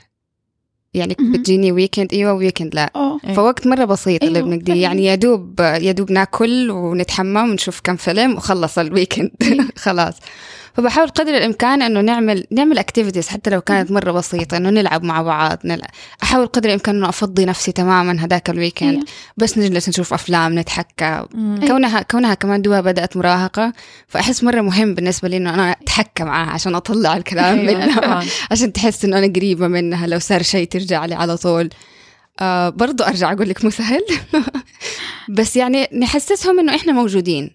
يعني. 0.93 1.15
بتجيني 1.19 1.71
weekend 1.71 2.13
إيوه 2.13 2.33
weekend 2.33 2.75
لا. 2.75 2.91
أوه. 2.95 3.19
فوقت 3.35 3.67
مرة 3.67 3.85
بسيط 3.85 4.23
اللي 4.23 4.39
أيوة، 4.39 4.49
بنقضيه. 4.49 4.81
يعني 4.81 5.05
يا 5.05 5.15
دوب 5.15 5.59
يا 5.59 5.91
دوب 5.91 6.11
ناكل 6.11 6.71
ونتحمم 6.71 7.49
ونشوف 7.49 7.79
كم 7.83 7.95
فيلم 7.95 8.35
وخلص 8.35 8.77
ال 8.79 8.86
weekend 8.86 9.31
خلاص. 9.75 10.13
فبحاول 10.73 11.07
قدر 11.07 11.37
الإمكان 11.37 11.81
إنه 11.81 12.01
نعمل 12.01 12.45
نعمل 12.51 12.77
activities 12.77 13.27
حتى 13.27 13.49
لو 13.49 13.61
كانت 13.61 13.91
مرة 13.91 14.11
بسيطة 14.11 14.57
إنه 14.57 14.69
نلعب 14.69 15.03
مع 15.03 15.21
بعض 15.21 15.59
نلعب. 15.65 15.89
أحاول 16.23 16.47
قدر 16.47 16.69
الإمكان 16.69 16.95
إنه 16.95 17.09
أفضي 17.09 17.45
نفسي 17.45 17.71
تماما 17.71 18.25
هذاك 18.25 18.49
ال 18.49 18.55
weekend 18.55 18.93
أيوة. 18.93 19.05
بس 19.37 19.57
نجلس 19.57 19.89
نشوف 19.89 20.13
أفلام 20.13 20.59
نتحكى 20.59 21.25
مم. 21.33 21.59
كونها 21.67 22.01
كونها 22.01 22.33
كمان 22.33 22.61
دوبها 22.61 22.81
بدأت 22.81 23.17
مراهقة 23.17 23.73
فأحس 24.07 24.43
مرة 24.43 24.61
مهم 24.61 24.93
بالنسبة 24.93 25.27
لي 25.29 25.37
إنه 25.37 25.53
أنا 25.53 25.71
أتحكى 25.71 26.23
معاها 26.23 26.49
عشان 26.49 26.75
أطلع 26.75 27.17
الكلام 27.17 27.59
أيوة، 27.59 27.85
منها. 27.85 28.23
عشان 28.51 28.73
تحس 28.73 29.05
إنه 29.05 29.17
أنا 29.17 29.33
قريبة 29.35 29.67
منها 29.67 30.07
لو 30.07 30.19
صار 30.19 30.41
شيء 30.41 30.67
ترجع 30.67 31.05
لي 31.05 31.15
على 31.15 31.37
طول 31.37 31.69
آه 32.39 32.69
برضو 32.69 33.03
أرجع 33.03 33.31
أقول 33.31 33.49
لك 33.49 33.63
مو 33.63 33.69
سهل 33.69 34.01
بس 35.37 35.55
يعني 35.55 35.87
نحسسهم 35.93 36.59
إنه 36.59 36.75
إحنا 36.75 36.93
موجودين. 36.93 37.49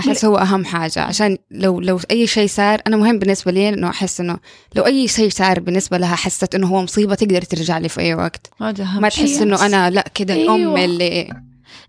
أحس 0.00 0.24
هو 0.24 0.36
أهم 0.36 0.64
حاجة 0.64 1.02
عشان 1.02 1.38
لو 1.50 1.80
لو 1.80 2.00
أي 2.10 2.26
شيء 2.26 2.48
صار 2.48 2.80
أنا 2.86 2.96
مهم 2.96 3.18
بالنسبة 3.18 3.52
لي 3.52 3.68
إنه 3.68 3.88
أحس 3.88 4.20
إنه 4.20 4.38
لو 4.74 4.86
أي 4.86 5.08
شيء 5.08 5.30
صار 5.30 5.60
بالنسبة 5.60 5.98
لها 5.98 6.14
حست 6.16 6.54
إنه 6.54 6.66
هو 6.66 6.82
مصيبة 6.82 7.14
تقدر 7.14 7.42
ترجع 7.42 7.78
لي 7.78 7.88
في 7.88 8.00
أي 8.00 8.14
وقت 8.14 8.50
هذا 8.60 9.00
ما. 9.00 9.08
تحس 9.08 9.42
إنه 9.42 9.66
أنا 9.66 9.90
لا 9.90 10.04
كده 10.14 10.34
الأم 10.34 10.54
أيوة. 10.54 10.84
اللي 10.84 11.34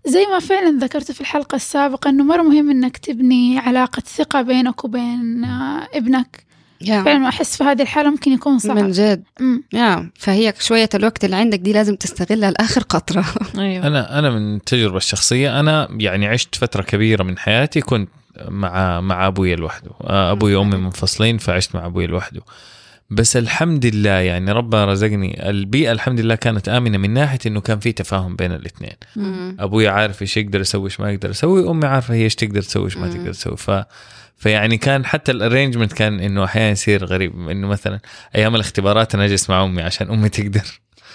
زي 0.06 0.26
ما 0.26 0.38
فعلا 0.38 0.78
ذكرت 0.78 1.12
في 1.12 1.20
الحلقة 1.20 1.56
السابقة 1.56 2.10
إنه 2.10 2.24
مرة 2.24 2.42
مهم 2.42 2.70
إنك 2.70 2.96
تبني 2.96 3.58
علاقة 3.58 4.02
ثقة 4.16 4.42
بينك 4.42 4.84
وبين 4.84 5.44
آه، 5.44 5.88
ابنك 5.94 6.44
يا 6.84 7.02
فعلا 7.02 7.28
أحس 7.28 7.56
في 7.56 7.64
هذه 7.64 7.82
الحالة 7.82 8.10
ممكن 8.10 8.32
يكون 8.32 8.52
من 8.52 8.58
صعب 8.58 8.90
جد. 8.90 9.22
أمم. 9.40 9.62
يا 9.72 10.10
فهي 10.14 10.54
شوية 10.60 10.88
الوقت 10.94 11.24
اللي 11.24 11.36
عندك 11.36 11.58
دي 11.58 11.72
لازم 11.72 11.96
تستغلها 11.96 12.50
لآخر 12.50 12.82
قطره 12.82 13.24
أيوه. 13.58 13.86
أنا 13.86 14.18
أنا 14.18 14.30
من 14.30 14.56
التجربه 14.56 14.96
الشخصية 14.96 15.60
أنا 15.60 15.88
يعني 15.90 16.26
عشت 16.26 16.54
فترة 16.54 16.82
كبيرة 16.82 17.22
من 17.22 17.38
حياتي 17.38 17.80
كنت 17.80 18.08
مع 18.48 19.00
مع 19.00 19.26
أبوي 19.26 19.54
لوحده. 19.54 19.90
أبوي 20.00 20.54
وأمي 20.54 20.76
منفصلين 20.76 21.38
فعشت 21.38 21.74
مع 21.74 21.86
أبوي 21.86 22.06
لوحده. 22.06 22.40
بس 23.10 23.36
الحمد 23.36 23.86
لله 23.86 24.10
يعني 24.10 24.52
ربنا 24.52 24.84
رزقني 24.84 25.50
البيئة 25.50 25.92
الحمد 25.92 26.20
لله 26.20 26.34
كانت 26.34 26.68
آمنة 26.68 26.98
من 26.98 27.10
ناحية 27.10 27.38
إنه 27.46 27.60
كان 27.60 27.78
في 27.78 27.92
تفاهم 27.92 28.36
بين 28.36 28.52
الاثنين. 28.52 28.92
أبوي 29.60 29.88
عارف 29.88 30.22
إيش 30.22 30.36
يقدر 30.36 30.60
يسوي 30.60 30.84
إيش 30.84 31.00
ما 31.00 31.12
يقدر 31.12 31.30
يسوي 31.30 31.70
امي 31.70 31.86
عارفة 31.86 32.14
هي 32.14 32.22
إيش 32.22 32.34
تقدر 32.34 32.62
تسوي 32.62 32.84
إيش 32.84 32.96
ما. 32.96 33.08
تقدر 33.10 33.32
تسوي. 33.32 33.56
ف 33.56 33.70
فيعني 34.42 34.78
كان 34.78 35.06
حتى 35.06 35.32
ال 35.32 35.37
arrangement 35.37 35.92
كان 35.92 36.20
إنه 36.20 36.44
أحيانا 36.44 36.70
يصير 36.70 37.04
غريب 37.04 37.48
إنه 37.48 37.68
مثلا 37.68 38.00
أيام 38.36 38.54
الاختبارات 38.54 39.14
أنا 39.14 39.24
أجلس 39.24 39.50
مع 39.50 39.64
أمي 39.64 39.82
عشان 39.82 40.10
أمي 40.10 40.28
تقدر. 40.28 40.64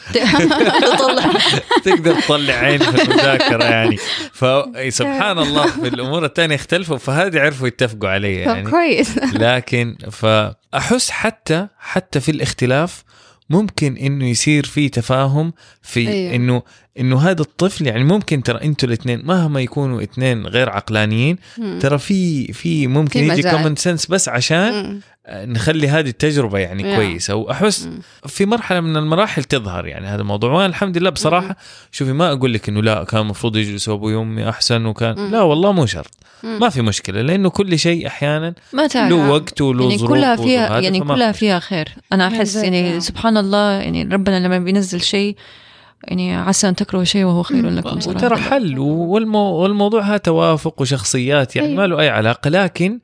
تقدر 1.85 2.21
تطلع 2.21 2.53
عين 2.53 2.79
في 2.79 3.03
المذاكرة 3.03 3.63
يعني. 3.63 3.97
فسبحان 4.33 5.39
الله 5.47 5.67
في 5.67 5.87
الأمور 5.87 6.25
الثانية 6.25 6.55
اختلفوا 6.55 6.97
فهذه 6.97 7.39
عرفوا 7.39 7.67
يتفقوا 7.67 8.09
علي 8.09 8.35
يعني. 8.35 8.71
كويس. 8.71 9.17
لكن 9.17 9.97
فاحس 10.11 11.09
حتى 11.09 11.67
حتى 11.79 12.19
في 12.19 12.31
الاختلاف 12.31 13.03
ممكن 13.49 13.97
إنه 13.97 14.25
يصير 14.25 14.65
في 14.65 14.89
تفاهم 14.89 15.53
في 15.81 15.99
أيوة. 15.99 16.11
أيوه. 16.11 16.35
إنه 16.35 16.61
إنه 16.99 17.19
هذا 17.19 17.41
الطفل 17.41 17.87
يعني 17.87 18.03
ممكن 18.03 18.43
ترى 18.43 18.61
أنتوا 18.63 18.87
الاثنين 18.87 19.25
مهما 19.25 19.61
يكونوا 19.61 20.03
اثنين 20.03 20.47
غير 20.47 20.69
عقلانيين 20.69 21.37
مم. 21.57 21.79
ترى 21.79 21.97
في 21.97 22.53
في 22.53 22.87
ممكن 22.87 23.19
في 23.19 23.39
يجي. 23.39 23.51
common 23.51 23.75
sense 23.75 24.05
بس 24.05 24.29
عشان 24.29 24.71
مم. 24.71 25.01
نخلي 25.29 25.87
هذه 25.87 26.09
التجربة 26.09 26.59
يعني 26.59 26.83
Yeah. 26.83 26.95
كويسة 26.95 27.35
وأحس 27.35 27.85
مم. 27.85 27.99
في 28.27 28.45
مرحلة 28.45 28.79
من 28.79 28.97
المراحل 28.97 29.43
تظهر 29.43 29.87
يعني 29.87 30.07
هذا 30.07 30.21
الموضوع 30.21 30.51
وأنا 30.51 30.65
الحمد 30.65 30.97
لله 30.97 31.09
بصراحة 31.09 31.55
شوفي 31.91 32.13
ما 32.13 32.31
أقول 32.31 32.53
لك 32.53 32.69
إنه 32.69 32.81
لا 32.81 33.03
كان 33.03 33.21
المفروض 33.21 33.55
يجلسوا 33.55 33.93
أبوي 33.93 34.15
وامي 34.15 34.49
أحسن 34.49 34.85
وكان. 34.85 35.31
لا 35.31 35.41
والله 35.41 35.71
مو 35.71 35.85
شرط. 35.85 36.11
ما 36.43 36.69
في 36.69 36.81
مشكلة 36.81 37.21
لأنه 37.21 37.49
كل 37.49 37.79
شيء 37.79 38.07
أحيانا 38.07 38.53
ما 38.73 38.87
تعرف 38.87 39.11
له 39.11 39.29
وقت 39.29 39.61
وله 39.61 39.83
يعني 39.83 39.97
ظروف 39.97 40.11
كلها 40.11 40.35
فيها 40.35 40.79
يعني 40.79 40.99
كلها 40.99 41.31
في 41.31 41.39
فيها 41.39 41.59
خير 41.59 41.89
أنا 42.13 42.27
أحس 42.27 42.37
بالضبط، 42.37 42.63
يعني. 42.63 42.99
سبحان 42.99 43.37
الله 43.37 43.71
يعني 43.71 44.03
ربنا 44.03 44.39
لما 44.47 44.59
بينزل 44.59 45.01
شيء 45.01 45.35
يعني 46.03 46.35
عسى 46.35 46.69
أن 46.69 46.75
تكرهوا 46.75 47.03
شيء 47.03 47.23
وهو 47.23 47.43
خير 47.43 47.69
لكم 47.69 47.99
صراحة 47.99 48.17
وترى 48.17 48.37
حل 48.37 48.79
والمو 48.79 49.39
والموضوع 49.39 50.01
ها 50.01 50.17
توافق 50.17 50.81
وشخصيات 50.81 51.55
يعني 51.55 51.67
أيوة. 51.67 51.81
ما 51.81 51.87
له 51.87 51.99
أي 51.99 52.09
علاقة 52.09 52.49
لكن 52.49 52.99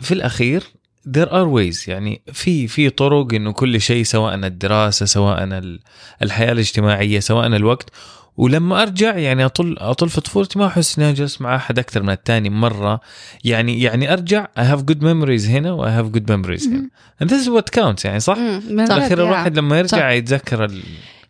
في 0.00 0.14
الأخير 0.14 0.62
there 1.08 1.28
are 1.28 1.46
ways 1.56 1.88
يعني 1.88 2.22
في 2.32 2.66
في 2.66 2.90
طرق 2.90 3.34
إنه 3.34 3.52
كل 3.52 3.80
شيء 3.80 4.04
سواء 4.04 4.34
الدراسة 4.34 5.06
سواء 5.06 5.44
ال- 5.44 5.80
الحياة 6.22 6.52
الاجتماعية 6.52 7.20
سواء 7.20 7.46
الوقت 7.46 7.90
ولما 8.36 8.82
أرجع 8.82 9.16
يعني 9.16 9.44
أطل 9.44 9.76
أطل 9.78 10.08
في 10.08 10.20
طفولتي 10.20 10.58
ما 10.58 10.66
أحس 10.66 10.98
إني 10.98 11.10
أجلس 11.10 11.40
مع 11.40 11.56
أحد 11.56 11.78
أكثر 11.78 12.02
من 12.02 12.10
الثاني 12.10 12.50
مرة 12.50 13.00
يعني 13.44 13.82
يعني 13.82 14.12
أرجع 14.12 14.46
I 14.58 14.62
have 14.62 14.80
good 14.92 14.98
memories 15.02 15.48
هنا 15.48 15.72
و 15.72 15.84
I 15.84 15.88
have 16.02 16.16
good 16.16 16.24
memories 16.24 16.66
هنا 16.68 16.88
and 17.22 17.26
this 17.26 17.44
is 17.44 17.48
what 17.48 17.80
counts 17.80 18.04
يعني 18.04 18.20
صح؟ 18.20 18.36
مم. 18.38 18.60
في 18.60 18.72
الأخير 18.72 19.18
يا. 19.18 19.24
الواحد 19.24 19.58
لما 19.58 19.78
يرجع 19.78 19.98
صح. 19.98 20.04
يتذكر 20.08 20.64
ال... 20.64 20.82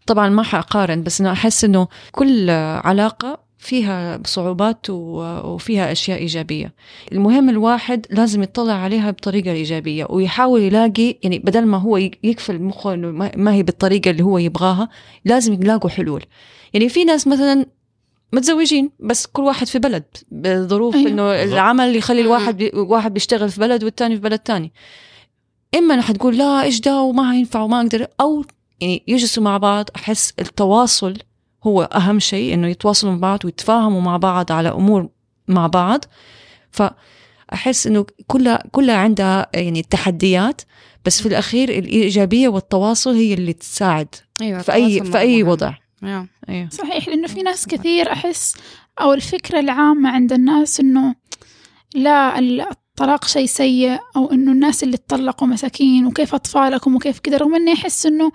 طبعا 0.06 0.28
ما 0.28 0.42
حقارن 0.42 1.02
بس 1.02 1.20
إنه 1.20 1.32
أحس 1.32 1.64
إنه 1.64 1.88
كل 2.12 2.50
علاقة 2.84 3.38
فيها 3.62 4.20
صعوبات 4.26 4.86
وفيها 4.90 5.92
أشياء 5.92 6.18
إيجابية 6.18 6.74
المهم 7.12 7.48
الواحد 7.50 8.06
لازم 8.10 8.42
يطلع 8.42 8.72
عليها 8.74 9.10
بطريقة 9.10 9.52
إيجابية 9.52 10.06
ويحاول 10.10 10.62
يلاقي 10.62 11.16
يعني 11.22 11.38
بدل 11.38 11.66
ما 11.66 11.78
هو 11.78 11.96
يقفل 11.96 12.62
مخه 12.62 12.94
إنه 12.94 13.10
ما- 13.10 13.30
ما 13.36 13.54
هي 13.54 13.62
بالطريقة 13.62 14.10
اللي 14.10 14.22
هو 14.22 14.38
يبغاها 14.38 14.88
لازم 15.24 15.52
يلاقوا 15.52 15.90
حلول 15.90 16.22
يعني 16.74 16.88
في 16.88 17.04
ناس 17.04 17.26
مثلا 17.26 17.66
متزوجين 18.32 18.90
بس 19.00 19.26
كل 19.26 19.42
واحد 19.42 19.66
في 19.66 19.78
بلد 19.78 20.04
بظروف 20.30 20.94
أيوة. 20.94 21.08
إنه. 21.08 21.22
العمل 21.42 21.96
يخلي. 21.96 22.20
الواحد 22.20 22.56
بي 22.56 22.70
واحد 22.74 23.14
بيشتغل 23.14 23.48
في 23.48 23.60
بلد 23.60 23.84
والتاني 23.84 24.14
في 24.14 24.20
بلد 24.22 24.38
تاني 24.38 24.72
إما 25.78 25.94
انه 25.94 26.02
حتقول 26.02 26.38
لا 26.38 26.62
إيش 26.62 26.80
ده 26.80 27.00
وما 27.00 27.36
ينفع 27.36 27.60
وما 27.60 27.80
أقدر 27.80 28.06
أو 28.20 28.44
يعني 28.80 29.02
يجلسوا 29.08 29.42
مع 29.42 29.58
بعض 29.58 29.88
أحس 29.96 30.32
التواصل 30.38 31.14
هو 31.64 31.82
أهم 31.82 32.18
شيء 32.18 32.54
إنه 32.54 32.68
يتواصلوا 32.68 33.12
مع 33.12 33.18
بعض 33.18 33.44
ويتفاهموا 33.44 34.00
مع 34.00 34.16
بعض 34.16 34.52
على 34.52 34.68
أمور 34.68 35.08
مع 35.48 35.66
بعض 35.66 36.04
فاحس 36.70 37.86
إنه 37.86 38.06
كلها 38.26 38.62
كلها 38.72 38.96
عندها 38.96 39.46
يعني 39.54 39.82
تحديات 39.82 40.62
بس 41.04 41.22
في 41.22 41.28
الأخير 41.28 41.68
الإيجابية 41.68 42.48
والتواصل 42.48 43.10
هي 43.10 43.34
اللي 43.34 43.52
تساعد 43.52 44.14
أيوه 44.42 44.58
في 44.58 44.72
أي 44.72 44.98
التواصل 44.98 45.12
في 45.12 45.42
مرة 45.42 45.50
وضع. 45.50 45.74
أيوة. 46.04 46.28
أيوه 46.48 46.68
صحيح 46.68 47.08
لأنه 47.08 47.26
في 47.26 47.42
ناس 47.42 47.66
كثير 47.66 48.12
أحس 48.12 48.54
أو 49.00 49.12
الفكرة 49.12 49.60
العامة 49.60 50.10
عند 50.10 50.32
الناس 50.32 50.80
إنه 50.80 51.14
لا 51.94 52.38
الطلاق 52.38 53.24
شيء 53.24 53.46
سيء 53.46 53.98
أو 54.16 54.32
إنه 54.32 54.52
الناس 54.52 54.82
اللي 54.82 54.94
اتطلقوا 54.94 55.48
مساكين 55.48 56.06
وكيف 56.06 56.34
أطفالكم 56.34 56.96
وكيف 56.96 57.18
كذا 57.18 57.36
رغم 57.36 57.54
إني 57.54 57.72
أحس 57.72 58.06
إنه 58.06 58.32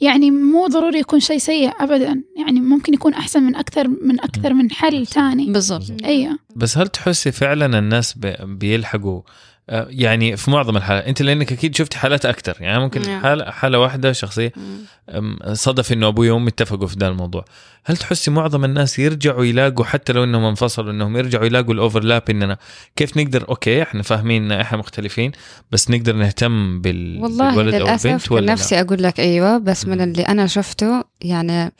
يعني 0.00 0.30
مو 0.30 0.66
ضروري 0.66 0.98
يكون 0.98 1.20
شيء 1.20 1.38
سيء 1.38 1.70
أبدا. 1.80 2.22
يعني 2.36 2.60
ممكن 2.60 2.94
يكون 2.94 3.14
أحسن 3.14 3.42
من 3.42 3.56
أكثر 3.56 3.88
من 3.88 4.20
أكثر 4.20 4.54
من 4.54 4.70
حل 4.70 5.06
تاني. 5.06 5.52
بالضبط. 5.52 5.92
أيوة 6.04 6.38
بس 6.56 6.78
هل 6.78 6.88
تحسي 6.88 7.32
فعلا 7.32 7.78
الناس 7.78 8.12
بي- 8.18 8.36
بيلحقوا 8.42 9.22
يعني 9.70 10.36
في 10.36 10.50
معظم 10.50 10.76
الحالات 10.76 11.04
أنت 11.04 11.22
لأنك 11.22 11.52
أكيد 11.52 11.76
شفتي 11.76 11.98
حالات 11.98 12.26
أكثر 12.26 12.56
يعني 12.60 12.80
ممكن 12.80 13.02
نعم. 13.02 13.22
حالة 13.22 13.50
حالة 13.50 13.78
واحدة 13.78 14.12
شخصية 14.12 14.52
صدف 15.52 15.92
إنه 15.92 16.08
أبوي 16.08 16.30
وأمي 16.30 16.48
اتفقوا 16.48 16.86
في 16.86 16.96
ذا 16.98 17.08
الموضوع 17.08 17.44
هل 17.84 17.96
تحسي 17.96 18.30
معظم 18.30 18.64
الناس 18.64 18.98
يرجعوا 18.98 19.44
يلاقوا 19.44 19.84
حتى 19.84 20.12
لو 20.12 20.24
إنهم 20.24 20.44
انفصلوا 20.44 20.92
إنهم 20.92 21.16
يرجعوا 21.16 21.44
يلاقوا 21.44 21.74
ال 21.74 21.80
overlap 21.80 22.22
إننا 22.30 22.58
كيف 22.96 23.16
نقدر 23.16 23.48
okay 23.48 23.82
إحنا 23.82 24.02
فاهمين 24.02 24.52
إن 24.52 24.60
إحنا 24.60 24.78
مختلفين 24.78 25.32
بس 25.72 25.90
نقدر 25.90 26.16
نهتم 26.16 26.80
بال... 26.80 27.22
والله 27.22 27.50
بالولد 27.50 27.74
أو 27.74 27.88
البنت 27.88 28.32
ولا 28.32 28.52
نفسي 28.52 28.80
أقول 28.80 29.02
لك 29.02 29.20
أيوة 29.20 29.58
بس 29.58 29.86
من. 29.86 30.00
اللي 30.00 30.22
أنا 30.22 30.46
شفته 30.46 31.04
يعني 31.20 31.72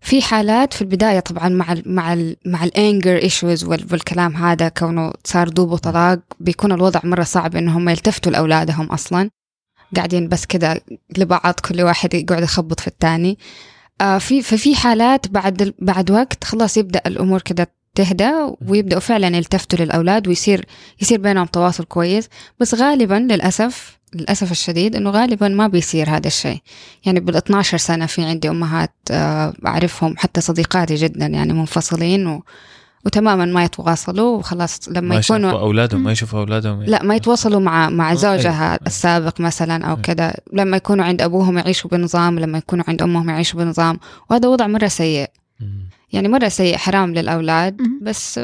في 0.00 0.22
حالات 0.22 0.72
في 0.74 0.82
البداية 0.82 1.20
طبعا 1.20 1.48
مع 1.48 1.72
ال 1.72 1.82
مع 1.86 2.12
ال 2.12 2.36
مع 2.46 2.64
ال 2.64 2.73
anger 2.73 3.16
issues 3.16 3.64
والكلام 3.64 4.36
هذا 4.36 4.68
كونه 4.68 5.12
صار 5.24 5.48
دوب 5.48 5.70
وطلاق 5.70 6.20
بيكون 6.40 6.72
الوضع 6.72 7.00
مرة 7.04 7.22
صعب 7.22 7.56
إنهم 7.56 7.88
يلتفتوا 7.88 8.32
لأولادهم 8.32 8.86
أصلا. 8.86 9.30
قاعدين 9.96 10.28
بس 10.28 10.46
كده 10.46 10.80
لبعض 11.18 11.54
كل 11.68 11.82
واحد 11.82 12.14
يقعد 12.14 12.42
يخبط 12.42 12.80
في 12.80 12.86
الثاني 12.86 13.38
آه 14.00 14.18
في 14.18 14.42
ففي 14.42 14.76
حالات 14.76 15.28
بعد 15.28 15.74
بعد 15.78 16.10
وقت 16.10 16.44
خلاص 16.44 16.76
يبدأ 16.76 17.02
الأمور 17.06 17.42
كده 17.42 17.70
تهدى 17.94 18.30
ويبدأوا 18.68 19.00
فعلا 19.00 19.36
يلتفتوا 19.36 19.78
للأولاد 19.84 20.28
ويصير 20.28 20.64
يصير 21.02 21.20
بينهم 21.20 21.46
تواصل 21.46 21.84
كويس. 21.84 22.28
بس 22.60 22.74
غالبا 22.74 23.14
للأسف 23.14 23.97
للأسف 24.14 24.50
الشديد 24.50 24.96
إنه 24.96 25.10
غالبا 25.10 25.48
ما 25.48 25.66
بيصير 25.66 26.10
هذا 26.10 26.26
الشيء 26.26 26.58
يعني 27.06 27.20
بال 27.20 27.36
12 27.36 27.78
سنة 27.78 28.06
في 28.06 28.22
عندي 28.24 28.48
أمهات 28.48 28.94
آه، 29.10 29.54
أعرفهم 29.66 30.14
حتى 30.18 30.40
صديقاتي 30.40 30.94
جدا 30.94 31.26
يعني 31.26 31.52
منفصلين 31.52 32.26
و... 32.26 32.42
وتماما 33.06 33.44
ما 33.44 33.64
يتواصلوا 33.64 34.36
وخلاص 34.38 34.88
لما 34.88 35.00
ما 35.00 35.14
يكونوا 35.16 35.48
يشوفوا 35.50 35.66
أولادهم 35.66 36.02
ما 36.04 36.12
يشوفوا 36.12 36.38
أولادهم 36.40 36.82
لا 36.82 37.02
ما 37.02 37.14
يتواصلوا 37.14 37.60
مع 37.60 37.90
مع 37.90 38.14
زوجها. 38.14 38.78
السابق 38.86 39.40
مثلا 39.40 39.84
أو. 39.86 39.96
كذا 39.96 40.34
لما 40.52 40.76
يكونوا 40.76 41.04
عند 41.04 41.22
أبوهم 41.22 41.58
يعيشوا 41.58 41.90
بنظام 41.90 42.38
لما 42.38 42.58
يكونوا 42.58 42.84
عند 42.88 43.02
أمهم 43.02 43.30
يعيشوا 43.30 43.64
بنظام 43.64 43.98
وهذا 44.30 44.48
وضع 44.48 44.66
مرة 44.66 44.88
سيء. 44.88 45.26
يعني 46.12 46.28
مرة 46.28 46.48
سيء 46.48 46.76
حرام 46.76 47.14
للأولاد 47.14 47.80
مم. 47.82 48.00
بس 48.02 48.38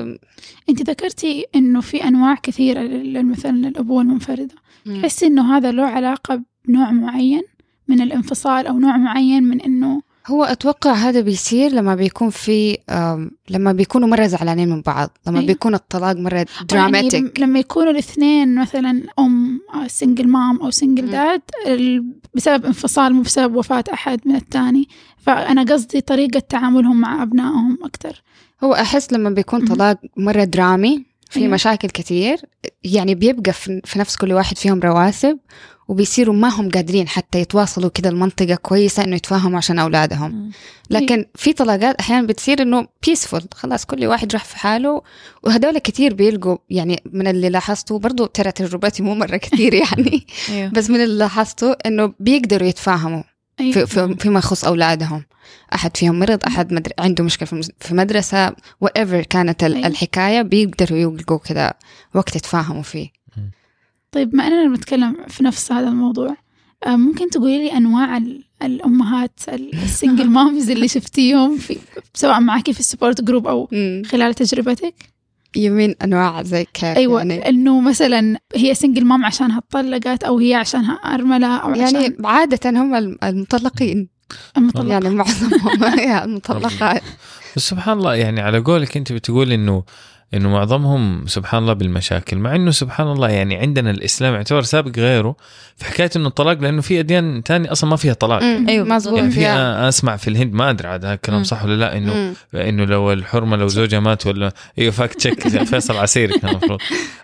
أنت 0.69 0.91
ذكرتي 0.91 1.45
إنه 1.55 1.81
في 1.81 2.05
أنواع 2.05 2.35
كثيرة 2.43 2.81
لل- 2.81 3.31
مثلا 3.31 3.51
للأبوة 3.57 4.03
المنفردة 4.03 4.55
تحسي 4.85 5.27
إنه 5.27 5.57
هذا 5.57 5.73
له 5.73 5.83
علاقة 5.83 6.43
بنوع 6.69 6.91
معين 6.91 7.43
من 7.89 8.01
الانفصال 8.01 8.67
أو 8.67 8.79
نوع 8.79 8.97
معين 8.97 9.45
من 9.45 9.61
إنه 9.61 10.03
هو 10.27 10.45
أتوقع 10.45 10.93
هذا 10.93 11.21
بيصير 11.21 11.71
لما 11.73 11.95
بيكون 11.95 12.31
في 12.31 12.79
لما 13.51 13.73
بيكونوا 13.73 14.09
مرة 14.09 14.27
زعلانين 14.27 14.69
من 14.69 14.81
بعض 14.81 15.19
لما 15.27 15.39
أيوة. 15.39 15.47
بيكون 15.47 15.75
الطلاق 15.75 16.17
مرة 16.17 16.35
يعني 16.35 16.49
dramatic 16.71 17.41
لما 17.41 17.59
يكونوا 17.59 17.91
الاثنين 17.91 18.55
مثلا 18.55 19.03
أم 19.19 19.61
single 19.87 20.29
mom 20.29 20.61
أو 20.61 20.71
single. 20.71 21.11
dad 21.11 21.43
بسبب 22.35 22.67
انفصال 22.67 23.15
مو 23.15 23.23
بسبب 23.23 23.57
وفاة 23.57 23.85
أحد 23.93 24.21
من 24.25 24.37
الثاني 24.37 24.89
فأنا 25.19 25.63
قصدي 25.63 26.01
طريقة 26.01 26.41
تعاملهم 26.41 27.01
مع 27.01 27.23
أبنائهم 27.23 27.79
أكثر 27.83 28.23
هو 28.65 28.75
أحس 28.75 29.13
لما 29.13 29.31
بيكون. 29.31 29.65
طلاق 29.65 30.01
مرة 30.17 30.45
درامي 30.45 31.05
في. 31.41 31.49
مشاكل 31.49 31.89
كثير. 31.89 32.41
يعني 32.85 33.15
بيبقى 33.15 33.53
في 33.53 33.99
نفس 33.99 34.17
كل 34.17 34.33
واحد 34.33 34.59
فيهم 34.59 34.81
رواسب 34.81 35.39
وبيصيروا 35.89 36.35
ما 36.35 36.49
هم 36.49 36.71
قادرين 36.71 37.09
حتى 37.09 37.41
يتواصلوا 37.41 37.91
كده 37.91 38.09
المنطقة 38.09 38.55
كويسة 38.55 39.05
إنه 39.05 39.17
يتفاهموا 39.17 39.59
عشان 39.59 39.79
أولادهم. 39.79 40.51
لكن 40.91 41.27
في 41.35 41.53
طلاقات 41.53 41.97
أحيانا 41.97 42.27
بتصير 42.27 42.63
إنه 42.63 42.87
بيسفول 43.07 43.43
خلاص 43.55 43.85
كل 43.85 44.07
واحد 44.07 44.33
راح 44.33 44.45
في 44.45 44.57
حاله. 44.57 45.03
وهدول 45.43 45.79
كثير 45.79 46.15
بيلقوا 46.15 46.57
يعني 46.71 47.03
من 47.13 47.27
اللي 47.27 47.49
لاحظته 47.49 47.99
برضو 47.99 48.27
ترى 48.27 48.53
تجربتي 48.53 49.03
مو 49.03 49.15
مرة 49.15 49.37
كثير 49.37 49.75
يعني. 49.75 50.27
أيوه 50.49 50.71
بس 50.71 50.91
من 50.91 51.01
اللي 51.01 51.19
لاحظته 51.19 51.73
إنه 51.87 52.15
بيقدروا 52.21 52.69
يتفاهموا. 52.69 53.23
أيوة. 53.61 53.73
في 53.73 53.87
في 53.87 54.15
فيما 54.19 54.39
يخص 54.39 54.65
أولادهم. 54.65 55.25
أحد 55.75 55.97
فيهم 55.97 56.19
مرض 56.19 56.39
أحد 56.47 56.73
مدر... 56.73 56.91
عنده 56.99 57.25
مشكلة 57.25 57.49
في 57.81 57.95
مدرسة 57.95 58.51
whatever 58.85 59.15
كانت 59.31 59.65
ال- 59.65 59.75
أيوة. 59.75 59.87
الحكاية 59.87 60.43
بيقدروا 60.43 60.99
يلقوا 60.99 61.39
كذا 61.39 61.73
وقت 62.15 62.37
يتفاهموا 62.37 62.83
فيه. 62.83 63.09
طيب 64.13 64.35
ما 64.37 64.47
أننا 64.47 64.69
بنتكلم 64.75 65.17
في 65.29 65.45
نفس 65.45 65.73
هذا 65.73 65.89
الموضوع 65.89 66.37
آه، 66.87 66.97
ممكن 66.97 67.31
تقولي 67.31 67.59
لي 67.59 67.73
أنواع 67.77 68.17
ال- 68.17 68.45
الأمهات 68.63 69.41
ال- 69.49 69.75
ال 69.85 69.91
single 69.91 70.27
moms 70.27 70.71
اللي 70.71 70.89
شفتيهم 70.89 71.57
في 71.59 71.79
سواء 72.15 72.41
معك 72.41 72.71
في 72.71 72.81
ال 72.81 72.86
support 72.86 73.21
group 73.21 73.47
أو 73.47 73.69
خلال 74.07 74.35
تجربتك؟ 74.35 74.95
يمين 75.57 75.95
أنواع 76.05 76.43
زي 76.43 76.65
كيف 76.75 76.85
أيوة 76.97 77.19
يعني؟ 77.19 77.49
إنه 77.49 77.81
مثلا 77.81 78.39
هي 78.57 78.75
single 78.75 79.05
mom 79.05 79.25
عشانها 79.25 79.59
اتطلقت 79.59 80.25
أو 80.25 80.39
هي 80.39 80.55
عشانها 80.55 80.95
أرملة 80.95 81.57
أو 81.57 81.71
عشان 81.71 81.83
يعني 82.03 82.17
عادة 82.25 82.71
هم 82.71 82.95
الم- 82.95 83.19
المطلقين. 83.23 84.09
المطلقة. 84.57 84.89
يعني 84.89 85.11
معظمهم 85.11 85.85
المطلقات. 86.25 87.03
بس 87.57 87.69
سبحان 87.69 87.99
الله 87.99 88.15
يعني 88.15 88.41
على 88.41 88.59
قولك 88.59 88.97
أنت 88.97 89.13
بتقول 89.13 89.53
إنه 89.53 89.85
إنه 90.35 90.49
معظمهم 90.49 91.27
سبحان 91.27 91.63
الله 91.63 91.73
بالمشاكل 91.73 92.37
مع 92.37 92.55
إنه 92.55 92.71
سبحان 92.71 93.13
الله 93.13 93.29
يعني 93.29 93.57
عندنا 93.57 93.91
الإسلام 93.91 94.35
يعتبر 94.35 94.63
سابق 94.63 94.99
غيره 94.99 95.37
في 95.77 95.85
حكايه 95.85 96.11
إنه 96.17 96.29
الطلاق 96.29 96.59
لأنه 96.61 96.83
في 96.83 97.01
أديان 97.01 97.43
تانية 97.43 97.73
أصلا 97.73 97.91
ما 97.91 97.97
فيها 97.97 98.15
طلاق 98.15 98.43
مم. 98.43 98.69
أيوة، 98.69 98.87
مظبوط 98.87 99.19
يعني 99.19 99.31
في 99.31 99.41
yeah. 99.41 99.89
أسمع 99.89 100.17
في 100.17 100.29
الهند 100.29 100.53
ما 100.55 100.71
أدري 100.71 100.89
عاد 100.89 101.05
هذا 101.05 101.15
الكلام. 101.15 101.45
صح 101.45 101.65
ولا 101.65 101.75
لا 101.75 101.97
إنه. 101.97 102.35
إنه 102.55 102.85
لو 102.85 103.13
الحرمة 103.13 103.57
لو 103.57 103.69
زوجها 103.69 104.01
مات 104.01 104.27
ولا 104.27 104.53
أيوه 104.79 104.93
fact 104.93 105.17
check 105.17 105.65
فيصل 105.65 105.97
عسيري 105.97 106.39
كان 106.39 106.51
المفروض 106.51 106.79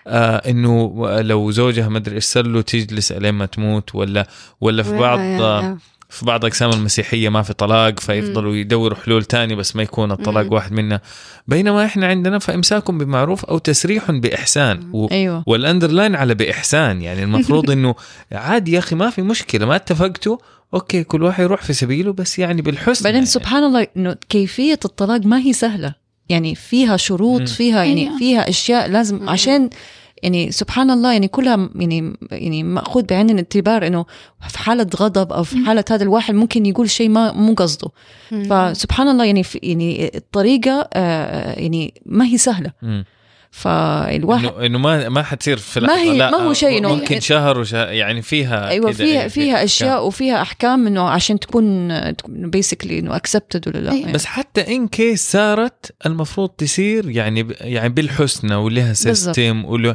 آه 0.07 0.37
إنه 0.37 0.95
لو 1.21 1.51
زوجها 1.51 1.89
ما 1.89 1.99
أدري 1.99 2.15
إيش 2.15 2.25
صار 2.25 2.47
له 2.47 2.61
تجلس 2.61 3.13
لين 3.13 3.35
ما 3.35 3.47
تموت 3.47 3.95
ولا 3.95 4.27
ولا 4.61 4.83
في 4.83 4.99
بعض 4.99 5.19
آه. 5.19 5.79
في 6.11 6.25
بعض 6.25 6.44
اقسام 6.44 6.70
المسيحية 6.70 7.29
ما 7.29 7.42
في 7.42 7.53
طلاق 7.53 8.01
فيفضلوا 8.01 8.57
يدوروا 8.57 8.99
حلول 8.99 9.25
تاني 9.25 9.55
بس 9.55 9.77
ما 9.77 9.83
يكون 9.83 10.12
الطلاق. 10.12 10.53
واحد 10.53 10.73
منها 10.73 11.01
بينما 11.46 11.85
إحنا 11.85 12.07
عندنا 12.07 12.38
فامساك 12.38 12.90
بمعروف 12.90 13.44
أو 13.44 13.59
تسريح 13.59 14.11
بإحسان 14.11 14.90
و 14.92 15.07
أيوه 15.11 15.44
وال 15.47 15.59
underline 15.59 16.14
على 16.14 16.35
بإحسان 16.35 17.03
يعني 17.03 17.23
المفروض 17.23 17.70
إنه 17.75 17.94
عادي 18.33 18.73
يا 18.73 18.79
أخي 18.79 18.96
ما 18.96 19.11
في 19.11 19.23
مشكلة 19.23 19.66
ما 19.66 19.77
اتفقتوا 19.77 20.37
okay 20.75 21.05
كل 21.05 21.23
واحد 21.23 21.44
يروح 21.44 21.62
في 21.62 21.73
سبيله 21.73 22.12
بس 22.12 22.38
يعني 22.38 22.62
بالحسن 22.62 23.05
بعدين 23.05 23.14
يعني. 23.14 23.27
سبحان 23.27 23.64
الله 23.64 23.87
إنه 23.96 24.16
كيفية 24.29 24.81
الطلاق 24.85 25.20
ما 25.27 25.38
هي 25.38 25.53
سهلة 25.53 25.94
يعني 26.29 26.55
فيها 26.55 26.96
شروط. 26.96 27.49
فيها 27.49 27.85
يعني 27.85 28.07
أيوة. 28.07 28.18
فيها 28.18 28.49
أشياء 28.49 28.88
لازم. 28.88 29.29
عشان 29.29 29.70
يعني 30.23 30.51
سبحان 30.51 30.91
الله 30.91 31.13
يعني 31.13 31.29
كلها 31.29 31.71
يعني 31.75 32.13
يعني 32.31 32.63
مأخوذ 32.63 33.03
بعين 33.03 33.31
الاعتبار 33.31 33.87
إنه 33.87 34.05
في 34.49 34.59
حالة 34.59 34.87
غضب 34.97 35.33
أو 35.33 35.45
في. 35.45 35.65
حالة 35.67 35.85
هذا 35.91 36.03
الواحد 36.03 36.35
ممكن 36.35 36.67
يقول 36.67 36.91
شيء 36.91 37.09
ما 37.09 37.33
مو 37.33 37.55
قصده. 37.55 37.89
فسبحان 38.31 39.09
الله 39.09 39.25
يعني 39.25 39.45
يعني 39.63 40.17
الطريقة 40.17 40.89
آه 40.93 41.61
يعني 41.61 42.03
ما 42.07 42.25
هي 42.25 42.39
سهلة 42.39 42.73
مم. 42.83 43.05
فالواحد 43.53 44.45
انه 44.45 44.67
إنه 44.67 44.79
ما 44.79 45.09
ما 45.09 45.23
حتصير 45.23 45.57
في 45.57 45.81
ما 45.81 45.97
هي- 45.97 46.19
لحظة. 46.19 46.39
ما 46.39 46.45
هو 46.45 46.53
شيء 46.53 46.83
إنه- 46.83 46.87
ممكن 46.87 47.21
شهر 47.21 47.59
وشهر 47.59 47.89
يعني 47.89 48.23
فيها 48.23 48.69
أيوه 48.69 48.93
فيها 48.93 49.07
يعني 49.07 49.29
فيها 49.29 49.65
أشياء 49.65 50.07
وفيها 50.07 50.43
أحكام 50.43 50.87
إنه 50.87 51.09
عشان 51.09 51.41
تكون 51.41 51.89
basically 52.29 52.99
إنه 52.99 53.17
accepted 53.16 53.69
ولا 53.69 53.79
لا 53.79 53.91
أيوة. 53.91 54.01
يعني. 54.01 54.13
بس 54.13 54.25
حتى 54.25 54.77
إن 54.77 54.89
case 54.88 55.33
صارت 55.33 55.93
المفروض 56.07 56.49
تصير 56.49 57.11
يعني 57.11 57.47
يعني 57.61 57.89
بالحسنى 57.89 58.55
ولها. 58.55 58.93
system 58.93 59.64
ولها. 59.65 59.95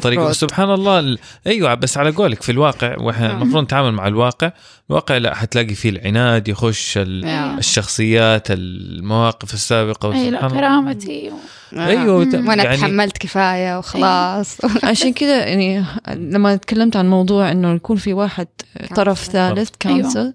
طريقة 0.00 0.32
سبحان 0.32 0.70
الله 0.70 0.98
ال- 0.98 1.18
أيوه 1.46 1.74
بس 1.74 1.98
على 1.98 2.10
قولك 2.10 2.42
في 2.42 2.52
الواقع 2.52 2.96
وإحنا 3.00 3.28
نعم. 3.28 3.42
المفروض 3.42 3.62
نتعامل 3.64 3.92
مع 3.92 4.06
الواقع 4.06 4.52
الواقع 4.90 5.16
لا 5.16 5.34
حتلاقي 5.34 5.74
فيه 5.74 5.90
العناد 5.90 6.48
يخش 6.48 6.98
ال- 6.98 7.24
يا. 7.24 7.58
الشخصيات 7.58 8.46
المواقف 8.50 9.54
السابقة 9.54 10.12
أي 10.12 10.30
لا 10.30 10.38
وسبحان 10.38 10.50
الله. 10.50 10.60
كرامتي. 10.60 11.30
أيوه 11.72 12.16
وت- 12.16 12.34
وأنا 12.34 12.64
يعني 12.64 12.76
تحملت 12.76 13.18
كفاية 13.18 13.78
وخلاص. 13.78 14.56
عشان 14.84 15.12
كذا 15.12 15.46
يعني 15.46 15.84
لما 16.08 16.56
تكلمت 16.56 16.96
عن 16.96 17.10
موضوع 17.10 17.50
إنه 17.52 17.74
يكون 17.74 17.96
في 17.96 18.12
واحد 18.12 18.46
طرف 18.96 19.24
ثالث 19.24 19.70
counsel 19.82 20.34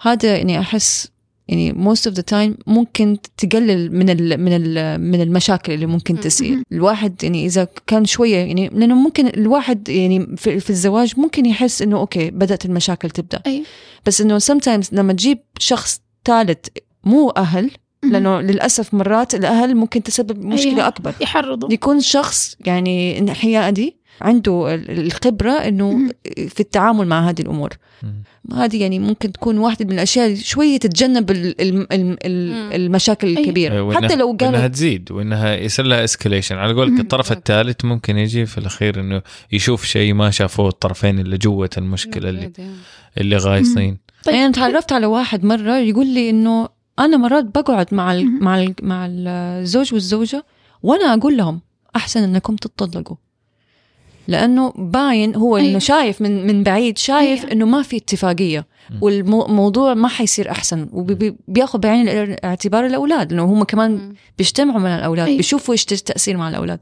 هذا 0.00 0.36
يعني 0.36 0.60
أحس 0.60 1.08
يعني 1.48 1.72
most 1.72 2.10
of 2.10 2.14
the 2.14 2.22
time 2.32 2.62
ممكن 2.66 3.16
تقلل 3.36 3.96
من 3.96 4.10
ال 4.10 4.40
من 4.40 4.52
ال 4.52 5.00
من 5.00 5.20
المشاكل 5.20 5.72
اللي 5.72 5.86
ممكن 5.86 6.20
تصير. 6.20 6.62
الواحد 6.72 7.24
يعني 7.24 7.46
إذا 7.46 7.68
كان 7.86 8.04
شوية 8.04 8.36
يعني 8.36 8.68
لأنه 8.68 8.94
ممكن 8.94 9.26
الواحد 9.26 9.88
يعني 9.88 10.36
في, 10.36 10.60
في 10.60 10.70
الزواج 10.70 11.12
ممكن 11.16 11.46
يحس 11.46 11.82
إنه 11.82 11.96
okay 11.96 12.30
بدأت 12.30 12.64
المشاكل 12.64 13.10
تبدأ 13.10 13.42
أيوة. 13.46 13.64
بس 14.06 14.20
إنه 14.20 14.38
sometimes 14.38 14.92
لما 14.92 15.12
تجيب 15.12 15.38
شخص 15.58 16.00
ثالث 16.24 16.66
مو 17.04 17.30
أهل 17.30 17.70
لأنه 18.04 18.40
للأسف 18.40 18.94
مرات 18.94 19.34
الأهل 19.34 19.74
ممكن 19.74 20.02
تسبب 20.02 20.44
مشكلة 20.44 20.72
أيوة. 20.72 20.88
أكبر 20.88 21.14
يحرضوا 21.20 21.72
يكون 21.72 22.00
شخص 22.00 22.56
يعني 22.66 23.18
الحياة 23.18 23.70
دي 23.70 23.96
عنده 24.20 24.74
ال- 24.74 25.06
الخبرة 25.06 25.50
إنه. 25.52 26.08
في 26.48 26.60
التعامل 26.60 27.06
مع 27.06 27.28
هذه 27.30 27.40
الأمور. 27.40 27.70
هذه 28.52 28.80
يعني 28.82 28.98
ممكن 28.98 29.32
تكون 29.32 29.58
واحدة 29.58 29.84
من 29.84 29.92
الأشياء 29.92 30.26
اللي 30.26 30.36
شوية 30.36 30.76
تتجنب 30.78 31.30
ال- 31.30 31.60
ال- 31.60 31.92
ال- 31.92 32.18
ال- 32.26 32.52
مم. 32.52 32.70
المشاكل 32.72 33.26
أيوة. 33.28 33.40
الكبيرة 33.40 33.74
أيوة، 33.74 33.94
حتى 33.94 34.16
لو 34.16 34.36
قالت 34.40 34.74
تزيد 34.74 35.12
وإنها 35.12 35.54
يصير 35.56 35.84
لها 35.84 36.04
اسكليشن 36.04 36.56
على 36.56 36.72
قولك. 36.74 37.00
الطرف 37.00 37.32
الثالث 37.32 37.84
ممكن 37.84 38.18
يجي 38.18 38.46
في 38.46 38.58
الأخير 38.58 39.00
إنه 39.00 39.22
يشوف 39.52 39.84
شيء 39.84 40.14
ما 40.14 40.30
شافوه 40.30 40.68
الطرفين 40.68 41.18
اللي 41.18 41.38
جوة 41.38 41.70
المشكلة 41.78 42.28
اللي 42.28 42.52
اللي 43.18 43.36
غايصين 43.36 43.98
طيب 44.24 44.34
يعني 44.34 44.46
أنا 44.46 44.52
تعرفت 44.54 44.92
على 44.92 45.06
واحد 45.06 45.44
مرة 45.44 45.78
يقول 45.78 46.06
لي 46.06 46.30
إنه 46.30 46.68
أنا 46.98 47.16
مرات 47.16 47.44
بقعد 47.44 47.94
مع 47.94 48.12
ال 48.12 48.24
مم. 48.26 48.38
مع 48.44 48.58
ال 48.62 48.74
مع 48.82 49.06
الزوج 49.10 49.94
والزوجة 49.94 50.44
وأنا 50.82 51.14
أقول 51.14 51.36
لهم 51.36 51.60
أحسن 51.96 52.22
إنكم 52.22 52.56
تتطلقوا 52.56 53.16
لأنه 54.28 54.72
باين 54.76 55.36
هو 55.36 55.56
إنه 55.56 55.66
أيوة. 55.66 55.78
شايف 55.78 56.22
من 56.22 56.46
من 56.46 56.62
بعيد 56.62 56.98
شايف 56.98 57.40
أيوة. 57.40 57.52
إنه 57.52 57.66
ما 57.66 57.82
في 57.82 57.96
اتفاقية. 57.96 58.66
والموضوع 59.00 59.94
ما 59.94 60.08
حيصير 60.08 60.50
أحسن 60.50 60.88
وبياخذ 60.92 61.78
بعين 61.78 62.08
الاعتبار 62.08 62.86
الأولاد 62.86 63.32
لأنه 63.32 63.44
هم 63.44 63.64
كمان 63.64 64.14
بيجتمعوا 64.38 64.80
مع 64.80 64.98
الأولاد 64.98 65.26
أيوة. 65.26 65.36
بيشوفوا 65.36 65.74
إيش 65.74 65.82
التاثير 65.92 66.36
مع 66.36 66.48
الأولاد 66.48 66.78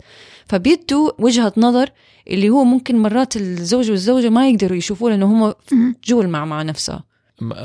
فبيدوا 0.47 1.11
وجهة 1.19 1.53
نظر 1.57 1.91
اللي 2.31 2.51
هو 2.51 2.65
ممكن 2.65 2.99
مرات 2.99 3.37
الزوج 3.37 3.91
والزوجة 3.91 4.29
ما 4.29 4.49
يقدروا 4.49 4.77
يشوفوه 4.77 5.11
لأنه 5.11 5.27
هم. 5.27 5.55
جول 6.05 6.29
مع 6.29 6.45
مع 6.45 6.63
نفسها 6.63 7.05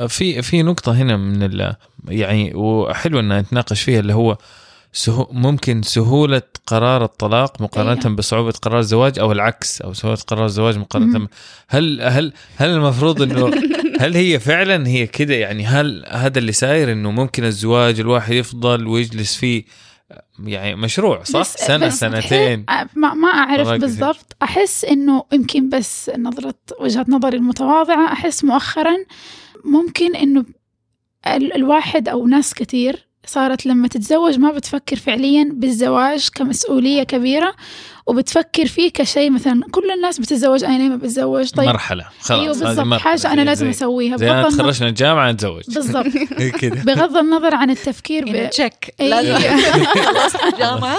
في 0.07 0.41
في 0.41 0.63
نقطة 0.63 0.91
هنا 0.91 1.17
من 1.17 1.43
ال 1.43 1.75
يعني 2.07 2.55
وحلو 2.55 3.19
إن 3.19 3.37
نتناقش 3.37 3.81
فيها 3.81 3.99
اللي 3.99 4.13
هو 4.13 4.37
سهو 4.97 5.27
ممكن 5.31 5.81
سهولة 5.81 6.41
قرار 6.67 7.03
الطلاق 7.03 7.61
مقارنة 7.61 7.99
أيوة. 8.05 8.15
بصعوبة 8.15 8.51
قرار 8.51 8.79
الزواج 8.79 9.19
أو 9.19 9.31
العكس 9.31 9.81
أو 9.81 9.93
سهولة 9.93 10.17
قرار 10.27 10.45
الزواج 10.45 10.77
مقارنة 10.77 11.19
مم. 11.19 11.27
هل 11.67 12.01
هل 12.01 12.33
هل 12.55 12.69
المفروض 12.69 13.21
إنه 13.21 13.51
هل 14.01 14.15
هي 14.15 14.39
فعلا 14.39 14.87
هي 14.87 15.07
كده 15.07 15.35
يعني 15.35 15.65
هل 15.65 16.05
هذا 16.09 16.39
اللي 16.39 16.51
صاير 16.51 16.91
إنه 16.91 17.11
ممكن 17.11 17.43
الزواج 17.43 17.99
الواحد 17.99 18.33
يفضل 18.33 18.87
ويجلس 18.87 19.35
فيه 19.35 19.63
يعني 20.39 20.75
مشروع 20.75 21.23
صح؟ 21.23 21.39
بس- 21.39 21.53
سنة 21.53 21.85
بس 21.87 21.99
سنتين 21.99 22.65
أه، 22.69 22.87
ما, 22.95 23.13
ما 23.13 23.27
أعرف 23.27 23.67
بالضبط 23.69 24.35
أحس 24.43 24.85
إنه 24.85 25.23
يمكن 25.33 25.69
بس 25.69 26.11
نظرة 26.17 26.55
وجهة 26.79 27.05
نظري 27.09 27.37
المتواضعة 27.37 28.13
أحس 28.13 28.43
مؤخرا 28.43 28.95
ممكن 29.65 30.15
إنه 30.15 30.45
ال- 31.27 31.53
الواحد 31.55 32.09
أو 32.09 32.27
ناس 32.27 32.53
كثير 32.53 33.06
صارت 33.27 33.65
لما 33.65 33.87
تتزوج 33.87 34.39
ما 34.39 34.51
بتفكر 34.51 34.95
فعليا 34.95 35.49
بالزواج 35.53 36.29
كمسؤولية 36.35 37.03
كبيرة 37.03 37.53
وبتفكر 38.07 38.65
فيه 38.65 38.91
كشيء 38.91 39.29
مثلا 39.31 39.61
كل 39.71 39.91
الناس 39.91 40.19
بتتزوج 40.19 40.63
أنا 40.63 40.77
ليه 40.77 40.89
ما 40.89 40.95
بتزوج 40.95 41.49
طيب. 41.49 41.67
مرحلة 41.67 42.05
خلاص 42.21 42.31
هذه 42.31 42.47
بالضبط 42.47 43.05
أنا 43.07 43.35
زي- 43.35 43.43
لازم 43.43 43.69
أسويها. 43.69 44.17
زي 44.17 44.31
أنا 44.31 44.41
بغض 44.41 44.45
النظر 44.51 44.63
تخرجنا 44.63 44.89
الجامعة 44.89 45.31
نتزوج 45.31 45.63
بالضبط. 45.67 46.05
كده 46.61 46.75
بغض 46.83 47.17
النظر 47.17 47.55
عن 47.55 47.69
التفكير 47.69 48.25
ب... 48.25 48.49
تشيك 48.49 48.93
أيوة. 49.01 49.19
الجامعة 50.53 50.97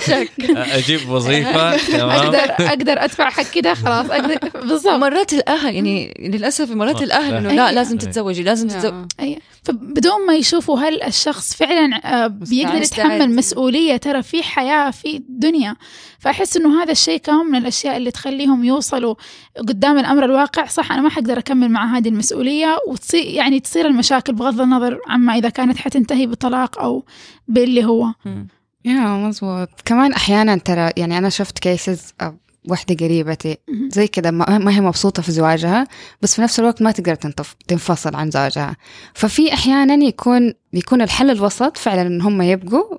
تشيك 0.00 0.30
أجيب 0.50 1.08
وظيفة 1.10 1.76
تمام. 1.98 2.10
أقدر 2.10 2.66
أقدر 2.66 3.04
أدفع 3.04 3.30
حق 3.30 3.50
كده 3.54 3.74
خلاص 3.74 4.10
أقدر 4.10 4.38
بالضبط. 4.60 4.94
مرات 4.94 5.32
الأهل 5.32 5.74
يعني 5.74 6.14
للأسف 6.20 6.70
مرات 6.70 7.02
الأهل 7.02 7.32
لا. 7.32 7.38
إنه. 7.38 7.52
لا 7.52 7.72
لازم 7.72 7.98
تتزوجي 7.98 8.42
لازم 8.42 8.68
تتزوجي 8.68 9.06
أي. 9.20 9.38
فبدون 9.64 10.26
ما 10.26 10.34
يشوفوا 10.34 10.78
هل 10.80 11.02
الشخص 11.02 11.54
فعلا 11.54 11.96
آه، 12.24 12.26
بيقدر. 12.26 12.82
يتحمل 12.82 13.36
مسؤولية 13.36 13.96
ترى 13.96 14.22
في 14.22 14.42
حياة 14.42 14.90
في 14.90 15.22
دنيا. 15.28 15.76
فأحس 16.22 16.56
إنه 16.56 16.82
هذا 16.82 16.92
الشيء 16.92 17.18
كمان 17.18 17.46
من 17.46 17.58
الأشياء 17.58 17.96
اللي 17.96 18.10
تخليهم 18.10 18.64
يوصلوا 18.64 19.14
قدام 19.58 19.98
الأمر 19.98 20.24
الواقع 20.24 20.66
صح 20.66 20.92
أنا 20.92 21.02
ما 21.02 21.08
حقدر 21.08 21.38
أكمل 21.38 21.68
مع 21.68 21.96
هذه 21.96 22.08
المسؤولية 22.08 22.78
وتصير 22.88 23.24
يعني 23.24 23.60
تصير 23.60 23.86
المشاكل 23.86 24.32
بغض 24.32 24.60
النظر 24.60 25.00
عما 25.08 25.34
إذا 25.38 25.48
كانت 25.48 25.76
حتنتهي 25.78 26.26
بطلاق 26.26 26.78
أو 26.78 27.04
باللي 27.48 27.84
هو. 27.84 28.06
يا 28.84 29.00
مزبوط 29.16 29.68
كمان 29.84 30.12
أحيانا 30.12 30.56
ترى 30.56 30.90
يعني 30.96 31.18
أنا 31.18 31.28
شفت 31.28 31.58
كيسز 31.58 32.14
واحدة 32.68 33.06
قريبتي. 33.06 33.56
زي 33.88 34.06
كده 34.06 34.30
ما 34.30 34.58
ما 34.58 34.76
هي 34.76 34.80
مبسوطة 34.80 35.22
في 35.22 35.32
زواجها 35.32 35.86
بس 36.22 36.36
في 36.36 36.42
نفس 36.42 36.60
الوقت 36.60 36.82
ما 36.82 36.90
تقدر 36.90 37.14
تنفصل 37.68 38.16
عن 38.16 38.30
زوجها 38.30 38.76
ففي 39.14 39.52
أحيانا 39.52 40.04
يكون 40.04 40.54
يكون 40.72 41.02
الحل 41.02 41.30
الوسط 41.30 41.76
فعلا 41.76 42.02
إن 42.02 42.20
هم 42.20 42.42
يبقوا 42.42 42.98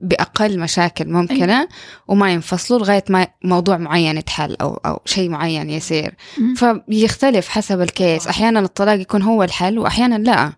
بأقل 0.00 0.60
مشاكل 0.60 1.08
ممكنة 1.08 1.68
وما 2.08 2.32
ينفصلوا 2.32 2.78
لغاية 2.80 3.04
ما 3.08 3.26
موضوع 3.44 3.76
معين 3.76 4.16
يتحل 4.18 4.56
أو 4.60 4.74
أو 4.74 5.00
شيء 5.04 5.28
معين 5.28 5.70
يصير. 5.70 6.14
فبيختلف 6.56 7.48
حسب 7.48 7.80
الكيس 7.80 8.26
أحيانا 8.26 8.60
الطلاق 8.60 9.00
يكون 9.00 9.22
هو 9.22 9.42
الحل 9.42 9.78
وأحيانا 9.78 10.14
لا 10.18 10.52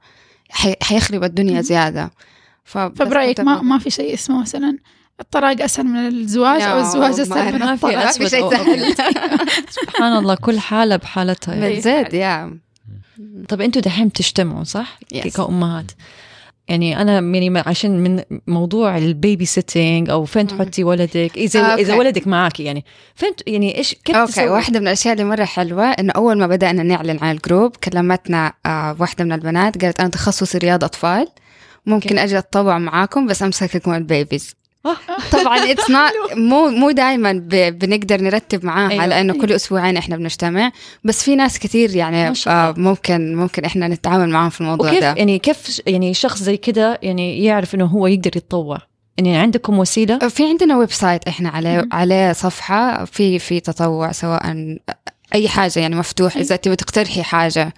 حي- 0.51 0.77
حيخرب 0.83 1.25
الدنيا 1.25 1.55
مم. 1.55 1.62
زيادة 1.62 2.11
ف- 2.64 2.79
فبرأيك 2.79 3.40
ما 3.40 3.62
ما 3.62 3.79
في 3.79 3.90
شيء 3.90 4.14
اسمه 4.14 4.40
مثلا 4.40 4.79
الطلاق 5.21 5.62
أسهل 5.62 5.87
من 5.87 6.07
الزواج 6.07 6.62
أو 6.62 6.77
لا، 6.77 6.81
الزواج 6.81 7.16
ما 7.16 7.23
أسهل 7.23 7.53
من 7.55 7.59
ما 7.61 7.77
في 7.77 7.87
الطلاق 7.87 8.05
ما 8.05 8.12
في 8.12 8.29
شيء 8.29 8.51
سهل 8.57 8.95
سبحان 9.71 10.16
الله 10.18 10.35
كل 10.35 10.59
حالة 10.61 10.97
بحالتها 10.97 11.55
يعني. 11.55 11.75
بالذات 11.75 12.14
يا 12.14 12.59
طب 13.49 13.61
أنتوا 13.61 13.83
دحين 13.83 14.09
بتجتمعوا 14.09 14.64
صح؟ 14.64 14.99
Yes. 15.14 15.29
كأمهات 15.37 15.90
يعني 16.68 17.03
أنا 17.03 17.12
يعني 17.12 17.62
عشان 17.66 18.03
من 18.03 18.22
موضوع 18.46 18.98
ال 18.98 19.08
baby 19.08 19.44
sitting 19.44 20.11
أو 20.11 20.25
فين. 20.25 20.46
تحطي 20.46 20.85
ولدك 20.85 21.31
إذا 21.37 21.61
آه، 21.61 21.75
إذا 21.75 21.92
okay. 21.92 21.98
ولدك 21.98 22.27
معك 22.27 22.61
يعني 22.61 22.85
فين 23.14 23.33
يعني 23.46 23.79
إيش 23.79 23.94
كيف 23.94 24.16
okay 24.16 24.33
تسوي؟ 24.33 24.48
واحدة 24.48 24.81
من 24.81 24.87
الأشياء 24.87 25.12
اللي 25.14 25.25
مرة 25.25 25.44
حلوة 25.44 25.85
إنه 25.85 26.12
أول 26.16 26.38
ما 26.38 26.46
بدأنا 26.46 26.83
نعلن 26.83 27.18
عن 27.22 27.37
ال 27.37 27.43
group 27.43 27.76
كلمتنا 27.77 28.53
آه 28.66 28.96
واحدة 28.98 29.25
من 29.25 29.33
البنات 29.33 29.85
قالت 29.85 30.01
أنا 30.01 30.09
تخصصي 30.09 30.59
رياض 30.59 30.85
أطفال 30.85 31.29
ممكن. 31.87 32.18
أجي 32.18 32.38
أتطوع 32.38 32.79
معاكم 32.79 33.27
بس 33.27 33.42
امسك 33.42 33.77
لكم 33.77 33.94
ال 33.94 34.02
babies. 34.02 34.55
طبعا 35.33 35.59
it's 35.59 35.90
مو 36.51 36.68
مو 36.68 36.90
دائما 36.90 37.33
بنقدر 37.71 38.21
نرتب 38.21 38.64
معاها 38.64 38.90
أيوة. 38.90 39.07
لأنه 39.07 39.33
كل 39.33 39.53
أسبوعين 39.53 39.97
إحنا 39.97 40.16
بنجتمع 40.16 40.73
بس 41.05 41.25
في 41.25 41.37
ناس 41.37 41.59
كثير 41.59 41.97
يعني. 41.97 42.33
آه 42.47 42.75
ممكن 42.77 43.37
ممكن 43.37 43.64
إحنا 43.64 43.88
نتعامل 43.88 44.29
معاهم 44.29 44.51
في 44.51 44.61
الموضوع 44.61 44.88
وكيف 44.88 45.01
ده 45.01 45.14
يعني 45.14 45.38
كيف 45.38 45.83
يعني 45.87 46.14
شخص 46.14 46.42
زي 46.42 46.57
كده 46.57 46.99
يعني 47.03 47.45
يعرف 47.45 47.75
إنه 47.75 47.85
هو 47.85 48.07
يقدر 48.07 48.37
يتطوع 48.37 48.79
يعني 49.18 49.37
عندكم 49.37 49.79
وسيلة 49.79 50.18
في 50.18 50.45
عندنا 50.45 50.77
ويب 50.77 50.90
سايت 50.90 51.29
إحنا 51.29 51.49
عليه. 51.49 51.88
عليه 51.92 52.33
صفحة 52.33 53.05
في 53.05 53.38
في 53.38 53.61
تطوع 53.61 54.12
سواء 54.12 54.77
أي 55.35 55.49
حاجة 55.49 55.81
يعني 55.81 55.97
مفتوح 55.97 56.37
إذا 56.37 56.57
تبي 56.57 56.77
تقترحي 56.77 57.23
حاجة 57.23 57.75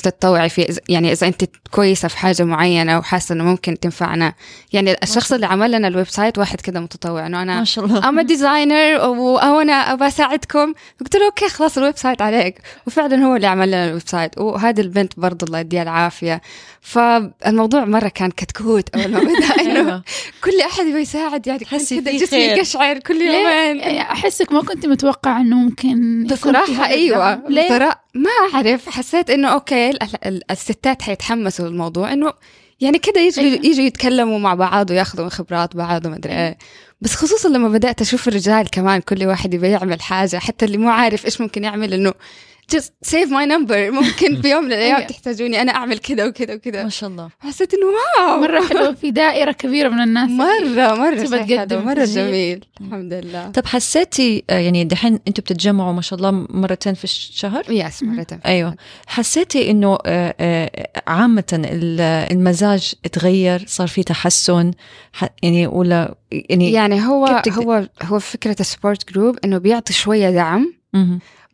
تتطوعي 0.00 0.48
إذا- 0.50 0.78
يعني 0.88 1.12
إذا 1.12 1.26
أنت 1.26 1.44
كويسة 1.70 2.08
في 2.08 2.18
حاجة 2.18 2.42
معينة 2.44 2.98
وحاسة 2.98 3.32
إنه 3.32 3.44
ممكن 3.44 3.80
تنفعنا. 3.80 4.34
يعني 4.72 4.96
الشخص 5.02 5.32
اللي 5.32 5.46
عمل 5.46 5.70
لنا 5.72 5.88
ال 5.88 6.08
website 6.08 6.38
واحد 6.38 6.60
كده 6.60 6.80
متطوع 6.80 7.26
إنه 7.26 7.42
أنا 7.42 7.58
ما 7.58 7.64
شاء 7.64 7.84
الله. 7.84 8.08
أنا 8.08 8.22
designer 8.22 9.00
وأنا 9.08 9.72
أبى 9.92 10.06
أساعدكم. 10.06 10.74
قلت 11.00 11.16
له 11.16 11.24
okay 11.26 11.48
خلاص 11.48 11.78
ال 11.78 11.96
website 11.96 12.22
عليك. 12.22 12.58
وفعلا 12.86 13.16
هو 13.24 13.36
اللي 13.36 13.46
عمل 13.46 13.68
لنا 13.68 13.84
ال 13.88 14.02
website. 14.06 14.38
وهذه 14.38 14.80
البنت 14.80 15.12
برضه 15.16 15.46
الله 15.46 15.58
يديها 15.58 15.82
العافية. 15.82 16.40
فالموضوع 16.80 17.84
مرة 17.84 18.08
كان 18.08 18.30
كتكوت 18.30 18.88
أول 18.96 19.08
ما 19.12 19.20
بدأ. 19.20 19.30
إنه 19.62 19.80
أيوة. 19.80 20.02
كل 20.44 20.60
أحد 20.60 20.86
يبغى 20.86 21.00
يساعد 21.00 21.46
يعني 21.46 21.64
في 21.64 22.00
جسمي. 22.00 22.38
يقشعر 22.40 22.98
كل؟ 22.98 23.20
يومين. 23.22 23.80
أحسك 24.00 24.52
ما 24.52 24.62
كنت 24.62 24.86
متوقع 24.86 25.40
إنه 25.40 25.56
ممكن 25.56 26.26
في 26.28 26.46
الدعم. 26.46 27.42
ليه؟ 27.48 27.66
بصراحة 27.66 28.06
ما 28.14 28.30
أعرف. 28.54 28.88
حسيت 28.88 29.30
إنه 29.30 29.48
أوكي 29.48 29.85
ال- 29.90 30.26
ال- 30.26 30.50
الستات 30.50 31.02
حيتحمسوا 31.02 31.68
للموضوع 31.68 32.12
إنه 32.12 32.32
يعني 32.80 32.98
كده 32.98 33.20
يجوا 33.20 33.44
أيوة. 33.44 33.66
يجوا 33.66 33.84
يتكلموا 33.84 34.38
مع 34.38 34.54
بعض 34.54 34.90
وياخذوا 34.90 35.24
من 35.24 35.30
خبرات 35.30 35.76
بعض 35.76 36.06
وما 36.06 36.16
أدري 36.16 36.32
إيه 36.32 36.58
بس 37.00 37.14
خصوصا 37.14 37.48
لما 37.48 37.68
بدأت 37.68 38.00
أشوف 38.00 38.28
الرجال 38.28 38.70
كمان 38.70 39.00
كل 39.00 39.26
واحد 39.26 39.54
يبغى 39.54 39.70
يعمل 39.70 40.00
حاجة 40.02 40.36
حتى 40.36 40.64
اللي 40.64 40.78
مو 40.78 40.88
عارف 40.90 41.24
إيش 41.24 41.40
ممكن 41.40 41.64
يعمل 41.64 41.94
إنه 41.94 42.12
just 42.74 42.90
save 43.10 43.28
my 43.30 43.46
number. 43.46 43.72
ممكن 43.90 44.36
في 44.42 44.50
يوم 44.50 44.64
من 44.64 44.72
الأيام 44.72 44.96
أيوة. 44.96 45.06
تحتاجوني 45.08 45.62
أنا 45.62 45.72
أعمل 45.72 45.98
كذا 45.98 46.26
وكذا 46.26 46.46
ما 46.48 46.54
وكذا 46.54 46.88
شاء 46.88 47.10
الله. 47.10 47.28
حسيت 47.40 47.74
إنه 47.74 47.86
wow. 47.86 48.40
مرة 48.40 48.60
حلو 48.66 48.94
في 48.94 49.10
دائرة 49.10 49.52
كبيرة 49.52 49.88
من 49.88 50.00
الناس. 50.00 50.30
مرة 50.30 50.94
مرة 50.94 51.14
تبغى 51.14 51.26
شيء 51.26 51.56
حلو 51.58 51.66
تقدم. 51.66 51.84
مرة 51.84 52.04
تشجيع. 52.04 52.26
جميل. 52.28 52.64
الحمد 52.80 53.12
لله. 53.12 53.50
طب 53.50 53.66
حسيتي 53.66 54.44
آه، 54.50 54.58
يعني 54.58 54.84
دحين 54.84 55.18
أنتوا 55.28 55.44
بتتجمعوا 55.44 55.92
ما 55.92 56.00
شاء 56.02 56.16
الله 56.16 56.30
مرتين 56.30 56.94
في 56.94 57.04
الشهر 57.04 57.64
yes 57.70 58.02
مرة 58.02 58.26
أيوه. 58.46 58.76
حسيتي 59.06 59.70
إنه 59.70 59.98
آه، 60.06 60.34
آه، 60.40 60.70
عامة 61.06 61.44
ال- 61.52 62.00
المزاج 62.32 62.94
اتغير 63.04 63.64
صار 63.66 63.86
في 63.88 64.02
تحسن؟ 64.02 64.70
يعني 65.42 65.66
ولا 65.66 66.14
يعني, 66.32 66.72
يعني 66.72 67.06
هو 67.06 67.26
هو 67.48 67.88
هو 68.02 68.18
فكرة 68.18 68.56
ال 68.60 68.67
support 68.67 69.12
group 69.12 69.38
إنه 69.44 69.58
بيعطي 69.58 69.92
شوية 69.92 70.30
دعم. 70.30 70.72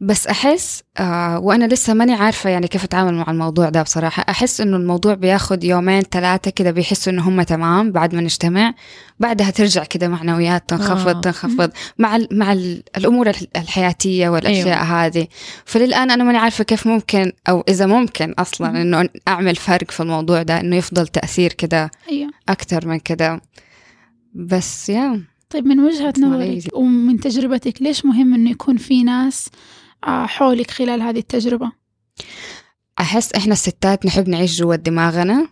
بس 0.00 0.26
أحس 0.26 0.82
آه 0.98 1.38
وأنا 1.38 1.64
لسه 1.64 1.94
ماني 1.94 2.12
عارفة 2.14 2.50
يعني 2.50 2.68
كيف 2.68 2.84
أتعامل 2.84 3.14
مع 3.14 3.30
الموضوع 3.30 3.68
ده 3.68 3.82
بصراحة 3.82 4.24
أحس 4.28 4.60
إنه 4.60 4.76
الموضوع 4.76 5.14
بياخد 5.14 5.64
يومين 5.64 6.02
ثلاثة 6.02 6.50
كده 6.50 6.70
بيحسوا 6.70 7.12
إنه 7.12 7.28
هم 7.28 7.42
تمام 7.42 7.92
بعد 7.92 8.14
ما 8.14 8.20
نجتمع 8.20 8.74
بعدها 9.20 9.50
ترجع 9.50 9.84
كده 9.84 10.08
معنويات 10.08 10.68
تنخفض 10.68 11.16
آه. 11.16 11.20
تنخفض 11.20 11.70
مع 11.98 12.16
ال 12.16 12.28
مع 12.32 12.52
ال 12.52 12.82
الأمور 12.96 13.30
ال- 13.30 13.48
الحياتية 13.56 14.28
والأشياء 14.28 14.66
أيوة. 14.66 14.76
أيوة. 14.76 15.06
هذه 15.06 15.26
فللآن 15.64 16.10
أنا 16.10 16.24
ماني 16.24 16.38
عارفة 16.38 16.64
كيف 16.64 16.86
ممكن 16.86 17.32
أو 17.48 17.64
إذا 17.68 17.86
ممكن 17.86 18.32
أصلا 18.32 18.70
مم. 18.70 18.76
إنه 18.76 19.08
أعمل 19.28 19.56
فرق 19.56 19.90
في 19.90 20.00
الموضوع 20.00 20.42
ده 20.42 20.60
إنه 20.60 20.76
يفضل 20.76 21.06
تأثير 21.06 21.52
كده 21.52 21.90
أيوه 22.10 22.30
أكتر 22.48 22.86
من 22.88 22.98
كده 22.98 23.40
بس 24.34 24.88
يا 24.88 25.22
طيب 25.50 25.66
من 25.66 25.90
not 25.90 26.18
نظرك. 26.18 26.74
ومن 26.74 27.20
تجربتك 27.20 27.82
ليش 27.82 28.04
مهم 28.04 28.34
إنه 28.34 28.50
يكون 28.50 28.76
في 28.76 29.02
ناس 29.02 29.48
آه، 29.48 29.81
حولك 30.04 30.70
خلال 30.70 31.02
هذه 31.02 31.18
التجربة؟ 31.18 31.72
أحس 33.00 33.32
إحنا 33.32 33.52
الستات 33.52 34.06
نحب 34.06 34.28
نعيش 34.28 34.58
جوا 34.58 34.76
دماغنا 34.76 35.48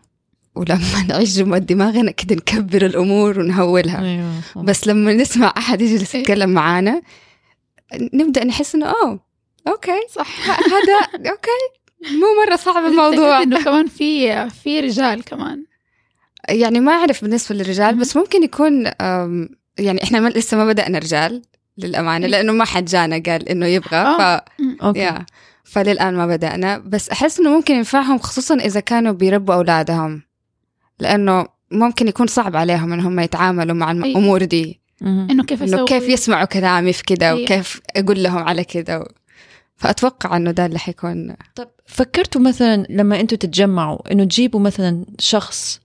ولما 0.55 1.05
نعيش 1.09 1.39
جوا 1.39 1.59
دماغنا 1.59 2.11
كده 2.11 2.35
نكبر 2.35 2.87
الأمور 2.87 3.39
ونهولها. 3.39 4.25
صح. 4.55 4.61
بس 4.61 4.87
لما 4.87 5.13
نسمع 5.13 5.55
أحد 5.57 5.81
يجلس 5.81 6.15
إيه. 6.15 6.21
يتكلم 6.21 6.51
معانا 6.51 7.03
نبدأ 7.95 8.45
نحس 8.45 8.75
إنه 8.75 8.87
oh 8.87 9.20
okay. 9.68 10.01
صح. 10.11 10.51
هذا 10.51 11.31
okay. 11.31 11.81
مو 12.11 12.27
مرة 12.47 12.57
صعب 12.57 12.85
الموضوع. 12.85 13.43
إنه 13.43 13.65
كمان 13.65 13.87
في 13.87 14.51
في 14.51 14.81
رجال 14.81 15.25
كمان. 15.25 15.65
يعني 16.49 16.81
ما 16.81 16.93
أعرف 16.93 17.23
بالنسبة 17.23 17.55
للرجال 17.55 17.95
بس 17.95 18.17
ممكن 18.17 18.43
يكون 18.43 18.85
يعني 19.79 20.03
إحنا 20.03 20.21
ما 20.21 20.29
لسه 20.29 20.57
ما 20.57 20.67
بدأنا 20.67 20.99
رجال. 20.99 21.43
للأمانة 21.85 22.25
إيه. 22.25 22.31
لأنه 22.31 22.53
ما 22.53 22.64
حد 22.64 22.85
جانا 22.85 23.23
قال 23.27 23.49
إنه 23.49 23.66
يبغى 23.66 23.97
آه. 23.97 24.38
ف 24.38 24.43
أوكي 24.83 24.99
يا 24.99 25.27
فللآن 25.64 26.14
ما 26.14 26.27
بدأنا 26.27 26.79
بس 26.79 27.09
أحس 27.09 27.40
إنه 27.40 27.51
ممكن 27.51 27.75
ينفعهم 27.75 28.19
خصوصا 28.19 28.55
إذا 28.55 28.81
كانوا 28.81 29.12
بيربوا 29.12 29.55
أولادهم 29.55 30.23
لأنه 30.99 31.47
ممكن 31.71 32.09
يكون 32.09 32.27
صعب 32.27 32.57
عليهم 32.57 32.93
إنهم 32.93 33.21
يتعاملوا 33.21 33.75
مع 33.75 33.90
أي. 33.90 33.97
الأمور 33.97 34.45
دي. 34.45 34.81
إنه 35.03 35.45
كيف 35.45 35.62
إنه 35.62 35.75
أسوي 35.75 35.87
كيف 35.87 36.09
يسمعوا 36.09 36.45
كلامي 36.45 36.93
في 36.93 37.03
كده 37.03 37.29
أيوة. 37.29 37.43
وكيف 37.43 37.81
أقول 37.97 38.23
لهم 38.23 38.43
على 38.43 38.64
كده 38.64 38.99
و... 38.99 39.05
فأتوقع 39.77 40.37
إنه 40.37 40.51
ده 40.51 40.66
اللي 40.66 40.79
حيكون 40.79 41.35
طب 41.55 41.69
فكرتوا 41.87 42.40
مثلا 42.40 42.87
لما 42.90 43.21
أنتوا 43.21 43.38
تتجمعوا 43.38 44.12
إنه 44.12 44.25
تجيبوا 44.25 44.61
مثلا 44.61 45.05
شخص 45.19 45.81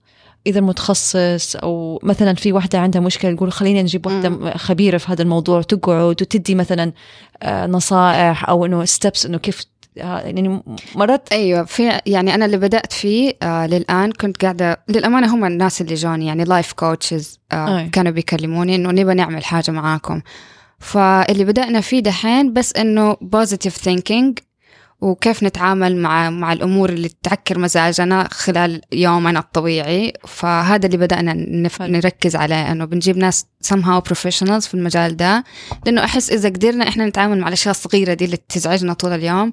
إذا 0.46 0.60
متخصص 0.60 1.56
أو 1.56 2.00
مثلا 2.02 2.34
في 2.34 2.52
واحدة 2.52 2.78
عندها 2.78 3.00
مشكلة 3.00 3.34
تقول 3.34 3.52
خلينا 3.52 3.82
نجيب 3.82 4.06
واحدة 4.06 4.56
خبيرة 4.56 4.98
في 4.98 5.12
هذا 5.12 5.22
الموضوع 5.22 5.62
تقعد 5.62 6.22
وتدي 6.22 6.54
مثلا 6.54 6.92
آه، 7.42 7.66
نصائح 7.66 8.48
أو 8.48 8.66
إنه 8.66 8.84
steps 8.84 9.26
إنه 9.26 9.38
كيف 9.38 9.64
آه، 9.98 10.20
يعني 10.20 10.62
مرات 10.94 11.28
أيوه 11.32 11.64
في 11.64 12.00
يعني 12.06 12.34
أنا 12.34 12.44
اللي 12.44 12.56
بدأت 12.56 12.92
فيه 12.92 13.36
آه 13.42 13.66
للآن 13.66 14.12
كنت 14.12 14.42
قاعدة 14.42 14.80
للأمانة 14.88 15.34
هم 15.34 15.44
الناس 15.44 15.80
اللي 15.80 15.94
جوني 15.94 16.26
يعني 16.26 16.44
life 16.44 16.72
coaches 16.72 17.40
آه 17.52 17.78
أي. 17.78 17.88
كانوا 17.88 18.12
بيكلموني 18.12 18.76
إنه 18.76 18.90
نبغى 18.90 19.14
نعمل 19.14 19.44
حاجة 19.44 19.70
معاكم 19.70 20.22
فاللي 20.78 21.44
بدأنا 21.44 21.80
فيه 21.80 22.00
دحين 22.00 22.52
بس 22.52 22.76
إنه 22.76 23.16
positive 23.20 23.76
thinking 23.76 24.38
وكيف 25.00 25.42
نتعامل 25.42 25.96
مع 25.96 26.30
مع 26.30 26.52
الأمور 26.52 26.88
اللي 26.90 27.10
تعكر 27.22 27.58
مزاجنا 27.58 28.28
خلال 28.32 28.80
يومنا 28.92 29.38
الطبيعي. 29.38 30.12
فهذا 30.26 30.86
اللي 30.86 30.96
بدأنا 30.96 31.32
نف... 31.32 31.82
نركز 31.82 32.36
عليه 32.36 32.72
إنه 32.72 32.84
بنجيب 32.84 33.16
ناس 33.16 33.46
somehow 33.66 34.00
professionals 34.12 34.66
في 34.68 34.74
المجال 34.74 35.16
ده. 35.16 35.44
لأنه 35.86 36.04
أحس 36.04 36.30
إذا 36.30 36.48
قدرنا 36.48 36.88
إحنا 36.88 37.06
نتعامل 37.06 37.38
مع 37.40 37.48
الأشياء 37.48 37.70
الصغيرة 37.70 38.14
دي 38.14 38.24
اللي 38.24 38.36
تزعجنا 38.48 38.92
طول 38.92 39.12
اليوم 39.12 39.52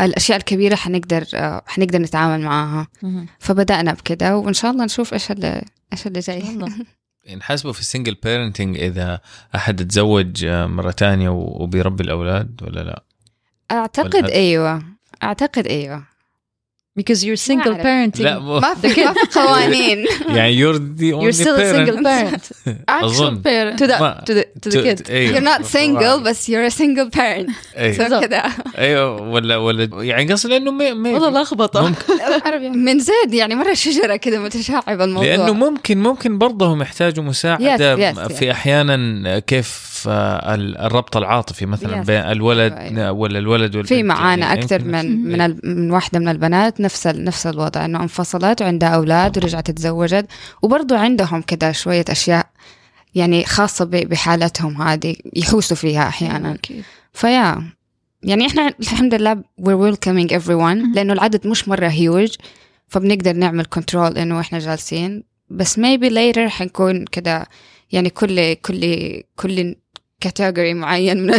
الأشياء 0.00 0.38
الكبيرة 0.38 0.74
حنقدر 0.74 1.24
حنقدر 1.66 1.98
نتعامل 1.98 2.44
معاها. 2.44 2.86
فبدأنا 3.38 3.92
بكده 3.92 4.36
وإن 4.36 4.52
شاء 4.52 4.70
الله 4.70 4.84
نشوف 4.84 5.12
إيش 5.12 5.30
اللي 5.30 5.64
إيش 5.92 6.06
اللي 6.06 6.20
جاي. 6.20 6.42
والله 6.42 6.72
نحاسبه 7.38 7.72
في 7.72 7.80
السنجل 7.80 8.14
بيرنتنج 8.22 8.78
إذا 8.78 9.20
أحد 9.54 9.86
تزوج 9.86 10.46
مرة 10.46 10.90
تانية 10.90 11.28
و- 11.28 11.62
وبيربي 11.62 12.04
الأولاد 12.04 12.60
ولا 12.62 12.80
لا؟ 12.80 13.02
أعتقد 13.72 14.14
والهد- 14.14 14.30
أيوه. 14.30 14.82
أعتقد 15.22 15.66
أيوه. 15.66 16.12
Because 17.00 17.20
you're 17.24 17.40
single 17.50 17.74
parenting. 17.82 18.20
لا 18.20 18.38
مو- 18.38 18.60
ما 18.60 18.74
في 18.74 18.86
ما 19.04 19.12
في 19.12 19.20
قوانين. 19.40 20.06
يعني 20.28 20.58
you're 20.62 20.76
the 20.76 21.14
only 21.14 21.24
you're 21.24 21.40
still 21.42 21.56
a 21.56 21.60
parent. 21.60 21.88
single 21.88 22.04
parent. 22.04 22.52
أظن. 22.88 23.36
actual 23.40 23.44
parent. 23.46 23.78
To 23.78 23.86
the 23.86 24.00
ما- 24.00 24.24
to 24.26 24.32
the 24.34 24.44
to 24.68 24.72
the 24.72 24.82
kid. 25.02 25.10
أيوه. 25.10 25.34
you're 25.40 25.44
not 25.44 25.64
single 25.64 26.22
بس 26.28 26.50
you're 26.50 26.70
a 26.72 26.74
single 26.76 27.10
parent. 27.16 27.50
أيوه. 27.76 28.08
So 28.08 28.20
كده. 28.24 28.42
أيوه 28.78 29.22
ولا 29.22 29.56
ولا 29.56 30.02
يعني 30.04 30.32
قصدي 30.32 30.52
لأنه 30.52 30.70
مي 30.70 30.92
مي 30.94 31.14
والله 31.14 31.42
لخبطة. 31.42 31.94
من 32.60 32.98
زد 32.98 33.34
يعني 33.34 33.54
مرة 33.54 33.74
شجرة 33.74 34.16
كده 34.16 34.38
متشعبه 34.38 35.04
الموضوع. 35.04 35.28
لأنه 35.28 35.52
ممكن 35.52 35.98
ممكن 36.02 36.38
برضهم 36.38 36.82
يحتاجوا 36.82 37.24
مساعدة 37.24 37.96
Yes, 38.12 38.16
yes, 38.16 38.32
في 38.32 38.50
أحيانا 38.50 39.38
كيف 39.38 39.91
ال- 40.06 40.78
الربط 40.78 41.16
العاطفي 41.16 41.66
مثلا 41.66 42.02
Yes. 42.02 42.06
بين 42.06 42.16
الولد 42.20 42.72
أيوة،. 42.72 43.12
ولا 43.12 43.38
الولد 43.38 43.76
والبنت 43.76 43.92
في 43.92 44.02
معانا 44.02 44.46
يعني 44.46 44.60
أكثر 44.60 44.84
من 44.84 45.22
من, 45.38 45.56
من 45.64 45.90
واحدة 45.90 46.18
من 46.18 46.28
البنات 46.28 46.80
نفس 46.80 47.06
نفس 47.06 47.46
الوضع 47.46 47.84
إنه 47.84 48.02
انفصلت 48.02 48.62
وعندها 48.62 48.88
أولاد 48.88 49.38
ورجعت 49.38 49.70
تزوجت 49.70 50.26
وبرضه 50.62 50.98
عندهم 50.98 51.42
كده 51.42 51.72
شوية 51.72 52.04
أشياء 52.10 52.46
يعني 53.14 53.44
خاصة 53.44 53.84
ب- 53.84 53.90
بحالتهم 53.90 54.82
هذه 54.82 55.16
يحوسوا 55.36 55.76
فيها 55.76 56.08
أحيانا. 56.08 56.58
فيا 57.12 57.62
يعني 58.22 58.46
إحنا 58.46 58.74
الحمد 58.80 59.14
لله 59.14 59.34
we're 59.60 59.94
welcoming 59.94 60.30
everyone 60.40 60.48
مم. 60.82 60.92
لأنه 60.94 61.12
العدد 61.12 61.46
مش 61.46 61.68
مرة 61.68 61.86
هيوج 61.88 62.34
فبنقدر 62.88 63.32
نعمل 63.32 63.64
control 63.64 64.18
إنه 64.18 64.40
إحنا 64.40 64.58
جالسين 64.58 65.22
بس 65.50 65.80
maybe 65.80 66.10
later 66.10 66.38
حنكون 66.38 67.04
كده 67.04 67.46
يعني 67.92 68.10
كل 68.10 68.54
كل 68.54 68.96
كل 69.36 69.74
category 70.22 70.74
معين 70.74 71.26
من 71.26 71.34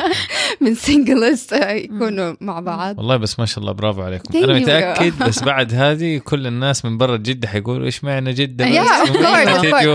من 0.60 0.74
singles 0.74 1.46
يكونوا 1.54 2.34
مع 2.40 2.60
بعض. 2.60 2.98
والله 2.98 3.16
بس 3.16 3.38
ما 3.38 3.46
شاء 3.46 3.58
الله 3.58 3.72
برافو 3.72 4.02
عليكم. 4.02 4.38
أنا. 4.38 4.58
متأكد 4.58 5.18
بس 5.28 5.42
بعد 5.42 5.74
هذه 5.74 6.18
كل 6.18 6.46
الناس 6.46 6.84
من 6.84 6.98
برا 6.98 7.16
جدة 7.16 7.48
حيقولوا 7.48 7.86
إيش 7.86 8.04
معنى 8.04 8.32
جدة 8.32 8.64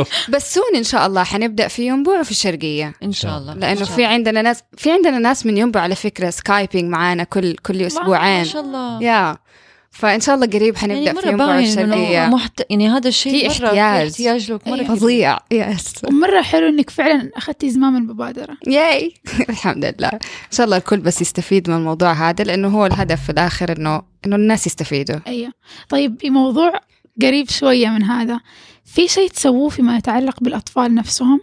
بس؟ 0.02 0.30
بس 0.30 0.54
soon 0.54 0.76
إن 0.76 0.84
شاء 0.84 1.08
الله 1.08 1.24
حنبدأ 1.24 1.68
في 1.68 1.88
ينبع 1.88 2.20
وفي 2.20 2.32
الشرقية. 2.32 2.94
إن 3.04 3.12
شاء 3.12 3.38
الله. 3.38 3.54
لأنه 3.54 3.86
في 3.86 4.06
عندنا 4.06 4.42
ناس 4.42 4.64
في 4.78 4.92
عندنا 4.92 5.20
ناس 5.20 5.46
من 5.46 5.58
ينبع 5.58 5.82
على 5.82 5.96
فكرة 5.96 6.30
Skyping 6.30 6.92
معانا 6.92 7.24
كل 7.24 7.56
كل. 7.56 7.82
أسبوعين 7.82 8.38
ما 8.38 8.44
شاء 8.44 8.62
الله. 8.62 9.04
يا 9.04 9.38
فإن 9.94 10.20
شاء 10.20 10.36
الله 10.36 10.48
قريب 10.48 10.78
حنبدأ 10.78 11.00
يعني 11.00 11.22
في 11.22 11.28
مرة 11.28 11.32
ينبع 11.32 11.46
باين 11.46 11.80
إنه 11.80 11.96
والشرقيه 11.96 12.26
محت... 12.26 12.66
يعني 12.70 12.90
هذا 12.90 13.08
الشيء 13.08 13.50
في 13.50 13.66
احتياج. 13.66 14.12
في 14.12 14.32
احتياج. 14.32 14.52
مرة 14.52 14.62
أيوة. 14.68 14.78
كبير. 14.78 14.96
فظيع. 14.96 15.40
yes 15.52 15.94
ومرة 16.08 16.42
حلو 16.42 16.68
إنك 16.68 16.90
فعلا 16.90 17.32
أخذتي 17.36 17.70
زمام 17.70 17.96
المبادرة. 17.96 18.58
yay 18.68 19.14
الحمد 19.50 19.86
لله. 19.86 20.10
إن 20.10 20.20
شاء 20.52 20.66
الله 20.66 20.78
الكل 20.78 20.98
بس 20.98 21.22
يستفيد 21.22 21.70
من 21.70 21.76
الموضوع 21.76 22.14
هذا 22.14 22.44
لأنه 22.44 22.68
هو 22.68 22.86
الهدف 22.86 23.24
في 23.24 23.32
الآخر 23.32 23.78
إنه 23.78 24.02
إنه 24.26 24.36
الناس 24.36 24.68
يستفيدوا. 24.68 25.20
أيوة. 25.28 25.52
طيب 25.90 26.18
بموضوع 26.18 26.74
قريب 27.22 27.50
شوية 27.50 27.88
من 27.88 28.04
هذا 28.04 28.40
في 28.86 29.08
شيء 29.08 29.30
تسووه 29.30 29.70
فيما 29.70 29.98
يتعلق 29.98 30.44
بالأطفال 30.44 30.96
نفسهم؟ 30.96 31.42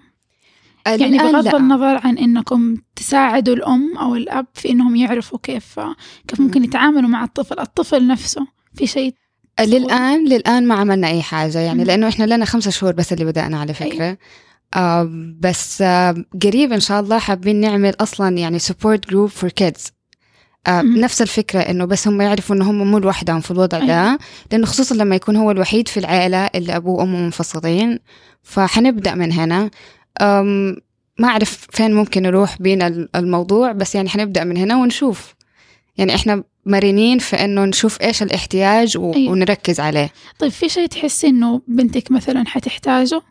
يعني 0.86 1.06
الآن 1.06 1.32
بغض 1.32 1.44
لا. 1.44 1.56
النظر 1.56 2.00
عن 2.06 2.18
إنكم 2.18 2.76
تساعدوا 2.96 3.54
الأم 3.54 3.98
أو 3.98 4.14
الأب 4.14 4.46
في 4.54 4.70
إنهم 4.70 4.96
يعرفوا 4.96 5.38
كيف 5.42 5.80
كيف 6.28 6.40
ممكن 6.40 6.64
يتعاملوا 6.64 7.08
مع 7.08 7.24
الطفل 7.24 7.60
الطفل 7.60 8.06
نفسه 8.06 8.46
في 8.74 8.86
شيء 8.86 9.14
للآن 9.60 10.24
للآن 10.28 10.68
ما 10.68 10.74
عملنا 10.74 11.08
أي 11.08 11.22
حاجة 11.22 11.58
يعني 11.58 11.78
مم. 11.78 11.84
لأنه 11.84 12.08
إحنا 12.08 12.24
لنا 12.24 12.44
خمسة 12.44 12.70
شهور 12.70 12.92
بس 12.92 13.12
اللي 13.12 13.24
بدأنا 13.24 13.60
على 13.60 13.74
أيوة. 13.80 14.18
آه 14.74 15.08
بس 15.40 15.82
آه 15.82 16.24
قريب 16.42 16.72
إن 16.72 16.80
شاء 16.80 17.00
الله 17.00 17.18
حابين 17.18 17.60
نعمل 17.60 17.94
أصلا 18.00 18.38
يعني 18.38 18.58
for 18.58 19.48
kids 19.62 19.90
آه 20.66 20.82
مم. 20.82 20.96
نفس 20.96 21.22
الفكرة 21.22 21.60
إنه 21.60 21.84
بس 21.84 22.08
هم 22.08 22.20
يعرفوا 22.20 22.56
إنه 22.56 22.70
هم 22.70 22.90
مو 22.90 22.98
لوحدهم 22.98 23.40
في 23.40 23.50
الوضع 23.50 23.78
ده 23.78 24.02
أيوة. 24.04 24.18
لأنه 24.52 24.66
خصوصا 24.66 24.94
لما 24.94 25.16
يكون 25.16 25.36
هو 25.36 25.50
الوحيد 25.50 25.88
في 25.88 26.00
العائلة 26.00 26.46
اللي 26.54 26.76
أبوه 26.76 27.00
وأمه 27.00 27.18
منفصلين 27.18 27.98
فحنبدأ 28.42 29.14
من 29.14 29.32
هنا 29.32 29.70
ما 31.18 31.28
أعرف 31.28 31.66
فين 31.70 31.94
ممكن 31.94 32.22
نروح 32.22 32.62
بينا 32.62 33.08
الموضوع 33.14 33.72
بس 33.72 33.94
يعني 33.94 34.08
حنبدأ 34.08 34.44
من 34.44 34.56
هنا 34.56 34.76
ونشوف 34.76 35.34
يعني 35.98 36.14
إحنا 36.14 36.44
مرنين 36.66 37.18
في 37.18 37.36
إنه 37.44 37.64
نشوف 37.64 38.00
إيش 38.02 38.22
الاحتياج 38.22 38.98
و... 38.98 39.14
أيوة. 39.14 39.32
ونركز 39.32 39.80
عليه 39.80 40.10
طيب 40.38 40.50
في 40.50 40.68
شيء 40.68 40.86
تحسي 40.86 41.26
إنه 41.26 41.62
بنتك 41.68 42.10
مثلا 42.10 42.46
حتحتاجه 42.46 43.22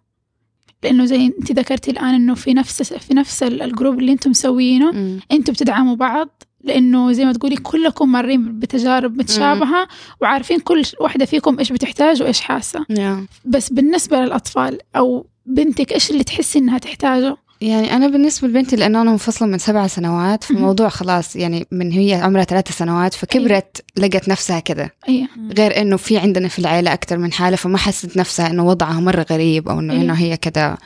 لأنه 0.83 1.05
زي 1.05 1.25
أنت 1.25 1.51
ذكرتي 1.51 1.91
الآن 1.91 2.13
إنه 2.13 2.35
في 2.35 2.53
نفس 2.53 2.93
في 2.93 3.13
نفس 3.13 3.43
ال- 3.43 3.61
الجروب 3.61 3.99
اللي 3.99 4.11
أنتم 4.11 4.29
مسويينه. 4.29 5.19
أنتم 5.31 5.53
بتدعموا 5.53 5.95
بعض 5.95 6.43
لأنه 6.63 7.11
زي 7.11 7.25
ما 7.25 7.33
تقولي 7.33 7.55
كلكم 7.55 8.11
مارين 8.11 8.59
بتجارب 8.59 9.17
متشابهة 9.17 9.87
وعارفين 10.21 10.59
كل 10.59 10.83
واحدة 10.99 11.25
فيكم 11.25 11.59
إيش 11.59 11.71
بتحتاج 11.71 12.21
وإيش 12.23 12.41
حاسة 12.41 12.85
يا. 12.89 13.25
بس 13.45 13.69
بالنسبة 13.73 14.19
للأطفال 14.19 14.79
أو 14.95 15.25
بنتك 15.49 15.93
إيش 15.93 16.11
اللي 16.11 16.23
تحسي 16.23 16.59
إنها 16.59 16.77
تحتاجه؟ 16.77 17.37
يعني 17.61 17.95
أنا 17.95 18.07
بالنسبة 18.07 18.47
لبنتي 18.47 18.75
لأنه 18.75 19.01
أنا 19.01 19.11
منفصلة 19.11 19.47
من 19.47 19.57
سبع 19.57 19.87
سنوات. 19.87 20.43
فالموضوع 20.43 20.89
خلاص 20.89 21.35
يعني 21.35 21.67
من 21.71 21.91
هي 21.91 22.13
عمرها 22.13 22.43
ثلاث 22.43 22.77
سنوات 22.77 23.13
فكبرت 23.13 23.83
لقت 23.97 24.29
نفسها 24.29 24.59
كده. 24.59 24.93
اي 25.09 25.27
غير 25.57 25.81
إنه 25.81 25.97
في 25.97 26.17
عندنا 26.17 26.47
في 26.47 26.59
العائلة 26.59 26.93
أكثر 26.93 27.17
من 27.17 27.33
حالة 27.33 27.55
فما 27.55 27.77
حست 27.77 28.17
نفسها 28.17 28.47
إنه 28.47 28.65
وضعها 28.65 28.99
مرة 28.99 29.25
غريب 29.31 29.69
أو 29.69 29.79
إنه 29.79 29.93
أيوة. 29.93 30.03
إنه 30.03 30.13
هي 30.13 30.37
كده 30.37 30.77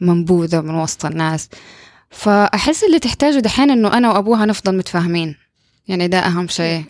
منبوذة 0.00 0.60
من 0.60 0.74
وسط 0.74 1.04
الناس. 1.04 1.48
فأحس 2.10 2.84
اللي 2.84 2.98
تحتاجه 2.98 3.38
دحين 3.38 3.70
إنه 3.70 3.96
أنا 3.96 4.12
وأبوها 4.12 4.46
نفضل 4.46 4.76
متفاهمين. 4.76 5.41
يعني 5.92 6.08
ده 6.08 6.18
أهم 6.18 6.48
شيء 6.48 6.82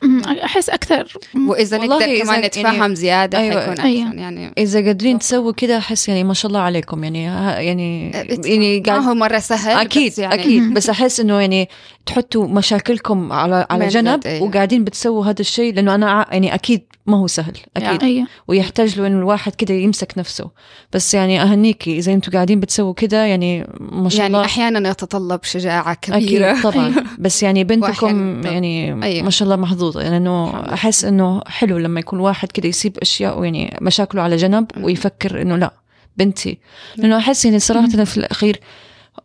أحس 0.45 0.71
أكثر 0.71 1.13
وإذا 1.49 1.79
والله 1.79 1.97
نقدر 1.97 2.19
كمان 2.19 2.35
يعني- 2.35 2.47
نتفاهم 2.47 2.95
زيادة 2.95 3.39
أيوة. 3.39 3.61
حيكون 3.61 3.81
أيوة. 3.81 4.07
أحسن 4.07 4.19
يعني 4.19 4.53
إذا 4.59 4.85
قادرين 4.85 5.19
تسووا 5.19 5.53
كده 5.53 5.79
أحس 5.79 6.09
يعني 6.09 6.25
ما 6.25 6.35
شاء 6.35 6.49
الله 6.49 6.61
عليكم 6.61 7.05
يعني 7.05 7.25
يعني 7.25 8.11
يعني 8.45 8.81
ما 8.87 8.99
هو 8.99 9.15
مرة 9.15 9.39
سهل 9.39 9.77
أكيد 9.87 10.13
بس 10.13 10.19
يعني 10.19 10.35
أكيد. 10.35 10.63
بس 10.75 10.91
أحس 10.91 11.21
إنه 11.21 11.41
يعني 11.41 11.69
تحطوا 12.07 12.49
مشاكلكم 12.49 13.33
على 13.33 13.67
على 13.71 13.89
جنب 13.89 14.27
أيوة. 14.27 14.49
وقاعدين 14.49 14.85
بتسووا 14.85 15.25
هذا 15.25 15.41
الشيء 15.41 15.75
لأنه 15.75 15.95
أنا 15.95 16.27
يعني 16.31 16.55
أكيد 16.55 16.83
ما 17.07 17.19
هو 17.19 17.27
سهل 17.27 17.53
أكيد. 17.77 18.03
أيوه 18.03 18.27
ويحتاج 18.49 18.99
له 18.99 19.07
إنه 19.07 19.19
الواحد 19.19 19.55
كده 19.55 19.75
يمسك 19.75 20.19
نفسه. 20.19 20.51
بس 20.93 21.15
يعني 21.15 21.43
أهنيكي 21.43 21.99
إذا 21.99 22.13
أنتم 22.13 22.33
قاعدين 22.33 22.61
بتسووا 22.61 22.95
كده 22.95 23.25
يعني 23.25 23.67
ما 23.81 24.09
شاء 24.09 24.21
يعني 24.21 24.35
الله. 24.35 24.45
أحيانا 24.47 24.91
يتطلب 24.91 25.45
شجاعة 25.45 25.95
كبيرة. 25.95 26.51
أكيد 26.51 26.63
طبعا. 26.63 26.95
بس 27.19 27.43
يعني 27.43 27.65
بنتكم 27.65 28.43
يعني 28.47 29.05
أيوة. 29.05 29.25
ما 29.25 29.31
شاء 29.31 29.47
الله 29.47 29.57
محظوظة. 29.57 30.03
لأنه 30.03 30.49
لله. 30.49 30.75
أحس 30.75 31.05
إنه 31.05 31.43
حلو 31.47 31.79
لما 31.79 32.01
يكون 32.01 32.21
واحد 32.21 32.53
كده 32.53 32.69
يسيب 32.69 32.99
أشياء 32.99 33.39
ويعني 33.39 33.77
مشاكله 33.81 34.23
على 34.23 34.37
جنب. 34.37 34.67
ويفكر 34.81 35.43
إنه 35.43 35.57
لا 35.57 35.73
بنتي. 36.17 36.59
لأنه 36.97 37.17
أحس 37.17 37.45
يعني 37.45 37.59
صراحة 37.59 38.05
في 38.05 38.17
الأخير 38.17 38.61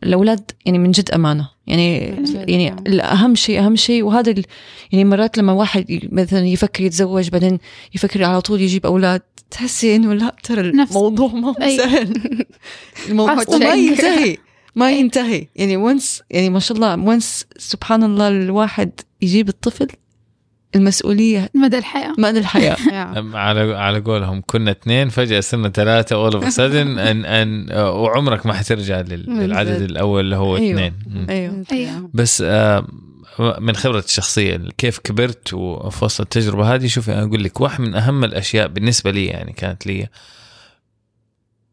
الاولاد 0.03 0.51
يعني 0.65 0.79
من 0.79 0.91
جد 0.91 1.11
أمانة 1.11 1.49
يعني. 1.67 1.97
يعني 2.33 2.75
الأهم 2.87 3.35
شيء 3.35 3.59
أهم 3.59 3.75
شيء 3.75 4.03
وهذا 4.03 4.31
ال- 4.31 4.45
يعني 4.91 5.05
مرات 5.05 5.37
لما 5.37 5.53
واحد 5.53 5.99
مثلا 6.11 6.47
يفكر 6.47 6.83
يتزوج 6.83 7.29
بعدين 7.29 7.59
يفكر 7.95 8.23
على 8.23 8.41
طول 8.41 8.61
يجيب 8.61 8.85
أولاد 8.85 9.21
تحسي 9.51 9.95
إنه 9.95 10.13
لا 10.13 10.35
ترى 10.43 10.61
الموضوع 10.61 11.27
ما 11.33 11.47
هو. 11.47 11.53
سهل 11.77 12.21
الموضوع 13.09 13.33
ما. 13.33 13.73
ينتهي 13.73 14.37
ما 14.75 14.91
ينتهي 14.91 15.47
يعني 15.55 15.77
ونس 15.77 16.21
يعني 16.29 16.49
ما 16.49 16.59
شاء 16.59 16.77
الله 16.77 16.93
ونس 16.93 17.45
سبحان 17.57 18.03
الله 18.03 18.27
الواحد 18.27 18.91
يجيب 19.21 19.49
الطفل 19.49 19.87
المسؤولية 20.75 21.49
مدى 21.55 21.77
الحياة 21.77 22.13
مدى. 22.17 22.41
أم- 22.45 23.35
على 23.35 23.77
على 23.77 23.99
قولهم 23.99 24.41
كنا 24.47 24.71
اثنين 24.71 25.09
فجأة 25.09 25.39
صرنا 25.39 25.69
ثلاثة 25.69 26.15
اول 26.15 26.33
اوف 26.33 26.49
سدن 26.53 26.99
ان 26.99 27.25
ان 27.25 27.71
وعمرك 27.79 28.45
ما 28.45 28.53
حترجع 28.53 29.01
للعدد. 29.01 29.81
الأول 29.81 30.25
اللي 30.25 30.35
هو 30.35 30.57
أيوة. 30.57 30.71
اثنين 30.77 30.93
مم. 31.07 31.27
أيوه 31.29 31.63
أيوة. 31.71 32.09
بس 32.13 32.43
آه، 32.45 32.87
من 33.59 33.75
خبرتي 33.75 34.07
الشخصية 34.07 34.57
كيف 34.77 34.99
كبرت 34.99 35.53
وفي 35.53 36.05
وسط 36.05 36.21
التجربة 36.21 36.75
هذه 36.75 36.87
شوفي 36.87 37.13
أنا 37.13 37.23
أقول 37.23 37.43
لك 37.43 37.61
واحد 37.61 37.81
من 37.81 37.95
أهم 37.95 38.23
الأشياء 38.23 38.67
بالنسبة 38.67 39.11
لي 39.11 39.25
يعني 39.25 39.53
كانت 39.53 39.87
لي 39.87 40.07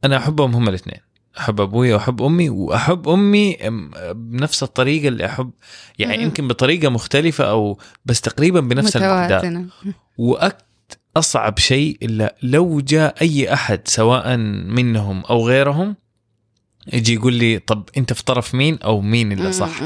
أنا 0.04 0.16
أحبهم 0.16 0.54
هم 0.54 0.68
الاثنين 0.68 1.00
أحب 1.38 1.60
أبوي 1.60 1.92
وأحب 1.92 2.22
أمي 2.22 2.48
وأحب 2.48 3.08
أمي 3.08 3.56
بنفس 4.14 4.62
الطريقة 4.62 5.08
اللي 5.08 5.26
أحب 5.26 5.50
يعني. 5.98 6.22
يمكن 6.22 6.48
بطريقة 6.48 6.88
مختلفة 6.88 7.44
أو 7.44 7.78
بس 8.04 8.20
تقريبا 8.20 8.60
بنفس 8.60 8.96
المقدار 8.96 9.64
وأكت 10.18 10.64
أصعب 11.16 11.58
شيء 11.58 11.98
إلا 12.02 12.36
لو 12.42 12.80
جاء 12.80 13.14
أي 13.22 13.52
أحد 13.52 13.80
سواء 13.88 14.36
منهم 14.36 15.24
أو 15.24 15.48
غيرهم 15.48 15.96
يجي 16.92 17.14
يقول 17.14 17.34
لي 17.34 17.58
طب 17.58 17.88
أنت 17.96 18.12
في 18.12 18.24
طرف 18.24 18.54
مين 18.54 18.78
أو 18.84 19.00
مين 19.00 19.32
اللي 19.32 19.52
صح؟ 19.52 19.80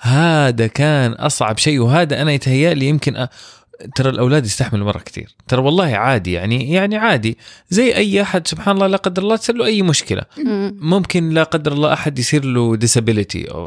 هذا 0.00 0.66
كان 0.66 1.12
أصعب 1.12 1.58
شيء 1.58 1.78
وهذا 1.80 2.22
أنا 2.22 2.32
يتهيأ 2.32 2.74
لي 2.74 2.86
يمكن 2.86 3.16
أ... 3.16 3.28
ترى 3.94 4.08
الأولاد 4.10 4.44
يستحملوا 4.46 4.86
مرة 4.86 4.98
كثير. 4.98 5.34
ترى 5.48 5.60
والله 5.62 5.84
عادي 5.96 6.32
يعني 6.32 6.72
يعني 6.72 6.96
عادي. 6.96 7.38
زي 7.70 7.94
أي 7.96 8.22
أحد 8.22 8.46
سبحان 8.46 8.74
الله 8.74 8.86
لا 8.86 8.96
قدر 8.96 9.22
الله 9.22 9.36
تصير 9.36 9.56
له 9.56 9.64
أي 9.64 9.82
مشكلة. 9.82 10.22
م- 10.38 10.70
ممكن 10.80 11.30
لا 11.30 11.42
قدر 11.42 11.72
الله 11.72 11.92
أحد 11.92 12.18
يصير 12.18 12.44
له 12.44 12.76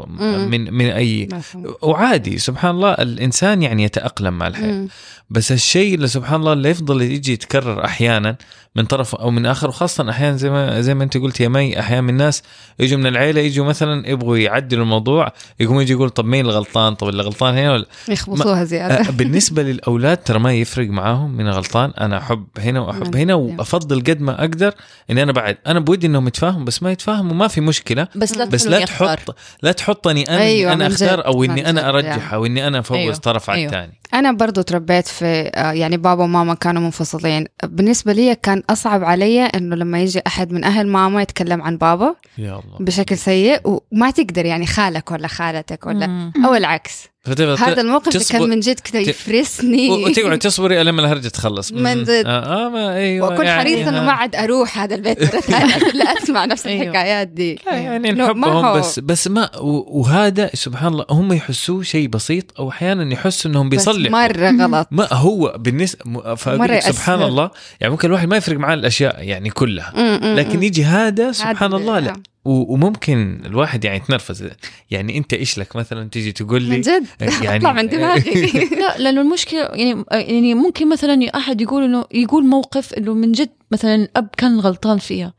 مم. 0.08 0.50
من 0.50 0.74
من 0.74 0.90
مفهوم. 1.34 1.74
وعادي. 1.82 2.38
سبحان 2.38 2.70
الله 2.74 2.92
الإنسان 2.92 3.62
يعني 3.62 3.82
يتأقلم 3.84 4.38
مع 4.38 4.46
الحياة. 4.46 4.72
م- 4.72 4.88
بس 5.30 5.52
الشيء 5.52 5.94
اللي 5.94 6.08
سبحان 6.08 6.40
الله 6.40 6.52
اللي 6.52 6.70
يفضل 6.70 7.02
يجي 7.02 7.32
يتكرر 7.32 7.84
أحيانا 7.84 8.36
من 8.76 8.84
طرف 8.84 9.14
أو 9.14 9.30
من 9.30 9.46
آخر 9.46 9.68
وخاصة 9.68 10.10
أحيانا 10.10 10.36
زي 10.36 10.50
ما 10.50 10.80
زي 10.80 10.94
ما 10.94 11.04
أنت 11.04 11.16
قلت 11.16 11.40
يا 11.40 11.48
مي 11.48 11.80
أحيانا 11.80 12.00
من 12.00 12.10
الناس 12.10 12.42
يجوا 12.78 12.98
من 12.98 13.06
العيلة 13.06 13.40
يجوا 13.40 13.66
مثلا 13.66 14.08
يبغوا 14.10 14.36
يعدلوا 14.38 14.82
الموضوع 14.82 15.32
يقوم 15.60 15.80
يجي 15.80 15.92
يقول 15.92 16.10
طب 16.10 16.24
مين 16.24 16.44
الغلطان؟ 16.46 16.94
طب 16.94 17.08
اللي 17.08 17.22
غلطان 17.22 17.54
هنا 17.58 17.72
ولا؟ 17.72 17.86
يخبصوها 18.08 18.64
زيادة. 18.64 18.94
آه، 18.94 19.10
بالنسبة 19.18 19.62
للأولاد 19.62 20.01
ترى 20.24 20.38
ما 20.38 20.54
يفرق 20.54 20.88
معاهم 20.88 21.36
مين 21.36 21.48
غلطان 21.48 21.90
أنا 22.00 22.18
أحب 22.18 22.46
هنا 22.58 22.80
وأحب 22.80 23.16
هنا 23.16 23.34
وأفضل 23.34 24.00
قد 24.00 24.20
ما 24.20 24.40
أقدر 24.40 24.74
إني 25.10 25.22
أنا 25.22 25.32
بعد. 25.32 25.58
أنا 25.66 25.80
بودي 25.80 26.06
إنهم 26.06 26.26
يتفاهموا 26.26 26.64
بس 26.64 26.82
ما 26.82 26.92
يتفاهموا 26.92 27.34
ما 27.34 27.48
في 27.48 27.60
مشكلة. 27.60 28.08
بس 28.16 28.36
لا 28.36 28.44
بس 28.44 28.66
لا. 28.66 28.84
تحط 28.84 29.36
لا 29.62 29.72
تحطني 29.72 30.28
أنا 30.28 30.38
أيوة، 30.38 30.72
أنا 30.72 30.84
من 30.88 30.92
أختار 30.92 31.26
أو 31.26 31.38
من 31.38 31.50
اني 31.50 31.70
أنا 31.70 31.88
أرجح 31.88 32.34
أو 32.34 32.46
إني 32.46 32.66
أنا 32.66 32.78
أفوز 32.78 32.96
أيوة، 32.96 33.14
طرف 33.14 33.50
على 33.50 33.58
أيوة. 33.58 33.72
الثاني. 33.72 33.92
أنا 34.14 34.32
برضو 34.32 34.62
تربيت 34.62 35.06
في 35.06 35.50
آه، 35.54 35.72
يعني 35.72 35.96
بابا 35.96 36.24
وماما 36.24 36.54
كانوا 36.54 36.82
منفصلين. 36.82 37.46
بالنسبة 37.64 38.12
لي 38.12 38.34
كان 38.34 38.62
أصعب 38.70 39.04
علي 39.04 39.42
إنه 39.42 39.76
لما 39.76 40.00
يجي 40.00 40.22
أحد 40.26 40.52
من 40.52 40.64
أهل 40.64 40.86
ماما 40.86 41.22
يتكلم 41.22 41.62
عن 41.62 41.76
بابا 41.76 42.14
يا 42.38 42.50
الله. 42.52 42.78
بشكل 42.80 43.18
سيء 43.18 43.60
وما 43.64 44.10
تقدر 44.10 44.46
يعني 44.46 44.66
خالك 44.66 45.10
ولا 45.10 45.28
خالتك 45.28 45.86
ولا 45.86 46.06
مم. 46.06 46.32
أو 46.46 46.54
العكس. 46.54 47.11
هذا 47.26 47.80
الموقف 47.80 48.08
اللي 48.08 48.18
تصبر- 48.18 48.38
كان 48.38 48.48
من 48.48 48.60
جد 48.60 48.80
كذا 48.80 49.00
يفرسني 49.00 49.90
وتقعد 49.90 50.38
تصبري 50.38 50.82
لما 50.82 51.00
الهرجة 51.00 51.28
تخلص 51.28 51.72
من 51.82 52.02
جد. 52.04 52.08
آه, 52.26 52.66
آه 52.66 52.68
ما 52.68 52.94
أيوه 52.94 53.28
وأكون 53.28 53.46
يعني 53.46 53.60
حريصه 53.60 53.88
انه 53.88 53.98
ها. 53.98 54.02
ما 54.02 54.12
عاد 54.12 54.36
أروح 54.36 54.78
هذا 54.78 54.94
البيت 54.94 55.22
مرة 55.34 55.40
ثانية 55.40 55.76
لا 55.98 56.04
أسمع 56.04 56.44
نفس 56.44 56.66
أيوه. 56.66 56.82
الحكايات 56.82 57.28
دي 57.28 57.58
لا 57.66 57.72
يعني 57.74 58.12
نحبهم 58.12 58.78
بس 58.78 58.98
بس 58.98 59.28
ما 59.28 59.50
وهذا 59.60 60.50
سبحان 60.54 60.92
الله 60.92 61.04
هم 61.10 61.32
يحسوه 61.32 61.82
شيء 61.82 62.08
بسيط 62.08 62.44
أو 62.58 62.68
أحيانا 62.70 63.12
يحسوا 63.12 63.50
إنهم 63.50 63.68
بس 63.68 63.76
بيصلحوا 63.88 64.12
مرة 64.26 64.64
غلط 64.66 64.88
ما 64.90 65.08
هو 65.12 65.54
بالنسبة 65.58 66.34
سبحان. 66.80 67.22
الله 67.22 67.50
يعني 67.80 67.90
ممكن 67.90 68.08
الواحد 68.08 68.28
ما 68.28 68.36
يفرق 68.36 68.56
معاه 68.58 68.74
الأشياء 68.74 69.22
يعني 69.22 69.50
كلها 69.50 69.92
لكن. 70.34 70.62
يجي 70.62 70.84
هذا 70.84 71.32
سبحان 71.32 71.74
الله 71.74 71.98
لا 71.98 72.10
آه. 72.10 72.31
وممكن 72.44 73.42
الواحد 73.46 73.84
يعني 73.84 73.96
يتنرفز. 73.96 74.48
يعني 74.90 75.18
انت 75.18 75.32
إيش 75.34 75.58
لك 75.58 75.76
مثلا 75.76 76.08
تيجي 76.08 76.32
تقول 76.32 76.62
لي؟ 76.62 76.70
من 76.70 76.80
جد؟ 76.80 77.06
يعني 77.44 77.56
أطلع 77.56 77.72
من 77.72 77.88
دماغي. 77.88 78.30
لا 78.80 78.98
لأنه 78.98 79.20
المشكلة 79.20 79.60
يعني 79.60 80.04
يعني 80.10 80.54
ممكن 80.54 80.88
مثلا 80.88 81.36
أحد 81.36 81.60
يقول 81.60 81.84
إنه 81.84 82.04
يقول 82.14 82.46
موقف 82.46 82.94
إنه 82.94 83.14
من 83.14 83.32
جد 83.32 83.50
مثلا 83.70 83.94
الاب 83.94 84.28
كان 84.36 84.60
غلطان 84.60 84.98
فيها. 84.98 85.34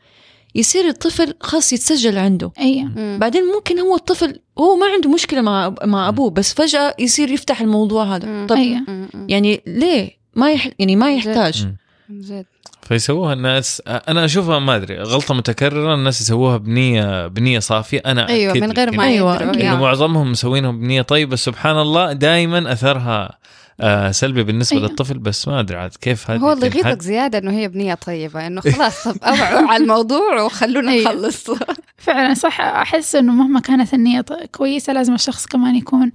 يصير 0.56 0.88
الطفل 0.88 1.34
خلاص 1.42 1.74
يتسجل 1.74 2.18
عنده. 2.18 2.52
أيوه. 2.60 2.84
م. 2.84 3.20
بعدين 3.20 3.44
ممكن 3.56 3.80
هو 3.80 3.96
الطفل 3.96 4.40
هو 4.58 4.76
ما 4.76 4.86
عنده 4.86 5.10
مشكلة 5.10 5.42
مع 5.42 5.76
مع 5.84 6.08
أبوه 6.10 6.30
بس 6.30 6.54
فجأة 6.54 6.96
يصير 7.00 7.32
يفتح 7.32 7.62
الموضوع 7.62 8.16
هذا. 8.16 8.46
طب 8.46 8.56
أيوة. 8.56 8.80
م- 8.80 9.08
م. 9.14 9.26
يعني 9.30 9.62
ليه؟ 9.68 10.12
ما 10.36 10.52
يح 10.52 10.70
يعني 10.80 10.96
ما 10.96 11.14
يحتاج. 11.16 11.68
من 12.10 12.22
جد. 12.22 12.46
فيسووها 12.88 13.34
الناس 13.34 13.82
أنا 13.88 14.26
أشوفها 14.26 14.60
ما 14.60 14.76
أدري 14.76 15.00
غلطة 15.02 15.34
متكررة 15.34 15.94
الناس 15.96 16.22
يسووها 16.22 16.58
بنية 16.58 17.28
بنية 17.28 17.60
صافية 17.60 18.02
أنا 18.06 18.30
أيوه 18.30 18.54
من 18.54 18.72
غير 18.72 18.92
ما 18.92 19.04
أيوة،. 19.04 19.44
انه 19.44 19.58
يا. 19.58 19.74
معظمهم 19.76 20.32
مسوينها 20.32 20.72
بنية 20.72 21.02
طيب 21.02 21.30
بس 21.30 21.46
سبحان 21.46 21.78
الله 21.80 22.14
دائما 22.14 22.72
أثرها 22.72 23.38
آه 23.82 24.12
سلبي 24.12 24.44
بالنسبة 24.44 24.78
أيوة. 24.78 24.90
للطفل 24.90 25.18
بس 25.20 25.48
ما 25.48 25.60
أدري 25.60 25.78
عاد 25.78 25.92
كيف 26.02 26.32
هذه 26.32 26.40
هو 26.40 26.52
اللي. 26.52 26.66
يغيظك 26.66 27.02
زيادة 27.02 27.38
إنه 27.38 27.52
هي 27.52 27.68
بنية 27.68 27.94
طيبة 27.94 28.48
إنه 28.48 28.62
خلاص 28.62 29.08
طب 29.08 29.18
أوعوا 29.24 29.68
على 29.72 29.84
الموضوع 29.84 30.42
وخلونا 30.42 30.92
أيوة. 30.92 31.12
نخلص 31.14 31.52
فعلا 31.98 32.34
صح 32.34 32.62
أحس 32.62 33.16
إنه 33.16 33.32
مهما 33.34 33.60
كانت 33.60 33.94
النية 33.94 34.22
ط- 34.22 34.34
كويسة 34.56 34.94
لازم 34.94 35.14
الشخص 35.14 35.46
كمان 35.46 35.76
يكون 35.76 36.12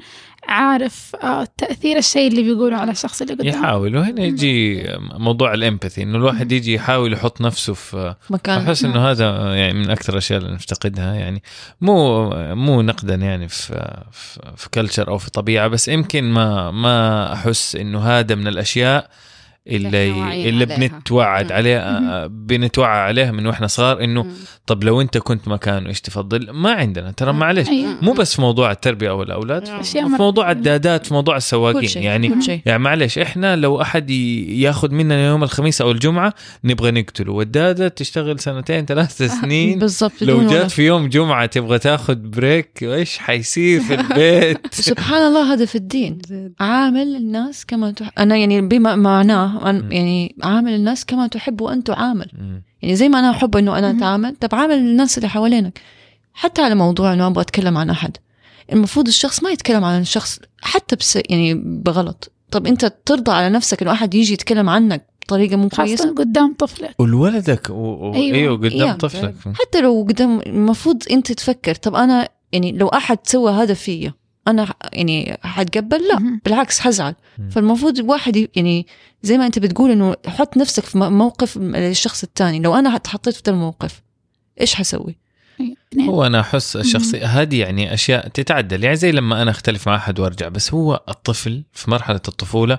عارف 0.49 1.17
آه، 1.23 1.49
تأثير 1.57 1.97
الشيء 1.97 2.29
اللي 2.31 2.43
بيقوله 2.43 2.77
على 2.77 2.91
الشخص 2.91 3.23
اللي 3.23 3.35
قدامه. 3.35 3.51
يحاول. 3.51 3.97
وهنا 3.97 4.23
يجي 4.25 4.87
موضوع 4.99 5.55
الإمباثي 5.55 6.03
إنه 6.03 6.19
الواحد 6.19 6.53
يجي 6.53 6.75
يحاول 6.75 7.13
يحط 7.13 7.41
نفسه 7.41 7.75
في 7.75 8.15
مكان. 8.31 8.59
أحس 8.59 8.85
إنه 8.85 9.11
هذا 9.11 9.55
يعني 9.55 9.79
من 9.79 9.91
أكثر 9.91 10.13
الأشياء 10.13 10.41
اللي 10.41 10.53
نفتقدها 10.53 11.15
يعني 11.15 11.43
مو 11.81 12.31
مو 12.55 12.83
نقدا 12.83 13.15
يعني 13.15 13.49
في 13.49 14.03
في, 14.13 14.41
في 14.57 14.71
كلتشر 14.71 15.09
أو 15.09 15.19
في 15.19 15.31
طبيعة 15.31 15.69
بس 15.69 15.89
يمكن 15.89 16.25
ما 16.25 16.71
ما 16.71 17.33
أحس 17.33 17.77
إنه 17.77 18.01
هذا 18.01 18.35
من 18.35 18.49
الأشياء 18.49 19.11
اللي 19.69 20.49
اللي. 20.49 20.67
بنتوعد. 20.67 21.53
عليها 21.53 22.27
بنتوعى 22.27 22.99
عليها 22.99 23.31
من 23.31 23.47
وإحنا 23.47 23.67
صغار 23.67 24.05
إنه 24.05 24.27
طب 24.67 24.85
لو 24.85 25.01
أنت 25.01 25.19
كنت 25.19 25.49
مكانه 25.49 25.89
إيش 25.89 26.01
تفضل؟ 26.01 26.51
ما 26.51 26.73
عندنا 26.73 27.11
ترى. 27.11 27.33
معلش. 27.33 27.69
أيوة. 27.69 27.97
مو 28.03 28.13
بس 28.13 28.35
في 28.35 28.41
موضوع 28.41 28.71
التربية 28.71 29.11
أو 29.11 29.23
الأولاد 29.23 29.83
في 29.83 30.01
موضوع 30.03 30.51
الدادات 30.51 31.07
في 31.07 31.15
موضوع 31.15 31.37
السواقين. 31.37 32.03
يعني 32.03 32.33
يعني 32.67 32.83
معلش 32.83 33.19
إحنا 33.19 33.57
لو 33.57 33.81
أحد 33.81 34.11
ياخذ 34.11 34.95
مننا 34.95 35.27
يوم 35.27 35.43
الخميس 35.43 35.81
أو 35.81 35.91
الجمعة 35.91 36.35
نبغى 36.65 36.91
نقتله. 36.91 37.33
والدادة 37.33 37.89
تشتغل 37.89 38.41
سنتين 38.41 38.87
ثلاث 38.87 39.23
سنين. 39.23 39.79
بالضبط 39.79 40.13
لو 40.23 40.47
جات 40.47 40.71
في 40.71 40.87
يوم 40.87 41.09
جمعة 41.09 41.47
تبغى 41.47 41.79
تاخذ 41.79 42.15
بريك 42.15 42.83
إيش 42.83 43.19
حيصير 43.19 43.81
في 43.81 43.95
البيت؟ 43.95 44.75
سبحان 44.91 45.23
الله 45.27 45.53
هذا 45.53 45.65
في 45.65 45.75
الدين. 45.75 46.19
عامل 46.61 47.17
الناس 47.17 47.67
كما 47.67 47.91
تح... 47.91 48.11
أنا 48.19 48.37
يعني 48.37 48.61
بما 48.61 48.97
معناه 48.97 49.58
أن-. 49.59 49.93
يعني 49.93 50.35
عامل 50.43 50.75
الناس 50.75 51.05
كما 51.05 51.27
تحب 51.27 51.61
وأن 51.61 51.85
تعامل. 51.85 52.31
يعني 52.83 52.97
زي 52.97 53.09
ما 53.09 53.19
أنا 53.19 53.31
أحب 53.31 53.57
إنه 53.57 53.79
أنا 53.79 53.93
مم. 53.93 53.99
أتعامل 53.99 54.37
طب 54.37 54.55
عامل 54.55 54.75
الناس 54.75 55.19
اللي 55.19 55.29
حوالينك 55.29 55.81
حتى 56.35 56.63
على 56.63 56.75
موضوع 56.75 57.13
إنه 57.13 57.27
أبغى 57.27 57.43
أتكلم 57.43 57.79
عن 57.79 57.91
أحد 57.91 58.17
المفروض 58.73 59.07
الشخص 59.09 59.43
ما 59.43 59.51
يتكلم 59.51 59.85
عن 59.85 60.01
الشخص 60.01 60.41
حتى 60.61 60.97
بس 60.97 61.19
يعني 61.31 61.55
بغلط 61.55 62.33
طب 62.51 62.67
أنت 62.67 62.93
ترضى 63.05 63.33
على 63.33 63.51
نفسك 63.51 63.83
إنه 63.83 63.93
أحد 63.93 64.15
يجي 64.15 64.33
يتكلم 64.33 64.69
عنك 64.69 65.07
بطريقة 65.23 65.57
مو 65.57 65.69
كويسة 65.69 66.15
قدام 66.15 66.55
طفلك 66.59 66.95
ولولدك 66.99 67.71
و... 67.71 68.15
أيوه, 68.15 68.57
قدام 68.57 68.89
يا. 68.89 68.93
طفلك 68.93 69.35
حتى 69.55 69.81
لو 69.81 70.07
قدام 70.09 70.41
المفروض 70.41 71.03
أنت 71.11 71.33
تفكر 71.33 71.75
طب 71.75 71.95
أنا 71.95 72.29
يعني 72.53 72.73
لو 72.73 72.89
أحد 72.89 73.19
سوى 73.23 73.53
هذا 73.53 73.75
فيا 73.75 74.15
أنا 74.51 74.75
يعني 74.93 75.39
حتقبل 75.43 76.09
لا. 76.09 76.41
بالعكس 76.45 76.81
حزعل. 76.81 77.15
فالمفروض 77.51 77.99
الواحد 77.99 78.49
يعني 78.57 78.87
زي 79.23 79.39
ما 79.39 79.47
أنت 79.47 79.59
بتقول 79.59 79.91
إنه 79.91 80.17
حط 80.27 80.57
نفسك 80.57 80.85
في 80.85 80.99
موقف 80.99 81.57
الشخص 81.57 82.23
الثاني 82.23 82.61
لو 82.61 82.75
أنا 82.75 82.97
اتحطيت 82.97 83.35
في 83.35 83.43
ذا 83.47 83.53
الموقف 83.53 84.03
إيش 84.61 84.75
حسوي 84.75 85.17
أيوة. 85.61 85.77
اثنين. 85.93 86.09
هو 86.09 86.27
أنا 86.27 86.41
أحس 86.41 86.77
الشخصيه 86.77 87.27
هذه 87.27 87.61
يعني 87.61 87.95
أشياء 87.95 88.29
تتعدل 88.29 88.85
يعني 88.85 88.97
زي 88.97 89.13
لما 89.13 89.43
أنا 89.43 89.51
أختلف 89.51 89.89
مع 89.89 89.97
أحد 89.97 90.21
وأرجع 90.21 90.49
بس 90.49 90.75
هو 90.75 91.05
الطفل 91.09 91.63
في 91.73 91.91
مرحلة 91.91 92.21
الطفولة 92.29 92.79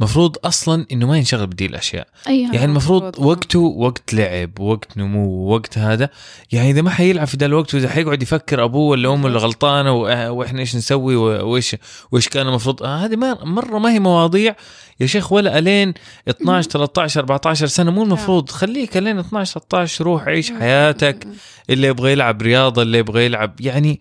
مفروض 0.00 0.36
أصلا 0.44 0.86
إنه 0.92 1.06
ما 1.06 1.18
ينشغل 1.18 1.46
بدي 1.46 1.66
الأشياء. 1.66 2.06
أيوه 2.28 2.52
يعني 2.54 2.64
المفروض 2.64 3.02
مفروض. 3.04 3.26
وقته 3.26 3.58
وقت 3.58 4.14
لعب 4.14 4.60
وقت 4.60 4.96
نمو 4.98 5.54
وقت 5.54 5.78
هذا. 5.78 6.08
يعني 6.52 6.70
إذا 6.70 6.82
ما 6.82 6.90
حيلعب 6.90 7.26
في 7.26 7.36
ذا 7.36 7.46
الوقت 7.46 7.74
وإذا 7.74 7.88
حيقعد 7.88 8.22
يفكر 8.22 8.64
أبوه 8.64 8.88
ولا 8.88 9.12
أمه 9.14 9.26
اللي 9.26 9.38
غلطانة 9.38 9.90
وإح- 9.90 10.30
وإحنا 10.30 10.60
إيش 10.60 10.76
نسوي 10.76 11.16
وإيش 11.16 11.76
وإيش 12.12 12.28
كان 12.28 12.48
المفروض. 12.48 12.82
آه 12.82 12.96
هذه 13.04 13.16
ما 13.16 13.44
مرة 13.44 13.78
ما 13.78 13.92
هي 13.92 14.00
مواضيع 14.00 14.54
يا 15.00 15.06
شيخ 15.06 15.32
ولا 15.32 15.58
ألين 15.58 15.94
12 16.28 16.70
13 16.70 17.20
14 17.20 17.66
سنة. 17.66 17.90
مو 17.90 18.02
المفروض. 18.02 18.50
خليك 18.50 18.96
ألين 18.96 19.18
12 19.18 19.52
13 19.60 20.04
روح 20.04 20.22
عيش 20.28 20.52
حياتك. 20.52 21.26
اللي 21.70 21.86
يبغى 21.86 22.12
يلعب 22.12 22.42
رياضة 22.42 22.82
اللي 22.82 22.98
يبغى 22.98 23.24
يلعب 23.24 23.60
يعني 23.60 24.00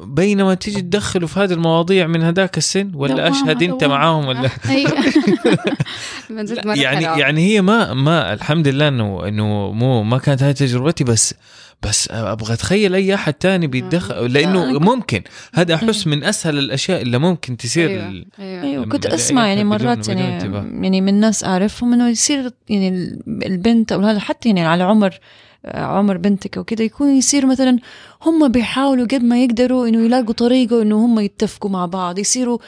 بينما 0.00 0.54
تيجي 0.54 0.80
تدخله 0.80 1.26
في 1.26 1.40
هذه 1.40 1.52
المواضيع 1.52 2.06
من 2.06 2.22
هذاك 2.22 2.58
السن 2.58 2.90
ولا 2.94 3.28
أشهد 3.28 3.62
أنت. 3.62 3.84
معاهم 3.84 4.26
ولا 4.26 4.50
مرة 6.30 6.78
يعني. 6.78 7.20
يعني 7.20 7.46
هي 7.46 7.62
ما 7.62 7.94
ما 7.94 8.32
الحمد 8.32 8.68
لله 8.68 8.88
إنه 8.88 9.28
إنه 9.28 9.72
مو 9.72 10.02
ما 10.02 10.18
كانت 10.18 10.42
هذه 10.42 10.52
تجربتي 10.52 11.04
بس 11.04 11.34
بس 11.82 12.08
أبغى 12.10 12.54
أتخيل 12.54 12.94
أي 12.94 13.14
أحد 13.14 13.34
تاني 13.34 13.66
بيتدخل 13.66 14.32
لأنه 14.32 14.64
لا. 14.72 14.78
ممكن 14.78 15.22
هذا 15.54 15.74
احس 15.74 16.06
من 16.06 16.24
أسهل 16.24 16.58
الأشياء 16.58 17.02
اللي 17.02 17.18
ممكن 17.18 17.56
تصير 17.56 17.88
أيوه 17.90 18.08
ال- 18.08 18.26
أيوه 18.40 18.84
لما 18.84 18.92
كنت 18.92 19.06
أسمع 19.06 19.46
يعني 19.48 19.64
مرات 19.64 19.98
بدون 20.10 20.18
يعني. 20.18 20.54
يعني 20.84 21.00
من 21.00 21.14
ناس 21.20 21.44
أعرفهم 21.44 21.92
إنه 21.92 22.08
يصير 22.08 22.50
يعني 22.68 23.18
البنت 23.28 23.92
أو 23.92 24.00
هذا 24.00 24.18
حتى 24.18 24.48
يعني 24.48 24.66
على 24.66 24.82
عمر 24.84 25.18
عمر 25.64 26.16
بنتك 26.16 26.56
وكذا 26.56 26.84
يكون 26.84 27.16
يصير 27.16 27.46
مثلا 27.46 27.78
هم 28.22 28.48
بيحاولوا 28.48 29.06
قد 29.06 29.22
ما 29.24 29.42
يقدروا 29.44 29.88
إنه 29.88 30.04
يلاقوا 30.04 30.32
طريقة 30.32 30.82
إنه 30.82 31.04
هم 31.04 31.20
يتفقوا 31.20 31.70
مع 31.70 31.86
بعض 31.86 32.18
يصيروا 32.18 32.58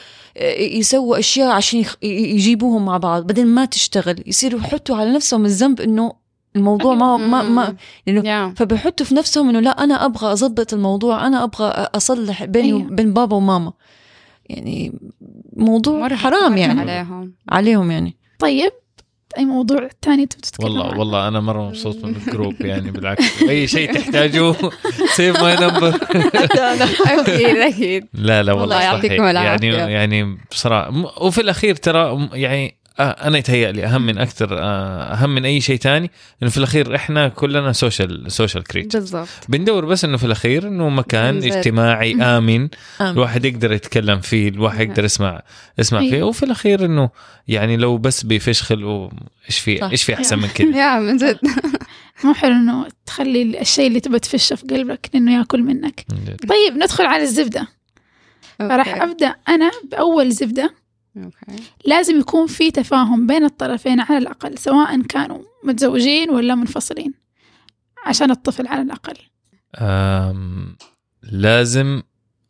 يسووا 0.59 1.19
أشياء 1.19 1.51
عشان 1.51 1.85
يجيبوهم 2.01 2.85
مع 2.85 2.97
بعض 2.97 3.27
بعدين 3.27 3.47
ما 3.47 3.65
تشتغل 3.65 4.23
يصيروا 4.27 4.59
يحطوا 4.59 4.95
على 4.95 5.11
نفسهم 5.13 5.45
الذنب 5.45 5.81
إنه 5.81 6.13
الموضوع 6.55 6.93
ما 6.95 7.17
ما 7.17 7.41
ما 7.41 7.75
لأنه 8.07 8.29
يا. 8.29 8.53
فبيحطوا 8.57 9.05
في 9.05 9.15
نفسهم 9.15 9.49
إنه 9.49 9.59
لا 9.59 9.83
أنا 9.83 10.05
أبغى 10.05 10.31
اضبط 10.31 10.73
الموضوع 10.73 11.27
أنا 11.27 11.43
أبغى 11.43 11.67
أصلح 11.69 12.45
بيني 12.45 12.67
أيوة. 12.67 12.83
وبين 12.83 13.13
بابا 13.13 13.35
وماما. 13.35 13.73
يعني 14.45 14.99
موضوع 15.57 15.99
مرة 15.99 16.15
حرام 16.15 16.57
يعني. 16.57 16.79
عليهم. 16.79 17.33
عليهم 17.49 17.91
يعني. 17.91 18.17
طيب 18.39 18.71
أي 19.37 19.45
موضوع 19.45 19.89
تاني 20.01 20.25
تبغى 20.25 20.41
تتكلم 20.41 20.67
والله 20.67 20.85
عنه؟ 20.89 20.99
والله 20.99 21.27
أنا 21.27 21.39
مرة 21.39 21.67
مبسوط 21.67 22.05
من 22.05 22.15
ال 22.15 22.23
group 22.23 22.61
يعني 22.71 22.91
بالعكس 22.91 23.43
أي 23.43 23.67
شيء 23.67 23.93
تحتاجوه 23.93 24.71
save 25.15 25.41
my 25.41 25.55
number 25.55 25.99
أكيد 27.05 27.57
أكيد 27.57 28.07
لا 28.13 28.43
لا 28.43 28.53
والله 28.53 28.63
الله 28.63 28.75
صحيح. 28.75 28.93
يعطيكم 28.93 29.23
العافية. 29.23 29.73
يعني 29.73 29.93
يعني 29.93 30.37
بصراحة 30.51 30.91
وفي 31.21 31.41
الأخير 31.41 31.75
ترى 31.75 32.29
يعني 32.33 32.80
أنا 33.03 33.37
يتهيأ 33.37 33.85
أهم 33.85 34.05
من 34.05 34.17
أكثر 34.17 34.57
آه، 34.59 35.13
أهم 35.13 35.35
من 35.35 35.45
أي 35.45 35.61
شيء 35.61 35.77
تاني 35.77 36.11
إنه 36.43 36.51
في 36.51 36.57
الأخير 36.57 36.95
إحنا 36.95 37.27
كلنا 37.27 37.71
social 37.73 38.31
social 38.31 38.63
creature 38.63 38.99
بالضبط 38.99 39.27
بندور 39.49 39.85
بس 39.85 40.05
إنه 40.05 40.17
في 40.17 40.25
الأخير 40.25 40.67
إنه 40.67 40.89
مكان 40.89 41.33
بالضبط. 41.39 41.53
اجتماعي 41.55 42.15
آمن. 42.37 42.69
الواحد 43.01 43.45
يقدر 43.45 43.71
يتكلم 43.71 44.19
فيه 44.19 44.49
الواحد 44.49 44.89
يقدر 44.89 45.03
يسمع 45.05 45.41
يسمع 45.77 45.99
فيه 45.99 46.13
أيوة. 46.15 46.27
وفي 46.27 46.43
الأخير 46.43 46.85
إنه 46.85 47.09
يعني 47.47 47.77
لو 47.77 47.97
بس 47.97 48.23
بيفش 48.23 48.83
خلقو- 48.83 49.11
إيش 49.49 49.59
في. 49.59 49.83
إيش 49.91 50.03
في 50.03 50.13
أحسن 50.13 50.39
من 50.39 50.47
كذا 50.47 50.67
يا 50.81 50.99
من 50.99 51.17
جد 51.17 51.39
مو 52.23 52.33
حلو 52.33 52.51
إنه 52.53 52.87
تخلي 53.05 53.61
الشيء 53.61 53.87
اللي 53.87 53.99
تبغى 53.99 54.19
تفشه 54.19 54.55
في 54.55 54.65
قلبك 54.67 55.09
إنه 55.15 55.37
يأكل 55.37 55.61
منك. 55.63 56.05
طيب 56.49 56.77
ندخل 56.83 57.05
على 57.05 57.23
الزبدة 57.23 57.67
فراح 58.59 58.87
okay. 58.87 59.03
أبدأ 59.03 59.35
أنا 59.49 59.71
بأول 59.91 60.31
زبدة 60.31 60.73
لازم 61.85 62.19
يكون 62.19 62.47
في 62.47 62.71
تفاهم 62.71 63.27
بين 63.27 63.43
الطرفين 63.43 63.99
على 63.99 64.17
الأقل 64.17 64.57
سواء 64.57 65.01
كانوا 65.01 65.39
متزوجين 65.63 66.29
ولا 66.29 66.55
منفصلين 66.55 67.13
عشان 68.05 68.31
الطفل 68.31 68.67
على 68.67 68.81
الأقل. 68.81 69.13
أم، 69.75 70.75
لازم 71.23 72.01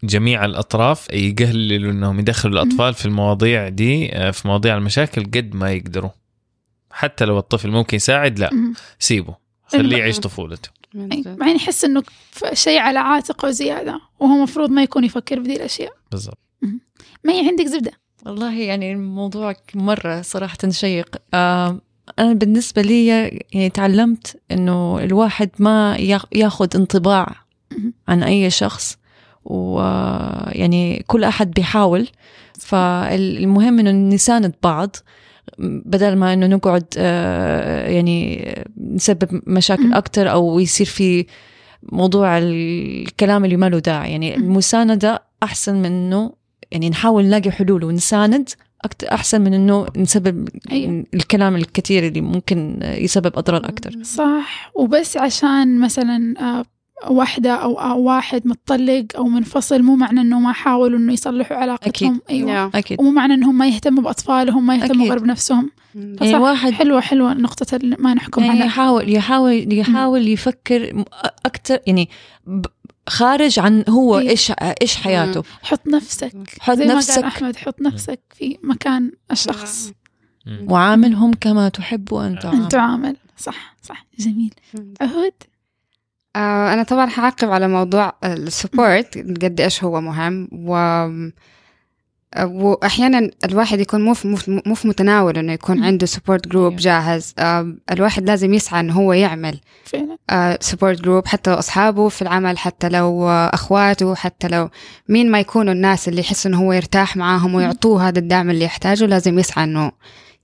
جميع 0.03 0.45
الأطراف 0.45 1.07
يقللوا 1.14 1.91
انهم 1.91 2.20
يدخلوا 2.20 2.53
الأطفال 2.64 2.93
في 2.93 3.05
المواضيع 3.05 3.70
دي 3.70 4.16
آه، 4.16 4.32
في 4.32 4.47
مواضيع 4.47 4.78
المشاكل 4.78 5.24
قد 5.24 5.55
ما 5.55 5.72
يقدروا. 5.72 6.09
حتى 6.91 7.26
لو 7.26 7.38
الطفل 7.39 7.70
ممكن 7.72 7.95
يساعد 7.97 8.39
لا. 8.39 8.74
سيبه 8.99 9.36
خليه 9.68 9.97
يعيش 9.97 10.20
طفولته. 10.20 10.70
مع 11.26 11.55
أحس 11.55 11.86
إنه 11.86 12.03
ف- 12.32 12.53
شيء 12.53 12.80
على 12.80 12.99
عاتقه 12.99 13.49
زيادة 13.49 14.01
وهو 14.20 14.43
مفروض 14.43 14.70
ما 14.70 14.84
يكون 14.84 15.03
يفكر 15.03 15.39
بذي 15.39 15.55
الأشياء. 15.55 15.93
بالضبط. 16.12 16.38
ما 17.24 17.34
هي 17.34 17.47
عندك 17.47 17.66
زبدة؟ 17.66 17.91
والله 18.26 18.59
يعني 18.59 18.91
الموضوع 18.93 19.53
مرة 19.76 20.22
صراحة 20.22 20.57
شيق 20.69 21.15
أنا 22.19 22.34
بالنسبة 22.34 22.82
لي 22.82 23.07
يعني 23.53 23.69
تعلمت 23.69 24.38
إنه 24.51 24.99
الواحد 25.03 25.49
ما 25.59 25.95
ياخ- 25.97 26.26
ياخذ 26.36 26.67
انطباع. 26.76 27.36
عن 28.07 28.24
أي 28.24 28.49
شخص 28.49 28.97
ويعني 29.45 31.03
كل 31.07 31.24
أحد 31.24 31.51
بيحاول 31.51 32.07
فالمهم 32.59 33.80
إنه 33.80 33.91
نساند 34.15 34.53
بعض 34.63 34.95
بدل 35.59 36.15
ما 36.15 36.34
إنه 36.34 36.47
نقعد 36.47 36.86
آه 36.97 37.88
يعني 37.89 38.45
نسبب 38.78 39.41
مشاكل. 39.47 39.93
أكتر 39.93 40.32
أو 40.32 40.59
يصير 40.59 40.86
في 40.88 41.26
موضوع 41.91 42.38
الكلام 42.38 43.45
اللي 43.45 43.57
ما 43.57 43.69
له 43.69 43.80
داعي 43.80 44.11
يعني. 44.11 44.36
المساندة 44.36 45.24
أحسن 45.43 45.76
من 45.76 45.86
إنه 45.86 46.34
يعني 46.72 46.89
نحاول 46.89 47.24
نلاقي 47.26 47.51
حلول 47.51 47.84
ونساند 47.84 48.49
أحسن 49.11 49.41
من 49.41 49.53
إنه 49.53 49.88
نسبب 49.97 50.49
أيوة. 50.72 51.05
الكلام 51.13 51.55
الكثير 51.55 52.07
اللي 52.07 52.22
ممكن 52.22 52.80
يسبب 52.82 53.38
أضرار 53.38 53.65
أكتر. 53.65 54.03
صح. 54.03 54.72
وبس 54.76 55.17
عشان 55.17 55.80
مثلا 55.80 56.39
آه، 56.39 56.65
واحدة 57.09 57.51
أو 57.51 57.80
أو 57.80 58.01
واحد 58.01 58.47
متطلق 58.47 59.05
أو 59.17 59.24
منفصل 59.24 59.82
مو 59.82 59.95
معنى 59.95 60.22
إنه 60.22 60.39
ما 60.39 60.51
حاولوا 60.51 60.99
إنه 60.99 61.13
يصلحوا 61.13 61.57
علاقتهم. 61.57 62.22
أيوة. 62.30 62.72
أكيد. 62.76 62.99
ومو 62.99 63.11
معنى 63.11 63.34
إنهم 63.34 63.57
ما 63.57 63.67
يهتموا 63.67 64.03
بأطفالهم 64.03 64.67
ما 64.67 64.76
يهتموا 64.76 65.05
أكيد. 65.05 65.09
غير 65.11 65.19
بنفسهم. 65.19 65.69
يعني 65.95 66.36
واحد 66.36 66.72
حلوة 66.72 67.01
حلوة 67.01 67.34
نقطة 67.34 67.80
ما 67.99 68.13
نحكم 68.13 68.41
يعني 68.41 68.53
عليها 68.53 68.65
يحاول 68.65 69.15
يحاول 69.15 69.74
يحاول 69.74 70.28
يفكر 70.28 71.03
أكتر 71.45 71.80
يعني 71.88 72.09
خارج 73.10 73.60
عن 73.60 73.84
هو 73.89 74.18
أيوة. 74.18 74.30
إيش 74.30 74.52
إيش 74.82 74.95
حياته. 74.95 75.43
حط 75.64 75.88
نفسك. 75.88 76.34
حط 76.60 76.78
زي 76.78 76.86
ما 76.86 76.93
نفسك. 76.93 77.14
قال 77.14 77.24
أحمد 77.26 77.56
حط 77.56 77.82
نفسك 77.82 78.20
في 78.36 78.58
مكان 78.64 79.12
الشخص. 79.32 79.91
وعاملهم 80.47 81.34
كما 81.34 81.70
تحب 81.70 82.14
أن 82.14 82.26
أن 82.26 82.39
تعامل 82.39 82.68
تعامل 82.68 83.16
صح 83.38 83.76
صح. 83.82 84.06
جميل. 84.20 84.54
عهود؟ 85.02 85.34
آه 86.36 86.74
أنا 86.74 86.84
طبعا 86.84 87.06
حعقب 87.06 87.52
على 87.52 87.68
موضوع 87.68 88.14
ال 88.24 88.35
support 88.35 89.18
قد 89.18 89.62
إيش 89.62 89.84
هو 89.84 90.02
مهم 90.02 90.49
و 90.52 90.76
وأحيانا 92.39 93.32
الواحد 93.45 93.79
يكون 93.79 94.01
مو 94.01 94.13
في 94.13 94.27
مو 94.65 94.75
في- 94.75 94.88
متناول 94.88 95.38
إنه 95.38 95.53
يكون. 95.53 95.84
عنده 95.84 96.05
support 96.05 96.47
group 96.47 96.72
أيوة. 96.71 96.82
جاهز 96.82 97.34
آه 97.39 97.73
الواحد 97.91 98.25
لازم 98.25 98.53
يسعى 98.53 98.79
إنه 98.79 98.93
هو 98.93 99.13
يعمل 99.13 99.59
support 100.59 101.01
group 101.01 101.28
حتى 101.27 101.51
لو 101.51 101.55
أصحابه 101.59 102.09
في 102.09 102.21
العمل 102.21 102.57
حتى 102.57 102.89
لو 102.89 103.29
آه، 103.29 103.49
أخواته 103.53 104.15
حتى 104.15 104.47
لو 104.47 104.69
مين 105.09 105.32
ما 105.32 105.39
يكونوا 105.39 105.73
الناس 105.73 106.07
اللي 106.07 106.19
يحس 106.21 106.45
إنه 106.45 106.57
هو 106.61 106.73
يرتاح 106.73 107.17
معاهم 107.17 107.55
ويعطوه 107.55 108.07
هذا 108.07 108.19
الدعم 108.19 108.49
اللي 108.49 108.65
يحتاجه 108.65 109.05
لازم 109.05 109.39
يسعى 109.39 109.63
إنه 109.63 109.91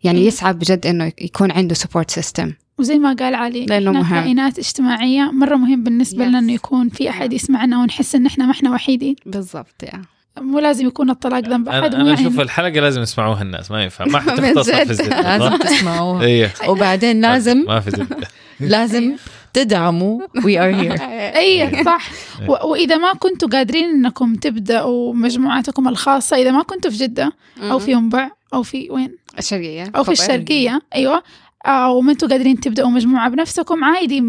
يعني. 0.04 0.26
يسعى 0.26 0.54
بجد 0.54 0.86
إنه 0.86 1.12
يكون 1.22 1.52
عنده 1.52 1.76
support 1.76 2.12
system 2.12 2.54
وزي 2.80 2.98
ما 2.98 3.14
قال 3.14 3.36
علي 3.36 3.66
لأنه 3.66 3.92
مهم. 3.92 4.10
كائنات 4.10 4.60
اجتماعية 4.60 5.32
مرة 5.32 5.56
مهم 5.56 5.84
بالنسبة 5.84 6.24
Yes. 6.26 6.28
لنا 6.28 6.40
إنه 6.40 6.54
يكون 6.54 6.90
في 6.90 7.10
أحد 7.10 7.34
يسمعنا 7.34 7.80
ونحس 7.82 8.16
إن 8.16 8.26
إحنا 8.26 8.46
ما 8.46 8.52
إحنا 8.52 8.72
وحيدين 8.72 9.16
بالضبط 9.26 9.84
يا 9.84 10.02
مو 10.42 10.60
لازم 10.60 10.88
يكون 10.88 11.10
الطلاق 11.10 11.40
ذنب 11.40 11.70
أحد 11.70 11.96
أنا 11.96 12.04
وما 12.04 12.14
أشوف 12.14 12.26
يعني- 12.32 12.42
الحلقة 12.42 12.70
لازم 12.80 13.02
يسمعوها 13.02 13.42
الناس 13.42 13.72
ما 13.72 13.84
ينفع. 13.84 14.06
ما 14.06 14.20
حتختصر 14.32 14.64
في 14.76 14.84
جد. 14.84 14.90
الزبده 14.90 15.22
لازم؟ 15.38 15.58
تسمعوها. 15.76 16.24
إيه. 16.24 16.54
وبعدين 16.68 17.22
لازم 17.22 17.58
ما 17.68 17.80
في 17.80 17.90
زبده 17.92 18.28
لازم 18.60 19.16
تدعموا. 19.54 20.22
We 20.38 20.42
are 20.42 20.76
here. 20.82 21.02
اي 21.38 21.84
صح. 21.86 22.10
و- 22.48 22.68
وإذا 22.72 22.98
ما 22.98 23.14
كنتوا 23.14 23.50
قادرين 23.50 23.90
إنكم 23.90 24.36
تبدأوا 24.36 25.14
مجموعاتكم 25.14 25.88
الخاصة 25.88 26.38
إذا 26.38 26.52
ما 26.52 26.64
كنتوا 26.64 26.92
في 26.92 26.98
جدة 26.98 27.32
أو 27.62 27.80
في 27.80 27.92
ينبع 27.92 28.30
أو 28.54 28.64
في 28.64 28.88
وين؟ 28.92 29.18
الشرقية. 29.40 29.92
أو 29.96 30.04
في 30.04 30.12
الشرقية 30.12 30.82
أيوه. 30.96 31.24
أو 31.66 32.02
ما 32.02 32.12
أنتوا 32.12 32.28
قادرين 32.30 32.60
تبدأوا 32.60 32.90
مجموعة 32.90 33.30
بنفسكم 33.30 33.84
عادي. 33.84 34.24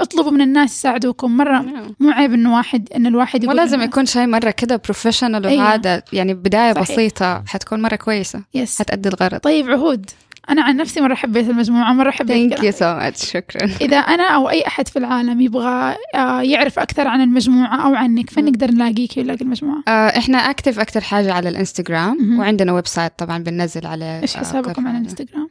اطلبوا 0.00 0.30
من 0.30 0.40
الناس 0.40 0.74
يساعدوكم 0.74 1.36
مرة 1.36 1.64
مو 2.00 2.10
عيب 2.10 2.32
إنه 2.32 2.56
واحد 2.56 2.88
ان 2.96 3.06
الواحد 3.06 3.44
يقول 3.44 3.56
ولازم 3.56 3.80
يكون 3.80 4.06
شيء 4.06 4.50
كده 4.50 4.76
professional 4.76 5.46
أيوة. 5.46 5.64
وهذا 5.64 6.02
يعني 6.12 6.34
بداية 6.34 6.72
صحيح. 6.72 6.90
بسيطة 6.90 7.44
حتكون 7.46 7.82
مرة 7.82 7.96
كويسة 7.96 8.42
yes 8.54 8.78
حتأدي 8.78 9.08
الغرض 9.08 9.38
طيب 9.38 9.70
عهود 9.70 10.10
أنا 10.50 10.62
عن 10.62 10.76
نفسي 10.76 11.00
مرة 11.00 11.14
حبيت 11.14 11.50
المجموعة 11.50 11.92
مرة 11.92 12.10
حبيت 12.10 12.50
thank 12.50 12.64
you. 12.64 12.70
so 12.70 12.84
much 12.84 13.30
شكرا 13.30 13.70
إذا 13.86 13.96
أنا 13.96 14.22
أو 14.22 14.50
أي 14.50 14.66
أحد 14.66 14.88
في 14.88 14.98
العالم 14.98 15.40
يبغى 15.40 15.96
آه، 16.14 16.42
يعرف 16.42 16.78
أكثر 16.78 17.08
عن 17.08 17.20
المجموعة 17.20 17.86
أو 17.86 17.94
عنك 17.94 18.30
فين. 18.30 18.44
نقدر 18.44 18.70
نلاقيك 18.70 19.16
ونلاقي 19.16 19.40
المجموعة 19.40 19.82
آه، 19.88 20.18
إحنا 20.18 20.38
active 20.38 20.78
أكتر 20.78 21.00
حاجة 21.00 21.32
على 21.32 21.48
الإنستغرام. 21.48 22.38
وعندنا 22.38 22.72
website 22.72 23.12
طبعا 23.18 23.38
بننزل 23.38 23.86
على 23.86 24.20
إيش 24.22 24.36
آه، 24.36 24.40
حسابكم 24.40 24.86
على. 24.86 24.98
الإنستغرام 24.98 25.48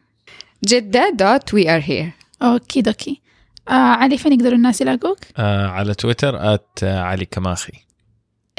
جدة 0.66 1.10
dot 1.14 1.54
we 1.54 1.76
are 1.76 1.82
here 1.86 2.12
okey 2.42 2.82
dokey 2.82 3.25
آه 3.68 3.72
علي 3.72 4.18
فين 4.18 4.34
يقدروا 4.34 4.54
الناس 4.58 4.82
يلاقوك؟ 4.82 5.18
آه 5.38 5.68
على 5.68 5.94
تويتر 5.94 6.54
at 6.54 6.80
علي 6.84 7.26
كماخي. 7.26 7.74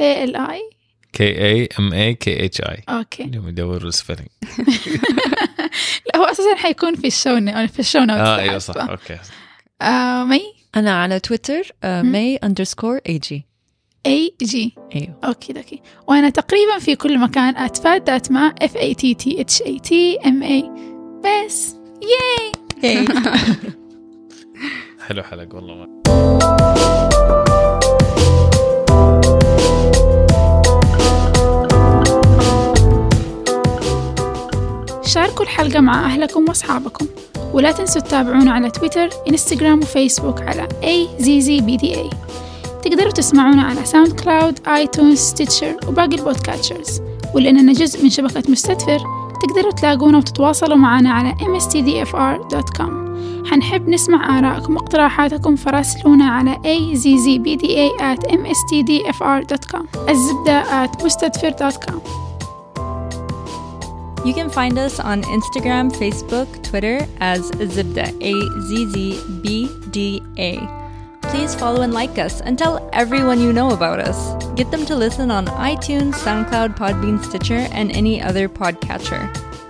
A 0.01 0.25
L 0.25 0.37
I 0.37 0.71
K 1.13 1.45
A 1.45 1.69
M 1.79 1.93
A 1.93 2.15
K 2.15 2.45
H 2.45 2.61
I 2.61 2.83
okay. 2.89 3.25
اليوم 3.25 3.49
يدوروا 3.49 3.89
ال 3.89 3.93
spelling 3.93 4.29
لا 6.07 6.17
هو 6.21 6.25
أساسا 6.25 6.55
حيكون 6.57 6.95
في 6.97 7.07
ال 7.07 7.14
show 7.14 7.41
في 7.67 7.79
ال 7.79 7.83
show 7.83 7.99
notes 7.99 8.21
آه 8.21 8.39
أيوه 8.39 8.59
صح. 8.59 8.77
okay. 8.91 9.19
آه 9.83 10.25
مي؟ 10.25 10.43
أنا 10.77 11.03
على 11.03 11.21
تويتر 11.21 11.63
مم. 11.85 12.13
مي 12.13 12.37
underscore 12.37 12.99
A 13.09 13.19
J 13.19 13.47
A 14.07 14.35
J 14.43 14.75
أيوه. 14.95 15.21
okey 15.25 15.53
dokey 15.53 15.83
وأنا 16.07 16.31
تقريبا 16.31 16.79
في 16.79 16.97
كل 16.97 17.19
مكان 17.19 17.57
at 17.57 17.76
fat 17.76 18.05
that 18.05 18.33
ma 18.33 18.55
F 18.63 18.77
A 18.77 18.95
T 18.95 19.15
T 19.15 19.63
H 19.63 19.79
A 19.79 19.99
T 19.99 20.19
M 20.27 20.43
A 20.43 20.71
بس. 21.25 21.77
yay 22.03 22.53
حلو 25.07 25.23
حلقة 25.23 25.55
والله 25.57 25.75
ما. 25.75 26.97
شاركوا 35.05 35.45
الحلقة 35.45 35.81
مع 35.81 36.05
أهلكم 36.05 36.45
وأصحابكم 36.49 37.07
ولا 37.53 37.73
تنسوا 37.73 38.01
تتابعونا 38.01 38.53
على 38.53 38.71
تويتر 38.71 39.09
إنستغرام 39.29 39.79
وفيسبوك 39.79 40.41
على 40.43 40.69
AZZBDA 40.83 42.17
تقدروا 42.83 43.11
تسمعونا 43.13 43.63
على 43.63 43.85
SoundCloud 43.85 44.59
iTunes 44.69 45.19
Stitcher 45.19 45.77
وباقي 45.89 46.17
ال 46.17 46.24
podcatchers 46.24 47.01
ولأننا 47.35 47.73
جزء 47.73 48.03
من 48.03 48.11
شبكة 48.11 48.43
مستدفر 48.51 48.99
تقدروا 49.43 49.73
تلاقونا 49.73 50.19
وتتواصلوا 50.19 50.77
معنا 50.77 51.11
على 51.11 51.35
mstdfr.com 51.35 53.06
حنحب 53.52 53.90
نسمع 53.90 54.40
آرائكم 54.40 54.76
واقتراحاتكم 54.76 55.56
فراسلونا 55.56 56.26
على 56.26 56.56
azzbda 56.56 58.02
at 58.02 58.32
mstdfr.com 58.32 60.10
الزبدة 60.10 60.86
at 60.86 61.04
مستدفر.com 61.04 62.02
You 64.24 64.36
can 64.36 64.52
find 64.52 64.78
us 64.78 65.00
on 65.00 65.24
Instagram, 65.24 65.92
Facebook, 65.92 66.48
Twitter 66.62 67.08
as 67.20 67.50
Zibda, 67.76 68.08
A 68.32 68.34
Z 68.68 68.86
Z 68.94 68.96
B 69.42 69.68
D 69.90 70.22
A. 70.38 70.52
Please 71.24 71.56
follow 71.56 71.82
and 71.82 71.92
like 71.92 72.20
us 72.20 72.40
and 72.40 72.56
tell 72.56 72.88
everyone 72.94 73.42
you 73.42 73.52
know 73.52 73.72
about 73.72 74.00
us. 74.00 74.20
Get 74.54 74.70
them 74.70 74.86
to 74.86 74.96
listen 74.96 75.32
on 75.32 75.48
iTunes, 75.48 76.14
SoundCloud, 76.26 76.78
Podbean, 76.78 77.24
Stitcher, 77.24 77.68
and 77.72 77.92
any 77.92 78.22
other 78.22 78.48
podcatcher. 78.48 79.22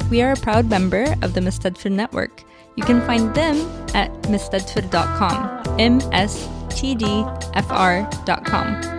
We 0.09 0.21
are 0.21 0.33
a 0.33 0.35
proud 0.35 0.69
member 0.69 1.15
of 1.21 1.33
the 1.33 1.39
Mistedfir 1.39 1.91
Network. 1.91 2.43
You 2.76 2.84
can 2.84 3.00
find 3.06 3.34
them 3.34 3.56
at 3.94 4.12
mistedfir.com, 4.22 5.80
M 5.80 6.00
S 6.12 6.48
T 6.70 6.94
D 6.94 7.24
F 7.54 7.66
R.com. 7.70 8.96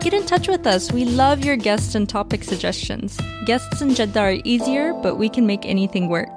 Get 0.00 0.12
in 0.12 0.26
touch 0.26 0.48
with 0.48 0.66
us. 0.66 0.92
We 0.92 1.06
love 1.06 1.42
your 1.44 1.56
guests 1.56 1.94
and 1.94 2.06
topic 2.06 2.44
suggestions. 2.44 3.18
Guests 3.46 3.80
in 3.80 3.94
Jeddah 3.94 4.20
are 4.20 4.36
easier, 4.44 4.92
but 4.92 5.16
we 5.16 5.30
can 5.30 5.46
make 5.46 5.64
anything 5.64 6.10
work. 6.10 6.36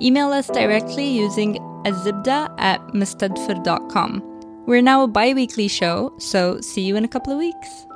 Email 0.00 0.32
us 0.32 0.46
directly 0.46 1.08
using 1.08 1.56
azibda 1.84 2.54
at 2.58 2.80
mustadfir.com. 2.94 4.22
We're 4.66 4.82
now 4.82 5.02
a 5.02 5.08
bi 5.08 5.34
weekly 5.34 5.66
show, 5.66 6.14
so 6.18 6.60
see 6.60 6.82
you 6.82 6.94
in 6.94 7.04
a 7.04 7.08
couple 7.08 7.32
of 7.32 7.38
weeks. 7.40 7.86